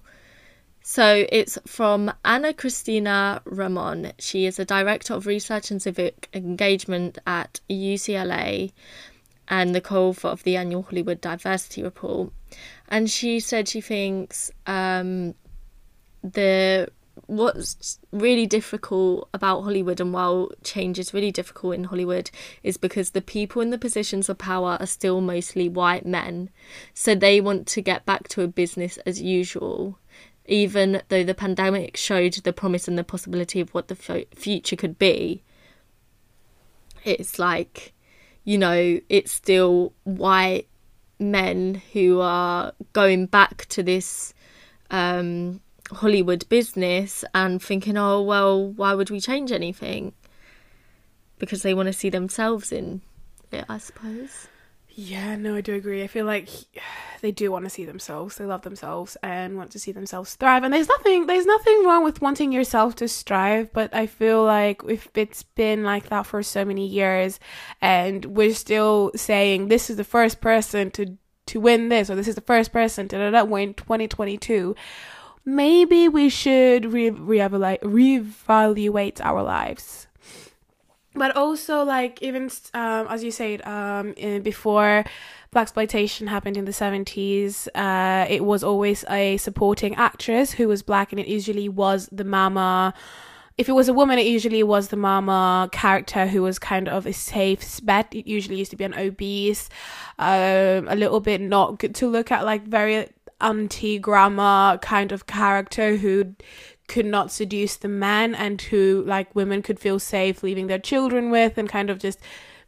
so 0.82 1.26
it's 1.30 1.58
from 1.66 2.12
Ana-Christina 2.24 3.42
Ramón. 3.44 4.12
She 4.18 4.46
is 4.46 4.58
a 4.58 4.64
director 4.64 5.14
of 5.14 5.26
research 5.26 5.70
and 5.70 5.80
civic 5.80 6.28
engagement 6.32 7.18
at 7.26 7.60
UCLA 7.68 8.72
and 9.48 9.74
the 9.74 9.80
co-author 9.80 10.28
of 10.28 10.42
the 10.44 10.56
annual 10.56 10.82
Hollywood 10.82 11.20
Diversity 11.20 11.82
Report. 11.82 12.32
And 12.88 13.10
she 13.10 13.40
said 13.40 13.68
she 13.68 13.80
thinks 13.80 14.50
um, 14.66 15.34
the 16.22 16.88
what's 17.26 17.98
really 18.12 18.46
difficult 18.46 19.28
about 19.34 19.62
Hollywood 19.62 20.00
and 20.00 20.12
while 20.12 20.50
change 20.64 20.98
is 20.98 21.14
really 21.14 21.30
difficult 21.30 21.74
in 21.74 21.84
Hollywood 21.84 22.30
is 22.62 22.76
because 22.76 23.10
the 23.10 23.20
people 23.20 23.60
in 23.62 23.70
the 23.70 23.78
positions 23.78 24.28
of 24.28 24.38
power 24.38 24.76
are 24.80 24.86
still 24.86 25.20
mostly 25.20 25.68
white 25.68 26.06
men. 26.06 26.50
So 26.94 27.14
they 27.14 27.40
want 27.40 27.66
to 27.68 27.82
get 27.82 28.06
back 28.06 28.28
to 28.28 28.42
a 28.42 28.48
business 28.48 28.96
as 28.98 29.20
usual 29.20 29.98
even 30.50 31.00
though 31.08 31.22
the 31.22 31.34
pandemic 31.34 31.96
showed 31.96 32.34
the 32.34 32.52
promise 32.52 32.88
and 32.88 32.98
the 32.98 33.04
possibility 33.04 33.60
of 33.60 33.72
what 33.72 33.86
the 33.86 33.96
f- 33.96 34.26
future 34.36 34.74
could 34.74 34.98
be, 34.98 35.44
it's 37.04 37.38
like, 37.38 37.92
you 38.42 38.58
know, 38.58 39.00
it's 39.08 39.30
still 39.30 39.92
white 40.02 40.66
men 41.20 41.80
who 41.92 42.20
are 42.20 42.72
going 42.92 43.26
back 43.26 43.66
to 43.66 43.82
this 43.82 44.34
um, 44.90 45.60
Hollywood 45.92 46.48
business 46.48 47.24
and 47.32 47.62
thinking, 47.62 47.96
oh, 47.96 48.20
well, 48.20 48.66
why 48.72 48.92
would 48.92 49.10
we 49.10 49.20
change 49.20 49.52
anything? 49.52 50.12
Because 51.38 51.62
they 51.62 51.74
want 51.74 51.86
to 51.86 51.92
see 51.92 52.10
themselves 52.10 52.72
in 52.72 53.02
it, 53.52 53.64
I 53.68 53.78
suppose. 53.78 54.48
Yeah, 54.94 55.36
no, 55.36 55.54
I 55.54 55.60
do 55.60 55.74
agree. 55.74 56.02
I 56.02 56.06
feel 56.06 56.26
like 56.26 56.48
they 57.20 57.32
do 57.32 57.50
want 57.50 57.64
to 57.64 57.70
see 57.70 57.84
themselves. 57.84 58.36
They 58.36 58.46
love 58.46 58.62
themselves 58.62 59.16
and 59.22 59.56
want 59.56 59.70
to 59.72 59.78
see 59.78 59.92
themselves 59.92 60.34
thrive. 60.34 60.62
And 60.64 60.72
there's 60.72 60.88
nothing 60.88 61.26
there's 61.26 61.46
nothing 61.46 61.84
wrong 61.84 62.04
with 62.04 62.22
wanting 62.22 62.52
yourself 62.52 62.96
to 62.96 63.08
strive, 63.08 63.72
but 63.72 63.94
I 63.94 64.06
feel 64.06 64.44
like 64.44 64.82
if 64.88 65.08
it's 65.14 65.42
been 65.42 65.84
like 65.84 66.08
that 66.08 66.26
for 66.26 66.42
so 66.42 66.64
many 66.64 66.86
years 66.86 67.38
and 67.80 68.24
we're 68.24 68.54
still 68.54 69.12
saying 69.14 69.68
this 69.68 69.90
is 69.90 69.96
the 69.96 70.04
first 70.04 70.40
person 70.40 70.90
to 70.92 71.16
to 71.46 71.60
win 71.60 71.88
this 71.88 72.10
or 72.10 72.14
this 72.14 72.28
is 72.28 72.36
the 72.36 72.40
first 72.40 72.72
person 72.72 73.08
to 73.08 73.46
win 73.48 73.74
2022, 73.74 74.76
maybe 75.44 76.08
we 76.08 76.28
should 76.28 76.92
re- 76.92 77.10
reevaluate 77.10 77.80
reevaluate 77.80 79.20
our 79.20 79.42
lives 79.42 80.06
but 81.14 81.36
also 81.36 81.82
like 81.82 82.22
even 82.22 82.50
um, 82.74 83.06
as 83.08 83.24
you 83.24 83.30
said 83.30 83.62
um, 83.66 84.14
before 84.42 85.04
blaxploitation 85.54 86.28
happened 86.28 86.56
in 86.56 86.64
the 86.64 86.72
70s 86.72 87.66
uh, 87.74 88.26
it 88.28 88.44
was 88.44 88.62
always 88.62 89.04
a 89.10 89.36
supporting 89.36 89.94
actress 89.96 90.52
who 90.52 90.68
was 90.68 90.82
black 90.82 91.12
and 91.12 91.20
it 91.20 91.26
usually 91.26 91.68
was 91.68 92.08
the 92.12 92.24
mama 92.24 92.94
if 93.58 93.68
it 93.68 93.72
was 93.72 93.88
a 93.88 93.92
woman 93.92 94.18
it 94.18 94.26
usually 94.26 94.62
was 94.62 94.88
the 94.88 94.96
mama 94.96 95.68
character 95.72 96.26
who 96.26 96.40
was 96.42 96.58
kind 96.58 96.88
of 96.88 97.04
a 97.04 97.12
safe 97.12 97.84
bet. 97.84 98.08
It 98.14 98.26
usually 98.26 98.56
used 98.56 98.70
to 98.70 98.76
be 98.76 98.84
an 98.84 98.94
obese 98.94 99.68
um, 100.18 100.88
a 100.88 100.96
little 100.96 101.20
bit 101.20 101.42
not 101.42 101.78
good 101.78 101.94
to 101.96 102.08
look 102.08 102.32
at 102.32 102.46
like 102.46 102.64
very 102.66 103.08
anti-grammar 103.40 104.78
kind 104.82 105.12
of 105.12 105.26
character 105.26 105.96
who 105.96 106.34
could 106.90 107.06
not 107.06 107.30
seduce 107.30 107.76
the 107.76 107.88
man 107.88 108.34
and 108.34 108.60
who 108.60 109.04
like 109.06 109.32
women 109.32 109.62
could 109.62 109.78
feel 109.78 110.00
safe 110.00 110.42
leaving 110.42 110.66
their 110.66 110.78
children 110.78 111.30
with 111.30 111.56
and 111.56 111.68
kind 111.68 111.88
of 111.88 112.00
just 112.00 112.18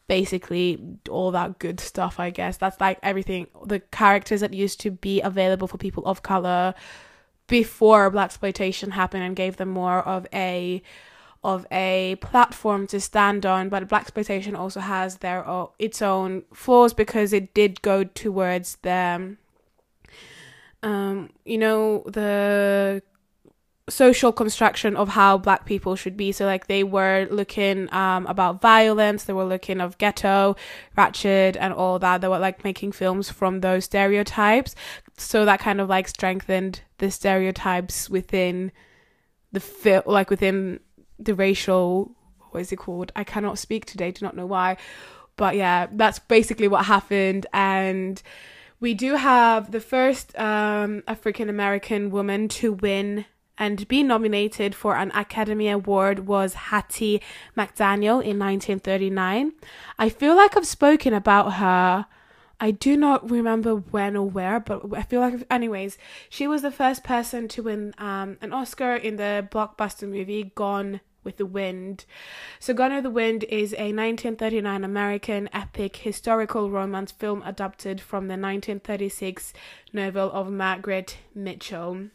basically 0.07 0.81
all 1.11 1.33
that 1.33 1.59
good 1.59 1.81
stuff 1.81 2.21
i 2.21 2.31
guess. 2.31 2.57
That's 2.57 2.81
like 2.81 2.99
everything. 3.03 3.49
The 3.67 3.81
characters 3.81 4.41
that 4.41 4.55
used 4.55 4.81
to 4.83 4.93
be 4.93 5.21
available 5.21 5.67
for 5.67 5.77
people 5.77 6.07
of 6.07 6.23
color 6.23 6.75
before 7.49 8.13
blaxploitation 8.13 8.93
happened 8.93 9.25
and 9.25 9.35
gave 9.35 9.57
them 9.57 9.71
more 9.71 9.99
of 9.99 10.27
a 10.33 10.83
of 11.43 11.67
a 11.73 12.17
platform 12.21 12.87
to 12.87 13.01
stand 13.01 13.45
on. 13.45 13.69
But 13.69 13.89
blaxploitation 13.89 14.57
also 14.57 14.79
has 14.79 15.17
their 15.17 15.45
own, 15.45 15.69
its 15.81 16.01
own 16.01 16.45
flaws 16.55 16.95
because 16.95 17.33
it 17.33 17.55
did 17.55 17.83
go 17.83 18.05
towards 18.05 18.77
the 18.83 19.37
um 20.85 21.31
you 21.45 21.59
know 21.59 22.05
the 22.07 23.03
social 23.89 24.33
construction 24.33 24.97
of 24.97 25.09
how 25.09 25.37
black 25.37 25.67
people 25.67 25.97
should 25.97 26.17
be. 26.17 26.31
So 26.31 26.47
like 26.47 26.69
they 26.69 26.85
were 26.85 27.27
looking 27.31 27.93
um 27.93 28.27
about 28.27 28.61
violence 28.61 29.25
they 29.25 29.33
were 29.33 29.45
looking 29.45 29.81
of 29.81 29.99
ghetto 29.99 30.57
ratchet 30.97 31.57
and 31.57 31.75
all 31.75 31.99
that. 31.99 32.21
They 32.21 32.29
were 32.29 32.39
like 32.39 32.63
making 32.65 32.93
films 32.93 33.31
from 33.31 33.61
those 33.61 33.85
stereotypes. 33.85 34.75
So 35.17 35.45
that 35.45 35.61
kind 35.61 35.81
of 35.81 35.89
like 35.89 36.09
strengthened 36.09 36.83
the 36.99 37.11
stereotypes 37.11 38.09
within 38.09 38.71
the 39.51 39.61
film 39.61 40.03
like 40.07 40.31
within 40.31 40.79
the 41.19 41.35
racial 41.35 42.15
what 42.51 42.61
is 42.61 42.71
it 42.71 42.77
called? 42.77 43.11
I 43.17 43.25
cannot 43.25 43.59
speak 43.59 43.85
today 43.87 44.13
do 44.13 44.25
not 44.25 44.37
know 44.37 44.47
why. 44.47 44.77
But 45.37 45.57
yeah 45.57 45.89
that's 45.91 46.21
basically 46.21 46.69
what 46.69 46.85
happened. 46.85 47.47
And 47.53 48.23
we 48.79 48.95
do 48.95 49.17
have 49.17 49.73
the 49.73 49.81
first 49.81 50.39
um, 50.39 51.03
African 51.09 51.49
American 51.49 52.11
woman 52.11 52.49
to 52.49 52.75
win 52.75 53.25
and 53.59 53.87
be 53.89 54.03
nominated 54.03 54.75
for 54.75 54.97
an 54.97 55.11
Academy 55.13 55.69
Award 55.69 56.27
was 56.27 56.55
Hattie 56.55 57.21
McDaniel 57.57 58.23
in 58.23 58.39
1939. 58.39 59.53
I 59.99 60.09
feel 60.09 60.37
like 60.37 60.57
I've 60.57 60.67
spoken 60.67 61.13
about 61.13 61.55
her. 61.55 62.07
I 62.61 62.71
do 62.71 62.97
not 62.97 63.29
remember 63.29 63.75
when 63.75 64.17
or 64.17 64.29
where, 64.29 64.61
but 64.61 64.83
I 64.95 65.03
feel 65.03 65.21
like, 65.21 65.45
anyways, 65.51 65.99
she 66.29 66.47
was 66.47 66.63
the 66.63 66.71
first 66.71 67.03
person 67.03 67.49
to 67.49 67.63
win 67.65 67.93
um, 67.99 68.39
an 68.41 68.53
Oscar 68.53 68.95
in 68.95 69.17
the 69.17 69.49
blockbuster 69.51 70.09
movie 70.09 70.53
Gone 70.55 71.01
with 71.25 71.39
the 71.39 71.47
Wind. 71.47 72.05
So, 72.61 72.73
Gone 72.73 72.95
with 72.95 73.03
the 73.03 73.11
Wind 73.11 73.45
is 73.45 73.73
a 73.73 73.93
1939 73.93 74.85
American 74.85 75.49
epic 75.53 75.97
historical 75.97 76.71
romance 76.71 77.11
film 77.11 77.43
adapted 77.45 78.01
from 78.01 78.29
the 78.29 78.35
1936 78.35 79.53
novel 79.93 80.31
of 80.31 80.51
Margaret 80.51 81.19
Mitchell. 81.35 82.11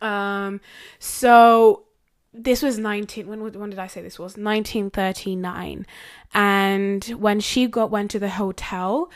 Um, 0.00 0.60
so 0.98 1.84
this 2.32 2.62
was 2.62 2.78
19 2.78 3.26
when 3.26 3.40
when 3.40 3.70
did 3.70 3.78
I 3.78 3.86
say 3.86 4.02
this 4.02 4.18
was? 4.18 4.36
1939 4.36 5.86
and 6.34 7.04
when 7.04 7.40
she 7.40 7.66
got 7.66 7.90
went 7.90 8.10
to 8.12 8.18
the 8.18 8.28
hotel 8.28 9.10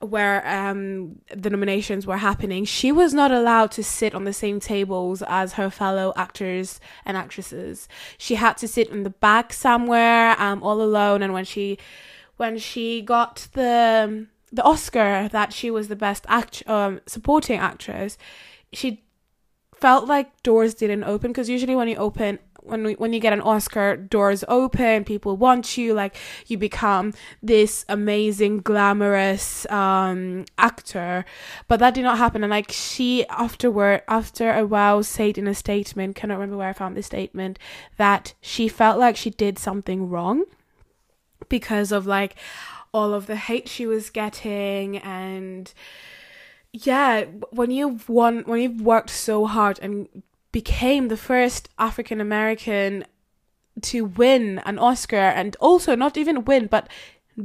where 0.00 0.46
um 0.46 1.20
the 1.34 1.50
nominations 1.50 2.06
were 2.06 2.18
happening 2.18 2.64
she 2.64 2.92
was 2.92 3.12
not 3.12 3.32
allowed 3.32 3.70
to 3.72 3.82
sit 3.82 4.14
on 4.14 4.24
the 4.24 4.32
same 4.32 4.60
tables 4.60 5.22
as 5.26 5.54
her 5.54 5.68
fellow 5.70 6.12
actors 6.16 6.78
and 7.04 7.16
actresses. 7.16 7.88
She 8.16 8.36
had 8.36 8.56
to 8.58 8.68
sit 8.68 8.88
in 8.88 9.02
the 9.02 9.10
back 9.10 9.52
somewhere 9.52 10.40
um 10.40 10.62
all 10.62 10.80
alone. 10.80 11.22
And 11.22 11.32
when 11.32 11.44
she 11.44 11.78
when 12.36 12.58
she 12.58 13.02
got 13.02 13.48
the 13.52 14.26
the 14.52 14.62
Oscar 14.62 15.28
that 15.32 15.52
she 15.52 15.70
was 15.70 15.88
the 15.88 15.96
best 15.96 16.24
act 16.28 16.62
um 16.66 17.00
supporting 17.06 17.58
actress 17.58 18.16
she 18.72 19.02
felt 19.80 20.06
like 20.06 20.42
doors 20.42 20.74
didn't 20.74 21.04
open 21.04 21.30
because 21.30 21.48
usually 21.48 21.74
when 21.76 21.88
you 21.88 21.96
open 21.96 22.38
when 22.68 22.84
we, 22.84 22.94
when 22.94 23.12
you 23.12 23.20
get 23.20 23.32
an 23.32 23.40
Oscar, 23.40 23.96
doors 23.96 24.44
open, 24.48 25.04
people 25.04 25.36
want 25.36 25.76
you, 25.76 25.94
like 25.94 26.16
you 26.46 26.58
become 26.58 27.14
this 27.42 27.84
amazing, 27.88 28.58
glamorous 28.58 29.64
um, 29.70 30.44
actor. 30.58 31.24
But 31.66 31.80
that 31.80 31.94
did 31.94 32.02
not 32.02 32.18
happen. 32.18 32.44
And 32.44 32.50
like 32.50 32.70
she 32.70 33.26
afterward, 33.28 34.02
after 34.08 34.52
a 34.52 34.66
while, 34.66 35.02
said 35.02 35.38
in 35.38 35.48
a 35.48 35.54
statement, 35.54 36.16
cannot 36.16 36.34
remember 36.34 36.56
where 36.58 36.68
I 36.68 36.72
found 36.72 36.96
this 36.96 37.06
statement, 37.06 37.58
that 37.96 38.34
she 38.40 38.68
felt 38.68 38.98
like 38.98 39.16
she 39.16 39.30
did 39.30 39.58
something 39.58 40.08
wrong 40.08 40.44
because 41.48 41.92
of 41.92 42.06
like 42.06 42.36
all 42.92 43.14
of 43.14 43.26
the 43.26 43.36
hate 43.36 43.68
she 43.68 43.86
was 43.86 44.10
getting 44.10 44.98
and 44.98 45.72
yeah 46.86 47.24
when 47.50 47.70
you've 47.70 48.08
won 48.08 48.42
when 48.46 48.60
you've 48.60 48.80
worked 48.80 49.10
so 49.10 49.46
hard 49.46 49.78
and 49.80 50.08
became 50.52 51.08
the 51.08 51.16
first 51.16 51.68
African 51.78 52.20
American 52.20 53.04
to 53.82 54.04
win 54.04 54.60
an 54.60 54.78
Oscar 54.78 55.16
and 55.16 55.56
also 55.60 55.94
not 55.94 56.16
even 56.16 56.44
win 56.44 56.66
but 56.66 56.88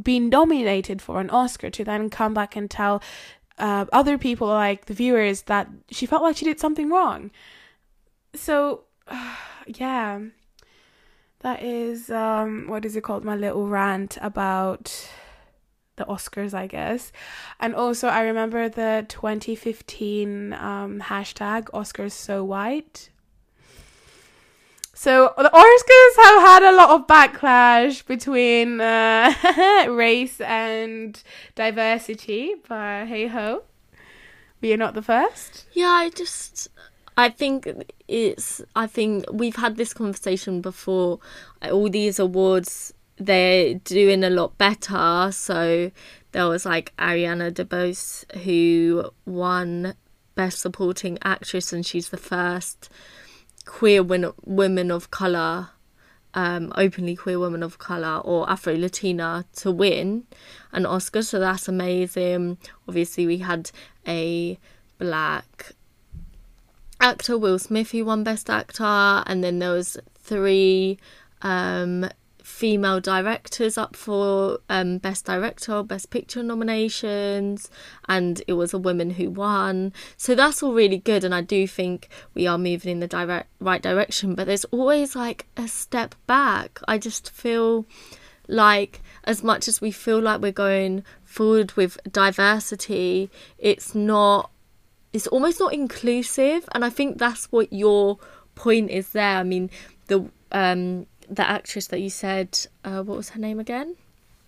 be 0.01 0.19
nominated 0.19 1.01
for 1.01 1.19
an 1.19 1.29
Oscar 1.29 1.69
to 1.69 1.83
then 1.83 2.09
come 2.09 2.33
back 2.33 2.55
and 2.55 2.69
tell 2.69 3.01
uh, 3.59 3.85
other 3.93 4.17
people 4.17 4.47
like 4.47 4.85
the 4.85 4.93
viewers 4.93 5.43
that 5.43 5.69
she 5.91 6.05
felt 6.05 6.23
like 6.23 6.35
she 6.35 6.45
did 6.45 6.59
something 6.59 6.89
wrong. 6.89 7.29
So 8.33 8.85
uh, 9.07 9.35
yeah, 9.67 10.19
that 11.39 11.61
is 11.61 12.09
um 12.09 12.67
what 12.67 12.85
is 12.85 12.95
it 12.95 13.01
called? 13.03 13.23
My 13.23 13.35
little 13.35 13.67
rant 13.67 14.17
about 14.21 15.09
the 15.95 16.05
Oscars, 16.05 16.53
I 16.53 16.67
guess. 16.67 17.11
And 17.59 17.75
also, 17.75 18.07
I 18.07 18.21
remember 18.21 18.69
the 18.69 19.05
2015 19.07 20.53
um, 20.53 21.01
hashtag 21.01 21.65
Oscars 21.65 22.11
so 22.11 22.43
white. 22.43 23.09
So 24.93 25.33
the 25.37 25.49
Oscars 25.49 26.23
have 26.23 26.41
had 26.41 26.63
a 26.63 26.75
lot 26.75 26.89
of 26.91 27.07
backlash 27.07 28.05
between 28.05 28.79
uh, 28.79 29.33
race 29.89 30.39
and 30.39 31.21
diversity, 31.55 32.55
but 32.67 33.07
hey 33.07 33.27
ho, 33.27 33.63
we 34.61 34.71
are 34.71 34.77
not 34.77 34.93
the 34.93 35.01
first. 35.01 35.65
Yeah, 35.73 35.87
I 35.87 36.09
just 36.09 36.69
I 37.17 37.29
think 37.29 37.67
it's 38.07 38.61
I 38.75 38.85
think 38.85 39.25
we've 39.31 39.55
had 39.55 39.77
this 39.77 39.93
conversation 39.93 40.61
before. 40.61 41.19
All 41.63 41.89
these 41.89 42.19
awards 42.19 42.93
they're 43.17 43.75
doing 43.75 44.23
a 44.23 44.29
lot 44.29 44.57
better. 44.57 45.31
So 45.31 45.91
there 46.31 46.47
was 46.47 46.65
like 46.65 46.95
Ariana 46.97 47.51
DeBose 47.51 48.39
who 48.43 49.11
won 49.25 49.95
Best 50.35 50.59
Supporting 50.59 51.17
Actress, 51.23 51.71
and 51.71 51.85
she's 51.85 52.09
the 52.09 52.17
first 52.17 52.89
queer 53.65 54.03
win- 54.03 54.33
woman 54.43 54.91
of 54.91 55.11
color, 55.11 55.69
um, 56.33 56.73
openly 56.75 57.15
queer 57.15 57.37
woman 57.39 57.61
of 57.61 57.77
color 57.77 58.17
or 58.17 58.49
Afro 58.49 58.75
Latina 58.75 59.45
to 59.57 59.71
win 59.71 60.25
an 60.71 60.85
Oscar. 60.85 61.21
So 61.21 61.39
that's 61.39 61.67
amazing. 61.67 62.57
Obviously, 62.87 63.27
we 63.27 63.37
had 63.37 63.69
a 64.07 64.57
black 64.97 65.73
actor, 66.99 67.37
Will 67.37 67.59
Smith, 67.59 67.91
who 67.91 68.05
won 68.05 68.23
Best 68.23 68.49
Actor, 68.49 69.23
and 69.27 69.43
then 69.43 69.59
there 69.59 69.71
was 69.71 69.97
three 70.17 70.97
um, 71.41 72.09
female 72.43 72.99
directors 72.99 73.77
up 73.77 73.95
for 73.95 74.59
um, 74.69 74.97
Best 74.97 75.25
Director, 75.25 75.81
Best 75.81 76.09
Picture 76.09 76.43
nominations, 76.43 77.71
and 78.07 78.43
it 78.47 78.53
was 78.53 78.73
a 78.73 78.77
woman 78.77 79.11
who 79.11 79.31
won. 79.31 79.93
So 80.17 80.35
that's 80.35 80.61
all 80.61 80.73
really 80.73 80.97
good, 80.97 81.23
and 81.23 81.33
I 81.33 81.41
do 81.41 81.65
think 81.65 82.09
we 82.35 82.45
are 82.45 82.57
moving 82.57 82.91
in 82.91 82.99
the 82.99 83.07
direct 83.07 83.49
right 83.59 83.81
direction. 83.81 84.35
But 84.35 84.47
there's 84.47 84.65
always 84.65 85.15
like 85.15 85.47
a 85.57 85.67
step 85.67 86.15
back. 86.27 86.79
I 86.87 86.97
just 86.97 87.31
feel 87.31 87.85
like 88.49 89.01
as 89.23 89.41
much 89.41 89.69
as 89.69 89.79
we 89.79 89.91
feel 89.91 90.19
like 90.19 90.41
we're 90.41 90.51
going 90.51 91.03
forward 91.23 91.71
with 91.73 91.97
diversity, 92.11 93.31
it's 93.57 93.95
not. 93.95 94.51
It's 95.13 95.27
almost 95.27 95.59
not 95.59 95.73
inclusive, 95.73 96.67
and 96.73 96.83
I 96.83 96.89
think 96.89 97.19
that's 97.19 97.45
what 97.51 97.71
your 97.71 98.17
point 98.55 98.91
is 98.91 99.09
there. 99.09 99.37
I 99.37 99.43
mean, 99.43 99.69
the 100.07 100.29
um 100.51 101.07
the 101.35 101.47
actress 101.47 101.87
that 101.87 101.99
you 101.99 102.09
said, 102.09 102.67
uh, 102.83 103.03
what 103.03 103.17
was 103.17 103.29
her 103.29 103.39
name 103.39 103.59
again? 103.59 103.95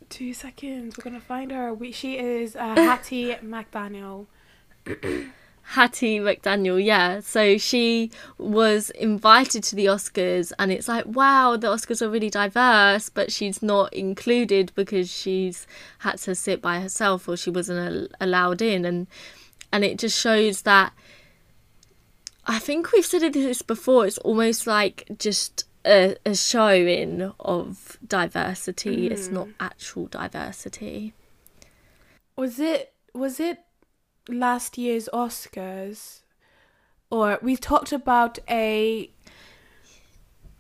Two 0.10 0.34
seconds. 0.34 0.98
We're 0.98 1.04
gonna 1.04 1.20
find 1.20 1.52
her. 1.52 1.74
We, 1.74 1.92
she 1.92 2.18
is 2.18 2.56
uh, 2.56 2.60
Hattie 2.76 3.36
McDaniel. 3.36 4.28
Hattie 5.70 6.20
McDaniel, 6.20 6.84
yeah. 6.84 7.22
So 7.22 7.58
she 7.58 8.12
was 8.38 8.92
invited 8.92 9.64
to 9.64 9.76
the 9.76 9.88
Oscars, 9.88 10.52
and 10.60 10.72
it's 10.72 10.88
like, 10.88 11.06
wow, 11.08 11.58
the 11.58 11.68
Oscars 11.68 12.04
are 12.04 12.10
really 12.10 12.30
diverse, 12.30 13.10
but 13.10 13.32
she's 13.32 13.64
not 13.64 13.92
included 13.92 14.72
because 14.76 15.12
she's 15.12 15.66
had 16.00 16.20
to 16.20 16.36
sit 16.36 16.62
by 16.62 16.80
herself 16.80 17.28
or 17.28 17.36
she 17.36 17.50
wasn't 17.50 18.14
allowed 18.22 18.62
in, 18.62 18.86
and 18.86 19.08
and 19.72 19.84
it 19.84 19.98
just 19.98 20.20
shows 20.20 20.62
that. 20.62 20.94
I 22.48 22.60
think 22.60 22.92
we've 22.92 23.04
said 23.04 23.34
this 23.34 23.64
before. 23.64 24.06
It's 24.06 24.20
almost 24.20 24.68
like 24.68 25.08
just 25.18 25.66
a, 25.86 26.16
a 26.26 26.36
showing 26.36 27.32
of 27.40 27.98
diversity. 28.06 29.10
Mm. 29.10 29.12
It's 29.12 29.30
not 29.30 29.48
actual 29.60 30.08
diversity. 30.08 31.14
Was 32.36 32.60
it 32.60 32.94
was 33.14 33.40
it 33.40 33.60
last 34.28 34.78
year's 34.78 35.08
Oscars? 35.14 36.22
Or 37.10 37.40
we 37.42 37.56
talked 37.56 37.92
about 37.92 38.40
a 38.50 39.10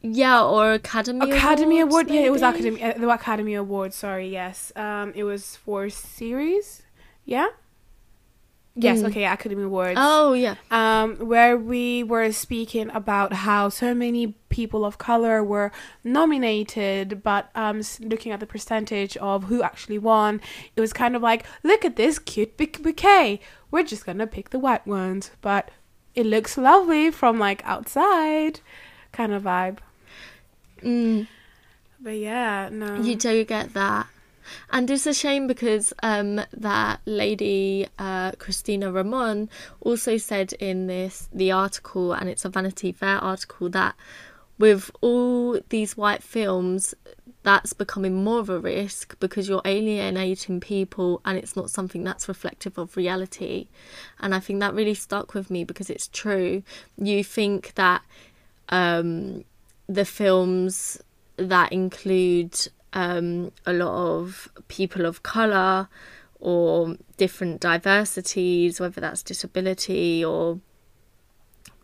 yeah, 0.02 0.44
or 0.44 0.74
Academy 0.74 1.32
Academy 1.32 1.80
Awards, 1.80 2.10
Award. 2.10 2.10
Yeah, 2.12 2.28
it 2.28 2.32
was 2.32 2.44
Academy 2.44 2.84
uh, 2.84 2.94
the 2.94 3.10
Academy 3.10 3.56
Award. 3.56 3.94
Sorry, 3.94 4.30
yes. 4.30 4.72
Um, 4.76 5.12
it 5.16 5.24
was 5.24 5.56
for 5.56 5.90
series. 5.90 6.84
Yeah. 7.26 7.48
Yes, 8.78 9.02
mm. 9.02 9.08
okay, 9.08 9.26
Academy 9.26 9.64
Awards. 9.64 9.98
Oh, 10.02 10.34
yeah. 10.34 10.56
Um, 10.70 11.16
where 11.16 11.58
we 11.58 12.04
were 12.04 12.32
speaking 12.34 12.90
about 12.90 13.32
how 13.32 13.70
so 13.70 13.94
many 13.96 14.36
people 14.50 14.84
of 14.84 14.98
color 14.98 15.42
were 15.42 15.72
nominated, 16.04 17.24
but 17.24 17.50
um, 17.56 17.82
looking 18.02 18.34
at 18.34 18.42
the 18.42 18.46
percentage 18.46 19.16
of 19.18 19.46
who 19.46 19.64
actually 19.64 19.98
won, 19.98 20.42
it 20.76 20.82
was 20.82 20.92
kind 20.92 21.16
of 21.16 21.22
like, 21.22 21.46
look 21.64 21.86
at 21.86 21.96
this 21.96 22.20
cute 22.20 22.58
bouquet. 22.58 23.40
We're 23.72 23.84
just 23.84 24.06
gonna 24.06 24.28
pick 24.28 24.50
the 24.50 24.60
white 24.60 24.86
ones, 24.86 25.32
but 25.42 25.72
it 26.14 26.26
looks 26.26 26.58
lovely 26.58 27.12
from 27.12 27.40
like 27.40 27.62
outside, 27.66 28.60
kind 29.14 29.32
of 29.32 29.44
vibe. 29.44 29.78
Mm. 30.82 31.28
But 32.02 32.18
yeah, 32.18 32.70
no. 32.72 32.96
You 32.96 33.16
do 33.16 33.46
get 33.46 33.74
that. 33.74 34.08
And 34.70 34.90
it's 34.90 35.06
a 35.06 35.14
shame 35.14 35.48
because 35.48 35.94
um, 36.04 36.42
that 36.54 37.02
lady, 37.06 37.88
uh, 38.00 38.32
Christina 38.34 38.92
Ramón, 38.92 39.50
also 39.82 40.18
said 40.18 40.54
in 40.54 40.88
this 40.88 41.30
the 41.34 41.52
article, 41.52 42.14
and 42.14 42.30
it's 42.30 42.46
a 42.46 42.50
Vanity 42.50 42.92
Fair 42.92 43.18
article, 43.18 43.70
that 43.70 43.96
with 44.58 44.90
all 45.02 45.60
these 45.70 45.98
white 45.98 46.24
films, 46.24 46.94
that's 47.46 47.74
becoming 47.74 48.24
more 48.24 48.40
of 48.40 48.50
a 48.50 48.60
risk 48.60 49.18
because 49.20 49.48
you're 49.48 49.62
alienating 49.66 50.60
people 50.60 51.22
and 51.24 51.38
it's 51.38 51.56
not 51.56 51.70
something 51.70 52.04
that's 52.04 52.28
reflective 52.28 52.78
of 52.78 52.98
reality. 52.98 53.68
And 54.20 54.34
I 54.34 54.40
think 54.40 54.60
that 54.62 54.74
really 54.74 54.96
stuck 54.96 55.36
with 55.36 55.52
me 55.52 55.64
because 55.64 55.92
it's 55.92 56.08
true. 56.08 56.64
You 56.98 57.24
think 57.24 57.76
that 57.76 58.02
um, 58.70 59.46
the 59.88 60.06
films 60.06 61.00
that 61.38 61.72
include 61.72 62.56
um, 62.96 63.52
a 63.66 63.74
lot 63.74 63.94
of 63.94 64.50
people 64.70 65.06
of 65.06 65.22
colour 65.22 65.90
or 66.40 66.96
different 67.18 67.60
diversities, 67.60 68.80
whether 68.80 69.02
that's 69.02 69.22
disability 69.22 70.24
or 70.24 70.60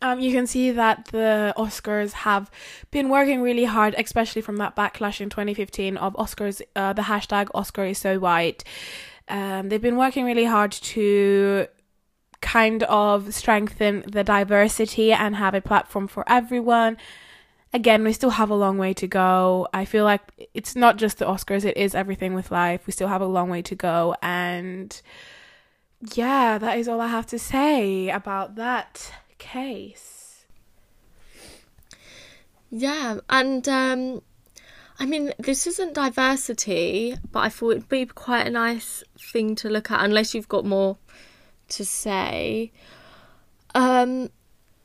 Um, 0.00 0.20
you 0.20 0.32
can 0.32 0.46
see 0.46 0.70
that 0.70 1.06
the 1.06 1.52
Oscars 1.56 2.12
have 2.12 2.50
been 2.90 3.08
working 3.08 3.42
really 3.42 3.64
hard, 3.64 3.94
especially 3.98 4.42
from 4.42 4.56
that 4.58 4.76
backlash 4.76 5.20
in 5.20 5.28
2015 5.28 5.96
of 5.96 6.14
Oscars, 6.14 6.62
uh, 6.76 6.92
the 6.92 7.02
hashtag 7.02 7.48
Oscar 7.52 7.84
is 7.84 7.98
so 7.98 8.18
white. 8.18 8.62
Um, 9.28 9.68
they've 9.68 9.82
been 9.82 9.96
working 9.96 10.24
really 10.24 10.44
hard 10.44 10.72
to 10.72 11.66
kind 12.40 12.84
of 12.84 13.34
strengthen 13.34 14.04
the 14.06 14.22
diversity 14.22 15.12
and 15.12 15.36
have 15.36 15.54
a 15.54 15.60
platform 15.60 16.06
for 16.06 16.24
everyone. 16.28 16.96
Again, 17.74 18.04
we 18.04 18.12
still 18.12 18.30
have 18.30 18.50
a 18.50 18.54
long 18.54 18.78
way 18.78 18.94
to 18.94 19.06
go. 19.06 19.68
I 19.74 19.84
feel 19.84 20.04
like 20.04 20.48
it's 20.54 20.74
not 20.74 20.96
just 20.96 21.18
the 21.18 21.26
Oscars, 21.26 21.64
it 21.64 21.76
is 21.76 21.94
everything 21.94 22.34
with 22.34 22.50
life. 22.50 22.86
We 22.86 22.92
still 22.92 23.08
have 23.08 23.20
a 23.20 23.26
long 23.26 23.50
way 23.50 23.62
to 23.62 23.74
go. 23.74 24.14
And 24.22 25.00
yeah, 26.14 26.56
that 26.58 26.78
is 26.78 26.88
all 26.88 27.00
I 27.00 27.08
have 27.08 27.26
to 27.26 27.38
say 27.38 28.08
about 28.08 28.54
that 28.54 29.12
case. 29.38 30.44
Yeah, 32.70 33.20
and 33.30 33.66
um, 33.68 34.22
I 34.98 35.06
mean, 35.06 35.32
this 35.38 35.66
isn't 35.66 35.94
diversity, 35.94 37.16
but 37.32 37.40
I 37.40 37.48
thought 37.48 37.70
it'd 37.70 37.88
be 37.88 38.04
quite 38.06 38.46
a 38.46 38.50
nice 38.50 39.02
thing 39.18 39.54
to 39.56 39.68
look 39.68 39.90
at, 39.90 40.04
unless 40.04 40.34
you've 40.34 40.48
got 40.48 40.64
more 40.64 40.98
to 41.68 41.84
say. 41.84 42.72
Um, 43.74 44.30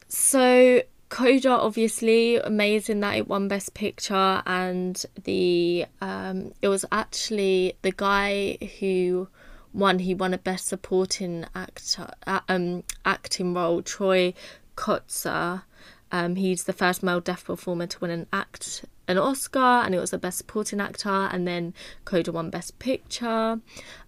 so 0.07 0.83
Coda, 1.09 1.49
obviously, 1.49 2.37
amazing 2.37 2.99
that 3.01 3.17
it 3.17 3.27
won 3.27 3.47
Best 3.47 3.73
Picture, 3.73 4.41
and 4.45 5.03
the 5.23 5.85
um, 5.99 6.53
it 6.61 6.67
was 6.67 6.85
actually 6.91 7.73
the 7.81 7.91
guy 7.91 8.57
who 8.79 9.27
won. 9.73 9.99
He 9.99 10.13
won 10.13 10.33
a 10.33 10.37
Best 10.37 10.67
Supporting 10.67 11.45
Actor 11.55 12.11
uh, 12.27 12.39
um 12.47 12.83
acting 13.05 13.53
role, 13.53 13.81
Troy 13.81 14.33
Kotsur. 14.75 15.63
Um, 16.11 16.35
he's 16.35 16.65
the 16.65 16.73
first 16.73 17.01
male 17.01 17.19
deaf 17.19 17.45
performer 17.45 17.87
to 17.87 17.99
win 17.99 18.11
an 18.11 18.27
act 18.31 18.85
an 19.07 19.17
Oscar, 19.17 19.59
and 19.59 19.93
it 19.93 19.99
was 19.99 20.11
the 20.11 20.17
Best 20.17 20.37
Supporting 20.37 20.79
Actor, 20.79 21.09
and 21.31 21.47
then 21.47 21.73
Coda 22.05 22.31
won 22.31 22.49
Best 22.49 22.79
Picture. 22.79 23.59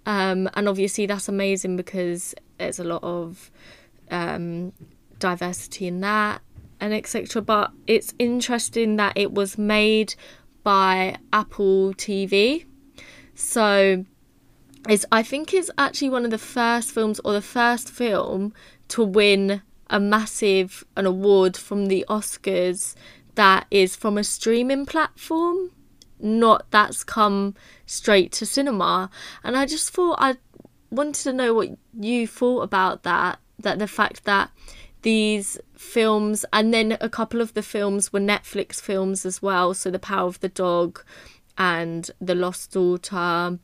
Um, 0.05 0.49
and 0.53 0.69
obviously 0.69 1.05
that's 1.05 1.27
amazing 1.27 1.75
because 1.75 2.33
there's 2.57 2.79
a 2.79 2.83
lot 2.83 3.03
of 3.03 3.51
um, 4.11 4.71
diversity 5.19 5.87
in 5.87 5.99
that 6.01 6.41
and 6.79 6.93
etc. 6.93 7.41
But 7.41 7.71
it's 7.87 8.13
interesting 8.19 8.95
that 8.97 9.13
it 9.17 9.33
was 9.33 9.57
made 9.57 10.15
by 10.63 11.17
Apple 11.33 11.93
TV, 11.93 12.65
so 13.33 14.05
it's 14.87 15.05
I 15.11 15.23
think 15.23 15.53
it's 15.53 15.71
actually 15.77 16.09
one 16.09 16.25
of 16.25 16.31
the 16.31 16.37
first 16.37 16.91
films 16.91 17.19
or 17.23 17.33
the 17.33 17.41
first 17.41 17.89
film 17.89 18.53
to 18.89 19.03
win 19.03 19.61
a 19.89 19.99
massive 19.99 20.83
an 20.95 21.05
award 21.05 21.57
from 21.57 21.87
the 21.87 22.05
Oscars 22.09 22.95
that 23.35 23.67
is 23.69 23.95
from 23.95 24.17
a 24.17 24.23
streaming 24.23 24.85
platform 24.85 25.71
not 26.19 26.65
that's 26.71 27.03
come 27.03 27.55
straight 27.85 28.31
to 28.31 28.45
cinema. 28.45 29.09
And 29.43 29.57
i 29.57 29.65
just 29.65 29.91
thought 29.91 30.17
i 30.19 30.35
wanted 30.89 31.23
to 31.23 31.33
know 31.33 31.53
what 31.53 31.69
you 31.99 32.27
thought 32.27 32.61
about 32.61 33.03
that 33.03 33.39
that 33.59 33.79
the 33.79 33.87
fact 33.87 34.23
that 34.25 34.51
these 35.01 35.59
films 35.75 36.45
and 36.51 36.73
then 36.73 36.97
a 36.99 37.09
couple 37.09 37.41
of 37.41 37.53
the 37.53 37.61
films 37.61 38.11
were 38.11 38.19
netflix 38.19 38.81
films 38.81 39.25
as 39.25 39.41
well. 39.41 39.73
So 39.73 39.91
the 39.91 39.99
power 39.99 40.27
of 40.27 40.39
the 40.39 40.49
dog 40.49 41.03
and 41.57 42.09
the 42.19 42.35
lost 42.35 42.71
daughter 42.71 43.59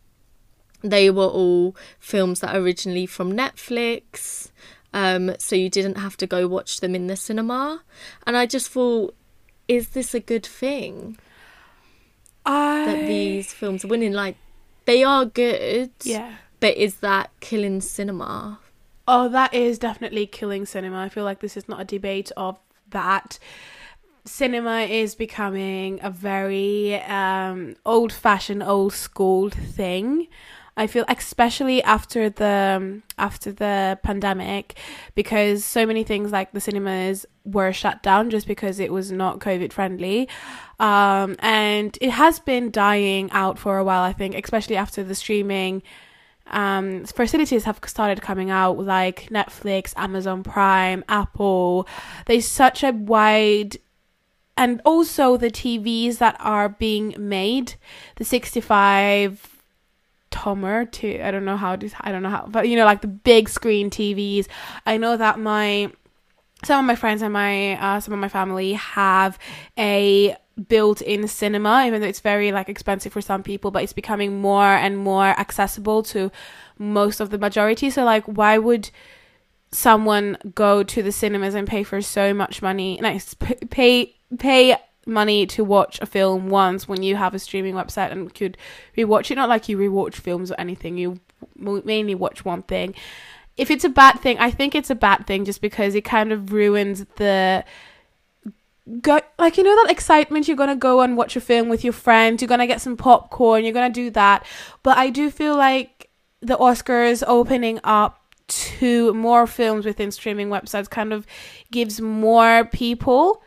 they 0.82 1.10
were 1.10 1.24
all 1.24 1.76
films 2.00 2.40
that 2.40 2.56
originally 2.56 3.06
from 3.06 3.32
netflix 3.32 4.52
um, 4.94 5.36
so 5.40 5.56
you 5.56 5.70
didn't 5.70 5.96
have 5.96 6.18
to 6.18 6.28
go 6.28 6.48
watch 6.48 6.82
them 6.82 6.96
in 6.96 7.08
the 7.08 7.16
cinema 7.16 7.82
and 8.28 8.36
i 8.36 8.46
just 8.46 8.70
thought 8.70 9.16
is 9.68 9.90
this 9.90 10.14
a 10.14 10.20
good 10.20 10.46
thing 10.46 11.18
I 12.46 12.86
that 12.86 13.08
these 13.08 13.54
films 13.54 13.86
are 13.86 13.88
winning? 13.88 14.14
Like, 14.14 14.38
they 14.86 15.04
are 15.04 15.26
good, 15.26 15.92
yeah. 16.04 16.36
but 16.60 16.76
is 16.76 16.96
that 16.98 17.30
killing 17.40 17.82
cinema? 17.82 18.60
Oh, 19.08 19.30
that 19.30 19.54
is 19.54 19.80
definitely 19.80 20.26
killing 20.26 20.66
cinema. 20.66 21.00
I 21.00 21.10
feel 21.10 21.24
like 21.24 21.40
this 21.40 21.58
is 21.58 21.68
not 21.68 21.82
a 21.82 21.86
debate 21.86 22.32
of 22.38 22.58
that. 22.90 23.40
Cinema 24.26 24.82
is 24.82 25.16
becoming 25.16 26.00
a 26.04 26.10
very 26.10 27.02
um, 27.04 27.76
old 27.86 28.14
fashioned, 28.14 28.64
old 28.64 28.94
school 28.94 29.50
thing. 29.50 30.28
I 30.78 30.88
feel 30.88 31.06
especially 31.08 31.84
after 31.84 32.30
the 32.30 32.78
um, 32.78 33.04
after 33.18 33.52
the 33.52 34.00
pandemic 34.04 34.78
because 35.16 35.66
so 35.66 35.86
many 35.86 36.04
things 36.04 36.32
like 36.32 36.54
the 36.54 36.62
cinemas 36.62 37.26
were 37.44 37.74
shut 37.74 38.02
down 38.02 38.30
just 38.30 38.48
because 38.48 38.80
it 38.80 38.92
was 38.92 39.12
not 39.12 39.40
covid 39.40 39.74
friendly 39.74 40.30
um, 40.80 41.36
and 41.40 41.98
it 42.00 42.12
has 42.12 42.40
been 42.40 42.72
dying 42.72 43.30
out 43.32 43.60
for 43.60 43.78
a 43.78 43.84
while 43.84 44.04
I 44.04 44.14
think 44.14 44.36
especially 44.36 44.78
after 44.78 45.04
the 45.04 45.16
streaming 45.16 45.84
um, 46.48 47.06
facilities 47.06 47.66
have 47.66 47.80
started 47.86 48.22
coming 48.22 48.50
out 48.50 48.78
like 48.78 49.30
Netflix, 49.30 49.94
Amazon 49.96 50.44
Prime, 50.44 51.04
Apple. 51.08 51.88
There's 52.26 52.48
such 52.48 52.84
a 52.84 52.92
wide 52.92 53.78
and 54.58 54.82
also 54.86 55.38
the 55.38 55.50
TVs 55.50 56.18
that 56.18 56.36
are 56.40 56.70
being 56.70 57.16
made, 57.18 57.76
the 58.18 58.26
65 58.26 59.51
Tomer 60.32 60.92
to 60.94 61.22
I 61.22 61.32
don't 61.32 61.46
know 61.46 61.58
how 61.58 61.76
to 61.76 61.90
I 62.02 62.12
don't 62.12 62.24
know 62.24 62.30
how 62.30 62.48
but 62.50 62.68
you 62.68 62.76
know 62.76 62.86
like 62.86 63.02
the 63.02 63.08
big 63.08 63.50
screen 63.50 63.90
TVs. 63.90 64.48
I 64.86 64.98
know 64.98 65.18
that 65.18 65.40
my 65.40 65.92
some 66.64 66.80
of 66.80 66.86
my 66.86 66.96
friends 66.96 67.22
and 67.22 67.34
my 67.34 67.74
uh, 67.74 68.00
some 68.00 68.14
of 68.14 68.20
my 68.20 68.30
family 68.30 68.74
have 68.74 69.38
a 69.78 70.36
built-in 70.68 71.28
cinema 71.28 71.86
even 71.88 72.02
though 72.02 72.08
it's 72.08 72.20
very 72.20 72.52
like 72.52 72.70
expensive 72.70 73.12
for 73.12 73.22
some 73.22 73.42
people 73.42 73.72
but 73.72 73.84
it's 73.84 73.94
becoming 73.94 74.42
more 74.42 74.66
and 74.66 74.98
more 74.98 75.26
accessible 75.26 76.04
to 76.04 76.30
most 76.78 77.20
of 77.20 77.30
the 77.30 77.38
majority 77.38 77.90
so 77.90 78.04
like 78.04 78.24
why 78.26 78.58
would 78.58 78.90
someone 79.72 80.38
go 80.54 80.84
to 80.84 81.02
the 81.02 81.12
cinemas 81.12 81.56
and 81.56 81.68
pay 81.68 81.84
for 81.84 82.02
so 82.02 82.34
much 82.34 82.62
money 82.62 83.00
nice 83.02 83.34
pay 83.70 84.14
pay 84.38 84.76
money 85.12 85.46
to 85.48 85.64
watch 85.64 86.00
a 86.02 86.06
film 86.06 86.50
once 86.50 86.88
when 86.88 87.04
you 87.04 87.16
have 87.16 87.36
a 87.36 87.40
streaming 87.40 87.76
website 87.76 88.12
and 88.12 88.34
could 88.34 88.58
rewatch 88.98 89.30
it. 89.30 89.36
Not 89.36 89.50
like 89.50 89.70
you 89.70 89.78
rewatch 89.78 90.16
films 90.16 90.52
or 90.52 90.56
anything 90.60 90.98
you 90.98 91.20
mainly 91.58 92.16
watch 92.16 92.44
one 92.44 92.64
thing. 92.64 92.96
If 93.58 93.70
it's 93.70 93.84
a 93.84 93.90
bad 93.90 94.14
thing 94.22 94.40
i 94.40 94.50
think 94.50 94.74
it's 94.74 94.90
a 94.90 94.96
bad 94.96 95.28
thing 95.28 95.46
just 95.46 95.62
because 95.62 95.94
it 95.94 96.02
kind 96.06 96.32
of 96.32 96.52
ruins 96.54 97.06
the 97.18 97.64
go 99.02 99.20
like 99.38 99.58
you 99.58 99.64
know 99.64 99.76
that 99.84 99.92
excitement 99.92 100.48
you're 100.48 100.58
gonna 100.58 100.76
go 100.76 101.02
and 101.02 101.16
watch 101.16 101.36
a 101.36 101.42
film 101.42 101.70
with 101.70 101.84
your 101.84 101.94
friends 101.94 102.42
you're 102.42 102.50
gonna 102.50 102.68
get 102.68 102.82
some 102.82 102.98
popcorn 102.98 103.64
you're 103.64 103.74
gonna 103.74 103.90
do 103.94 104.10
that. 104.10 104.46
But 104.84 104.98
i 104.98 105.10
do 105.10 105.30
feel 105.30 105.56
like 105.56 106.10
the 106.42 106.58
oscars 106.58 107.24
opening 107.28 107.80
up 107.84 108.18
to 108.48 109.14
more 109.14 109.48
films 109.48 109.86
within 109.86 110.12
streaming 110.12 110.50
websites 110.50 110.90
kind 110.90 111.14
of 111.14 111.26
gives 111.72 112.02
more 112.02 112.66
people 112.66 113.44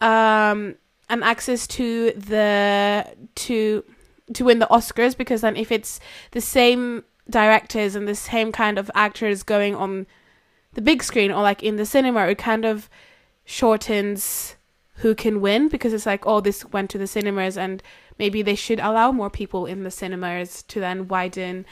um 0.00 0.74
and 1.10 1.22
access 1.22 1.66
to 1.66 2.12
the 2.12 3.06
to 3.34 3.84
to 4.32 4.44
win 4.44 4.60
the 4.60 4.66
oscars 4.68 5.16
because 5.16 5.42
then 5.42 5.56
if 5.56 5.70
it's 5.70 6.00
the 6.30 6.40
same 6.40 7.04
directors 7.28 7.94
and 7.94 8.08
the 8.08 8.14
same 8.14 8.50
kind 8.52 8.78
of 8.78 8.90
actors 8.94 9.42
going 9.42 9.74
on 9.74 10.06
the 10.72 10.80
big 10.80 11.02
screen 11.02 11.30
or 11.30 11.42
like 11.42 11.62
in 11.62 11.76
the 11.76 11.84
cinema 11.84 12.26
it 12.28 12.38
kind 12.38 12.64
of 12.64 12.88
shortens 13.44 14.56
who 15.00 15.14
can 15.14 15.40
win 15.40 15.68
because 15.68 15.92
it's 15.92 16.06
like, 16.06 16.26
oh, 16.26 16.40
this 16.40 16.64
went 16.66 16.90
to 16.90 16.98
the 16.98 17.06
cinemas 17.06 17.56
and 17.56 17.82
maybe 18.18 18.42
they 18.42 18.54
should 18.54 18.78
allow 18.78 19.10
more 19.10 19.30
people 19.30 19.66
in 19.66 19.82
the 19.82 19.90
cinemas 19.90 20.62
to 20.64 20.78
then 20.78 21.08
widen. 21.08 21.64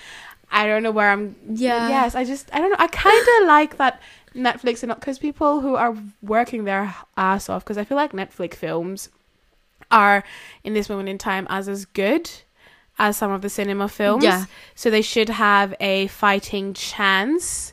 I 0.50 0.66
don't 0.66 0.82
know 0.82 0.90
where 0.90 1.10
I'm. 1.10 1.36
Yeah. 1.48 1.88
Yes, 1.88 2.14
I 2.14 2.24
just 2.24 2.52
I 2.54 2.58
don't 2.58 2.70
know. 2.70 2.76
I 2.78 2.86
kind 2.86 3.42
of 3.42 3.46
like 3.46 3.76
that 3.76 4.00
Netflix 4.34 4.82
and 4.82 4.88
not 4.88 5.00
because 5.00 5.18
people 5.18 5.60
who 5.60 5.74
are 5.74 5.94
working 6.22 6.64
their 6.64 6.94
ass 7.18 7.50
off 7.50 7.64
because 7.64 7.76
I 7.76 7.84
feel 7.84 7.96
like 7.96 8.12
Netflix 8.12 8.54
films 8.54 9.10
are 9.90 10.24
in 10.64 10.74
this 10.74 10.88
moment 10.88 11.08
in 11.08 11.18
time 11.18 11.46
as 11.50 11.68
as 11.68 11.84
good 11.84 12.30
as 12.98 13.16
some 13.16 13.30
of 13.30 13.42
the 13.42 13.48
cinema 13.48 13.88
films. 13.88 14.24
Yeah. 14.24 14.46
So 14.74 14.90
they 14.90 15.02
should 15.02 15.28
have 15.28 15.74
a 15.80 16.08
fighting 16.08 16.74
chance 16.74 17.72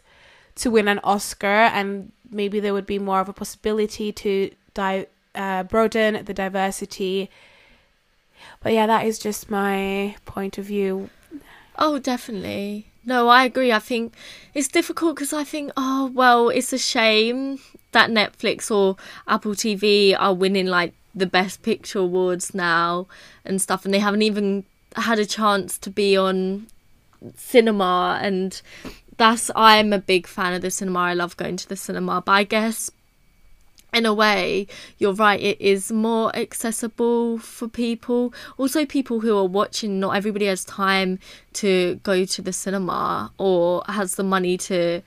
to 0.55 0.71
win 0.71 0.87
an 0.87 0.99
Oscar, 1.03 1.47
and 1.47 2.11
maybe 2.29 2.59
there 2.59 2.73
would 2.73 2.85
be 2.85 2.99
more 2.99 3.19
of 3.19 3.27
a 3.27 3.33
possibility 3.33 4.11
to 4.11 4.51
di- 4.73 5.07
uh, 5.33 5.63
broaden 5.63 6.23
the 6.25 6.33
diversity. 6.33 7.29
But 8.61 8.73
yeah, 8.73 8.87
that 8.87 9.05
is 9.05 9.19
just 9.19 9.49
my 9.49 10.15
point 10.25 10.57
of 10.57 10.65
view. 10.65 11.09
Oh, 11.77 11.99
definitely. 11.99 12.87
No, 13.05 13.27
I 13.27 13.45
agree. 13.45 13.71
I 13.71 13.79
think 13.79 14.13
it's 14.53 14.67
difficult 14.67 15.15
because 15.15 15.33
I 15.33 15.43
think, 15.43 15.71
oh, 15.77 16.11
well, 16.13 16.49
it's 16.49 16.73
a 16.73 16.77
shame 16.77 17.59
that 17.91 18.09
Netflix 18.09 18.71
or 18.71 18.95
Apple 19.27 19.53
TV 19.53 20.15
are 20.17 20.33
winning 20.33 20.67
like 20.67 20.93
the 21.15 21.25
Best 21.25 21.63
Picture 21.63 21.99
awards 21.99 22.53
now 22.53 23.07
and 23.45 23.61
stuff, 23.61 23.85
and 23.85 23.93
they 23.93 23.99
haven't 23.99 24.21
even 24.21 24.65
had 24.95 25.19
a 25.19 25.25
chance 25.25 25.77
to 25.79 25.89
be 25.89 26.17
on 26.17 26.67
cinema. 27.35 28.19
And 28.21 28.61
that's, 29.17 29.49
I'm 29.55 29.93
a 29.93 29.99
big 29.99 30.27
fan 30.27 30.53
of 30.53 30.61
the 30.61 30.71
cinema. 30.71 30.99
I 30.99 31.13
love 31.13 31.37
going 31.37 31.57
to 31.57 31.69
the 31.69 31.75
cinema, 31.75 32.21
but 32.21 32.31
I 32.31 32.43
guess 32.43 32.91
in 33.95 34.05
a 34.05 34.13
way, 34.13 34.67
you're 34.97 35.13
right, 35.13 35.39
it 35.39 35.59
is 35.61 35.89
more 35.89 36.35
accessible 36.35 37.37
for 37.37 37.69
people. 37.69 38.33
Also, 38.57 38.85
people 38.85 39.21
who 39.21 39.37
are 39.37 39.45
watching, 39.45 40.01
not 40.01 40.17
everybody 40.17 40.47
has 40.47 40.65
time 40.65 41.17
to 41.53 41.95
go 42.03 42.25
to 42.25 42.41
the 42.41 42.51
cinema 42.51 43.31
or 43.37 43.83
has 43.87 44.15
the 44.15 44.23
money 44.23 44.57
to 44.57 45.01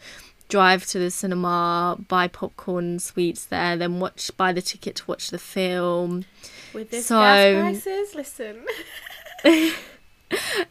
drive 0.48 0.86
to 0.86 0.98
the 0.98 1.10
cinema, 1.10 1.96
buy 2.08 2.28
popcorn, 2.28 2.84
and 2.84 3.02
sweets 3.02 3.44
there, 3.46 3.76
then 3.76 4.00
watch, 4.00 4.30
buy 4.36 4.52
the 4.52 4.62
ticket 4.62 4.96
to 4.96 5.04
watch 5.06 5.30
the 5.30 5.38
film. 5.38 6.24
With 6.72 6.90
this 6.90 7.06
So- 7.06 7.16
gas 7.20 7.82
prices, 7.82 8.14
listen. 8.14 8.64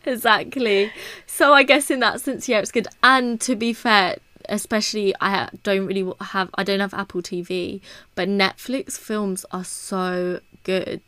exactly. 0.06 0.92
So 1.26 1.54
I 1.54 1.64
guess 1.64 1.90
in 1.90 2.00
that 2.00 2.22
sense, 2.22 2.48
yeah, 2.48 2.60
it's 2.60 2.72
good. 2.72 2.88
And 3.04 3.40
to 3.42 3.56
be 3.56 3.74
fair, 3.74 4.18
especially 4.50 5.14
I 5.20 5.50
don't 5.64 5.86
really 5.86 6.12
have 6.22 6.50
I 6.56 6.64
don't 6.64 6.80
have 6.80 6.94
Apple 6.94 7.22
TV, 7.22 7.82
but 8.16 8.28
Netflix 8.28 8.94
films 8.98 9.46
are 9.52 9.64
so 9.64 10.40
good. 10.64 11.02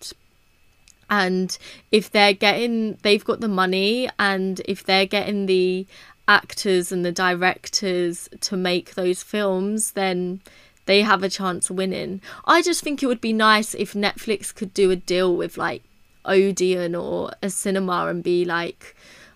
And 1.12 1.58
if 1.92 2.12
they're 2.12 2.34
getting, 2.34 2.98
they've 3.02 3.26
got 3.26 3.40
the 3.40 3.48
money, 3.48 4.10
and 4.20 4.62
if 4.66 4.84
they're 4.84 5.08
getting 5.08 5.48
the 5.48 5.88
actors 6.30 6.92
and 6.92 7.04
the 7.04 7.12
directors 7.12 8.30
to 8.40 8.56
make 8.56 8.94
those 8.94 9.24
films, 9.24 9.92
then 9.92 10.40
they 10.86 11.02
have 11.02 11.24
a 11.24 11.30
chance 11.30 11.70
of 11.70 11.76
winning. 11.76 12.22
I 12.46 12.62
just 12.62 12.82
think 12.84 13.04
it 13.04 13.08
would 13.08 13.20
be 13.20 13.34
nice 13.34 13.74
if 13.74 13.94
Netflix 13.94 14.54
could 14.54 14.74
do 14.74 14.92
a 14.92 14.96
deal 14.96 15.36
with 15.36 15.58
like 15.58 15.84
Odeon 16.26 16.96
or 16.96 17.32
a 17.42 17.50
cinema 17.50 18.06
and 18.06 18.24
be 18.24 18.46
like, 18.46 18.96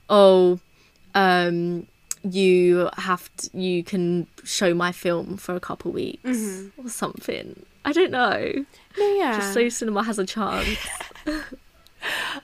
oh, 0.09 0.59
um, 1.15 1.87
you 2.23 2.89
have 2.97 3.35
to, 3.37 3.57
you 3.57 3.83
can 3.83 4.27
show 4.43 4.73
my 4.73 4.91
film 4.91 5.37
for 5.37 5.55
a 5.55 5.59
couple 5.59 5.91
weeks 5.91 6.63
or 6.77 6.89
something. 6.89 7.65
I 7.85 7.91
don't 7.91 8.11
know. 8.11 8.65
No, 8.97 9.07
yeah. 9.15 9.39
Just 9.39 9.53
so 9.53 9.67
cinema 9.67 10.03
has 10.03 10.19
a 10.19 10.25
chance. 10.25 10.77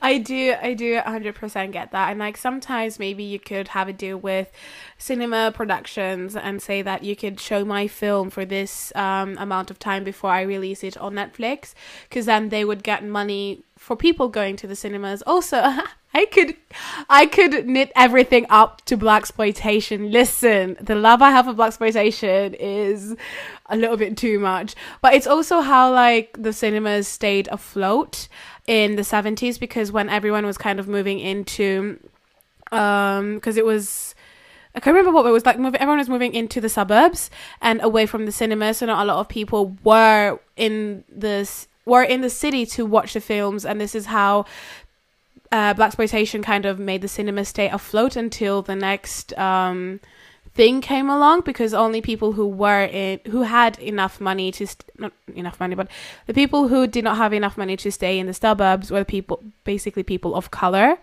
I 0.02 0.18
do, 0.18 0.56
I 0.62 0.74
do 0.74 1.00
100% 1.00 1.72
get 1.72 1.92
that. 1.92 2.10
And 2.10 2.20
like 2.20 2.38
sometimes 2.38 3.00
maybe 3.00 3.24
you 3.24 3.40
could 3.40 3.70
have 3.70 3.88
a 3.88 3.94
deal 3.94 4.18
with 4.18 4.52
cinema 4.98 5.52
productions 5.54 6.36
and 6.36 6.62
say 6.62 6.82
that 6.82 7.04
you 7.04 7.16
could 7.16 7.40
show 7.40 7.66
my 7.66 7.88
film 7.88 8.30
for 8.30 8.46
this 8.46 8.92
um, 8.96 9.38
amount 9.38 9.72
of 9.72 9.80
time 9.80 10.04
before 10.04 10.32
I 10.32 10.42
release 10.42 10.84
it 10.84 10.98
on 10.98 11.14
Netflix, 11.14 11.74
because 12.08 12.26
then 12.26 12.50
they 12.50 12.66
would 12.66 12.84
get 12.84 13.04
money 13.04 13.64
for 13.78 13.96
people 13.96 14.28
going 14.28 14.58
to 14.58 14.68
the 14.68 14.76
cinemas. 14.76 15.22
Also, 15.24 15.58
I 16.14 16.26
could, 16.26 16.56
I 17.08 17.28
could 17.28 17.68
knit 17.68 17.92
everything 17.96 18.46
up 18.50 18.84
to 18.86 18.98
blaxploitation. 18.98 20.12
Listen, 20.12 20.76
the 20.82 20.96
love 20.96 21.22
I 21.22 21.30
have 21.30 21.46
for 21.46 21.54
blaxploitation 21.54 22.56
is 22.60 23.16
a 23.68 23.78
little 23.78 23.96
bit 23.96 24.18
too 24.18 24.40
much, 24.40 24.76
but 25.02 25.14
it's 25.14 25.28
also 25.28 25.62
how 25.62 25.94
like 25.94 26.36
the 26.38 26.52
cinemas 26.52 27.08
stayed 27.08 27.48
afloat 27.50 28.28
in 28.70 28.96
the 28.98 29.02
70s 29.02 29.60
because 29.60 29.92
when 29.92 30.10
everyone 30.10 30.46
was 30.46 30.56
kind 30.56 30.80
of 30.80 30.88
moving 30.88 31.20
into 31.20 32.00
um 32.72 33.34
because 33.34 33.58
it 33.58 33.66
was 33.66 34.14
I 34.76 34.80
can't 34.80 34.96
remember 34.96 35.12
what 35.12 35.26
it 35.26 35.32
was 35.32 35.48
like. 35.48 35.58
Moving, 35.58 35.82
everyone 35.82 35.98
was 35.98 36.08
moving 36.08 36.36
into 36.36 36.62
the 36.62 36.70
suburbs 36.70 37.32
and 37.60 37.82
away 37.82 38.06
from 38.06 38.28
the 38.28 38.32
cinemas, 38.32 38.78
so 38.78 38.86
not 38.86 39.02
a 39.02 39.06
lot 39.06 39.18
of 39.18 39.28
people 39.28 39.76
were 39.84 40.40
in 40.56 41.04
this 41.10 41.68
were 41.86 42.04
in 42.04 42.22
the 42.22 42.30
city 42.30 42.68
to 42.68 42.86
watch 42.86 43.14
the 43.14 43.20
films, 43.20 43.66
and 43.66 43.82
this 43.82 43.96
is 43.96 44.06
how 44.06 44.46
uh, 45.52 45.74
blaxploitation 45.74 46.44
kind 46.44 46.68
of 46.68 46.78
made 46.78 47.02
the 47.02 47.08
cinema 47.08 47.46
stay 47.46 47.68
afloat 47.68 48.16
until 48.16 48.62
the 48.62 48.76
next 48.76 49.36
um, 49.40 50.00
thing 50.60 50.82
came 50.82 51.10
along 51.10 51.40
because 51.46 51.74
only 51.74 52.02
people 52.02 52.34
who 52.34 52.46
were 52.46 52.84
in 52.84 53.18
who 53.32 53.44
had 53.44 53.80
enough 53.80 54.20
money 54.20 54.52
to 54.52 54.68
st- 54.68 54.84
not 54.98 55.14
enough 55.34 55.58
money 55.58 55.74
but 55.74 55.88
the 56.28 56.34
people 56.34 56.68
who 56.68 56.86
did 56.86 57.02
not 57.02 57.16
have 57.16 57.32
enough 57.32 57.56
money 57.58 57.78
to 57.78 57.90
stay 57.90 58.20
in 58.20 58.28
the 58.28 58.34
suburbs 58.34 58.92
were 58.92 59.06
people 59.06 59.42
basically 59.64 60.04
people 60.04 60.36
of 60.36 60.52
color. 60.52 60.98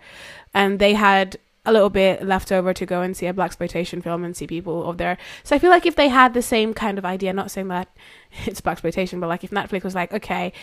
And 0.53 0.77
they 0.77 0.93
had 0.93 1.37
a 1.65 1.71
little 1.73 1.89
bit 1.89 2.23
left 2.23 2.51
over 2.51 2.71
to 2.71 2.85
go 2.85 3.01
and 3.01 3.17
see 3.17 3.25
a 3.25 3.33
blaxploitation 3.33 4.03
film 4.03 4.23
and 4.23 4.37
see 4.37 4.45
people 4.45 4.87
of 4.89 4.97
there 4.97 5.17
so 5.43 5.53
i 5.55 5.59
feel 5.59 5.69
like 5.69 5.85
if 5.85 5.97
they 5.97 6.07
had 6.07 6.33
the 6.33 6.41
same 6.41 6.73
kind 6.73 6.97
of 6.97 7.03
idea 7.03 7.33
not 7.33 7.51
saying 7.51 7.67
that 7.67 7.89
it's 8.45 8.61
blaxploitation 8.61 9.19
but 9.19 9.27
like 9.27 9.43
if 9.43 9.51
netflix 9.51 9.83
was 9.83 9.93
like 9.93 10.13
okay 10.13 10.53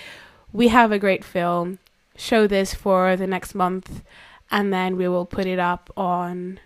we 0.53 0.69
have 0.69 0.91
a 0.93 0.99
great 0.99 1.23
film 1.23 1.79
show 2.17 2.47
this 2.47 2.73
for 2.73 3.17
the 3.17 3.27
next 3.27 3.55
month 3.55 4.03
and 4.51 4.73
then 4.73 4.97
we 4.97 5.07
will 5.07 5.27
put 5.27 5.47
it 5.47 5.59
up 5.59 5.93
on 5.95 6.59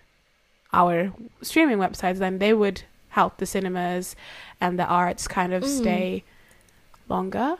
our 0.73 1.11
streaming 1.41 1.77
websites 1.77 2.17
then 2.17 2.37
they 2.39 2.53
would 2.53 2.83
help 3.09 3.37
the 3.37 3.45
cinemas 3.45 4.15
and 4.61 4.77
the 4.77 4.85
arts 4.85 5.27
kind 5.27 5.53
of 5.53 5.63
Mm. 5.63 5.77
stay 5.81 6.23
longer 7.07 7.57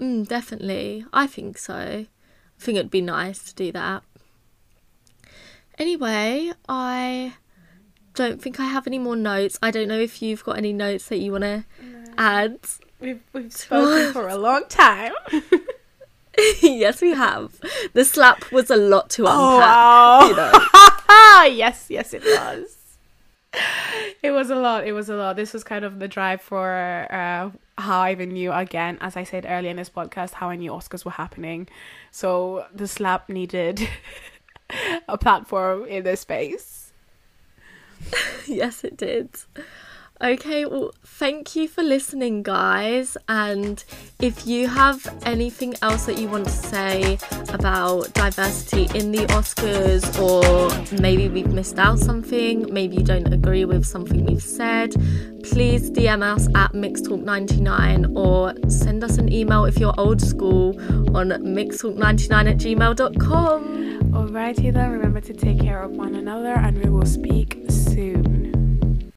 Mm, 0.00 0.26
definitely. 0.26 1.04
I 1.12 1.28
think 1.28 1.56
so. 1.56 1.74
I 1.74 2.06
think 2.58 2.78
it'd 2.78 2.90
be 2.90 3.00
nice 3.00 3.38
to 3.44 3.54
do 3.54 3.70
that. 3.70 4.02
Anyway, 5.78 6.50
I 6.68 7.34
don't 8.14 8.42
think 8.42 8.58
I 8.58 8.64
have 8.64 8.86
any 8.88 8.98
more 8.98 9.14
notes. 9.16 9.56
I 9.62 9.70
don't 9.70 9.86
know 9.88 9.98
if 9.98 10.20
you've 10.22 10.42
got 10.44 10.56
any 10.58 10.72
notes 10.72 11.08
that 11.08 11.18
you 11.18 11.30
want 11.32 11.42
to 11.44 11.64
add. 12.18 12.58
we've, 13.00 13.20
we've 13.32 13.52
spoken 13.52 14.12
for 14.12 14.28
a 14.28 14.36
long 14.36 14.64
time 14.68 15.12
yes, 16.62 17.00
we 17.00 17.10
have. 17.10 17.60
The 17.92 18.04
slap 18.04 18.50
was 18.50 18.70
a 18.70 18.76
lot 18.76 19.10
to 19.10 19.22
unpack. 19.22 19.36
oh 19.36 19.58
wow 19.58 20.28
You 20.28 20.36
know. 20.36 20.52
yes 21.46 21.86
yes 21.88 22.14
it 22.14 22.22
was. 22.24 22.78
It 24.22 24.30
was 24.30 24.50
a 24.50 24.56
lot 24.56 24.86
it 24.86 24.92
was 24.92 25.08
a 25.08 25.16
lot. 25.16 25.36
This 25.36 25.52
was 25.52 25.62
kind 25.64 25.84
of 25.84 25.98
the 25.98 26.08
drive 26.08 26.40
for 26.40 27.06
uh 27.10 27.50
how 27.76 28.00
i 28.02 28.12
even 28.12 28.28
knew 28.30 28.52
again 28.52 28.96
as 29.00 29.16
i 29.16 29.24
said 29.24 29.44
earlier 29.48 29.68
in 29.70 29.76
this 29.76 29.90
podcast 29.90 30.34
how 30.34 30.48
i 30.48 30.54
knew 30.54 30.70
oscars 30.70 31.04
were 31.04 31.10
happening. 31.10 31.68
So 32.10 32.66
the 32.74 32.86
slap 32.86 33.28
needed 33.28 33.88
a 35.08 35.18
platform 35.18 35.84
in 35.86 36.04
this 36.04 36.20
space. 36.20 36.92
Yes, 38.46 38.84
it 38.84 38.96
did. 38.98 39.30
Okay, 40.24 40.64
well, 40.64 40.94
thank 41.04 41.54
you 41.54 41.68
for 41.68 41.82
listening, 41.82 42.42
guys. 42.42 43.18
And 43.28 43.84
if 44.20 44.46
you 44.46 44.68
have 44.68 45.06
anything 45.26 45.74
else 45.82 46.06
that 46.06 46.16
you 46.16 46.28
want 46.28 46.46
to 46.46 46.50
say 46.50 47.18
about 47.50 48.10
diversity 48.14 48.88
in 48.98 49.12
the 49.12 49.26
Oscars, 49.36 50.02
or 50.18 50.98
maybe 50.98 51.28
we've 51.28 51.52
missed 51.52 51.78
out 51.78 51.98
something, 51.98 52.72
maybe 52.72 52.96
you 52.96 53.02
don't 53.02 53.30
agree 53.34 53.66
with 53.66 53.84
something 53.84 54.24
we've 54.24 54.42
said, 54.42 54.92
please 55.42 55.90
DM 55.90 56.22
us 56.22 56.48
at 56.54 56.72
mixedtalk99 56.72 58.16
or 58.16 58.54
send 58.70 59.04
us 59.04 59.18
an 59.18 59.30
email 59.30 59.66
if 59.66 59.78
you're 59.78 59.92
old 59.98 60.22
school 60.22 60.70
on 61.14 61.28
mixedtalk99 61.28 62.50
at 62.50 62.56
gmail.com. 62.56 63.62
alrighty 64.12 64.72
then 64.72 64.90
remember 64.90 65.20
to 65.20 65.34
take 65.34 65.60
care 65.60 65.82
of 65.82 65.90
one 65.90 66.14
another 66.14 66.54
and 66.54 66.82
we 66.82 66.88
will 66.88 67.04
speak 67.04 67.58
soon 67.68 68.53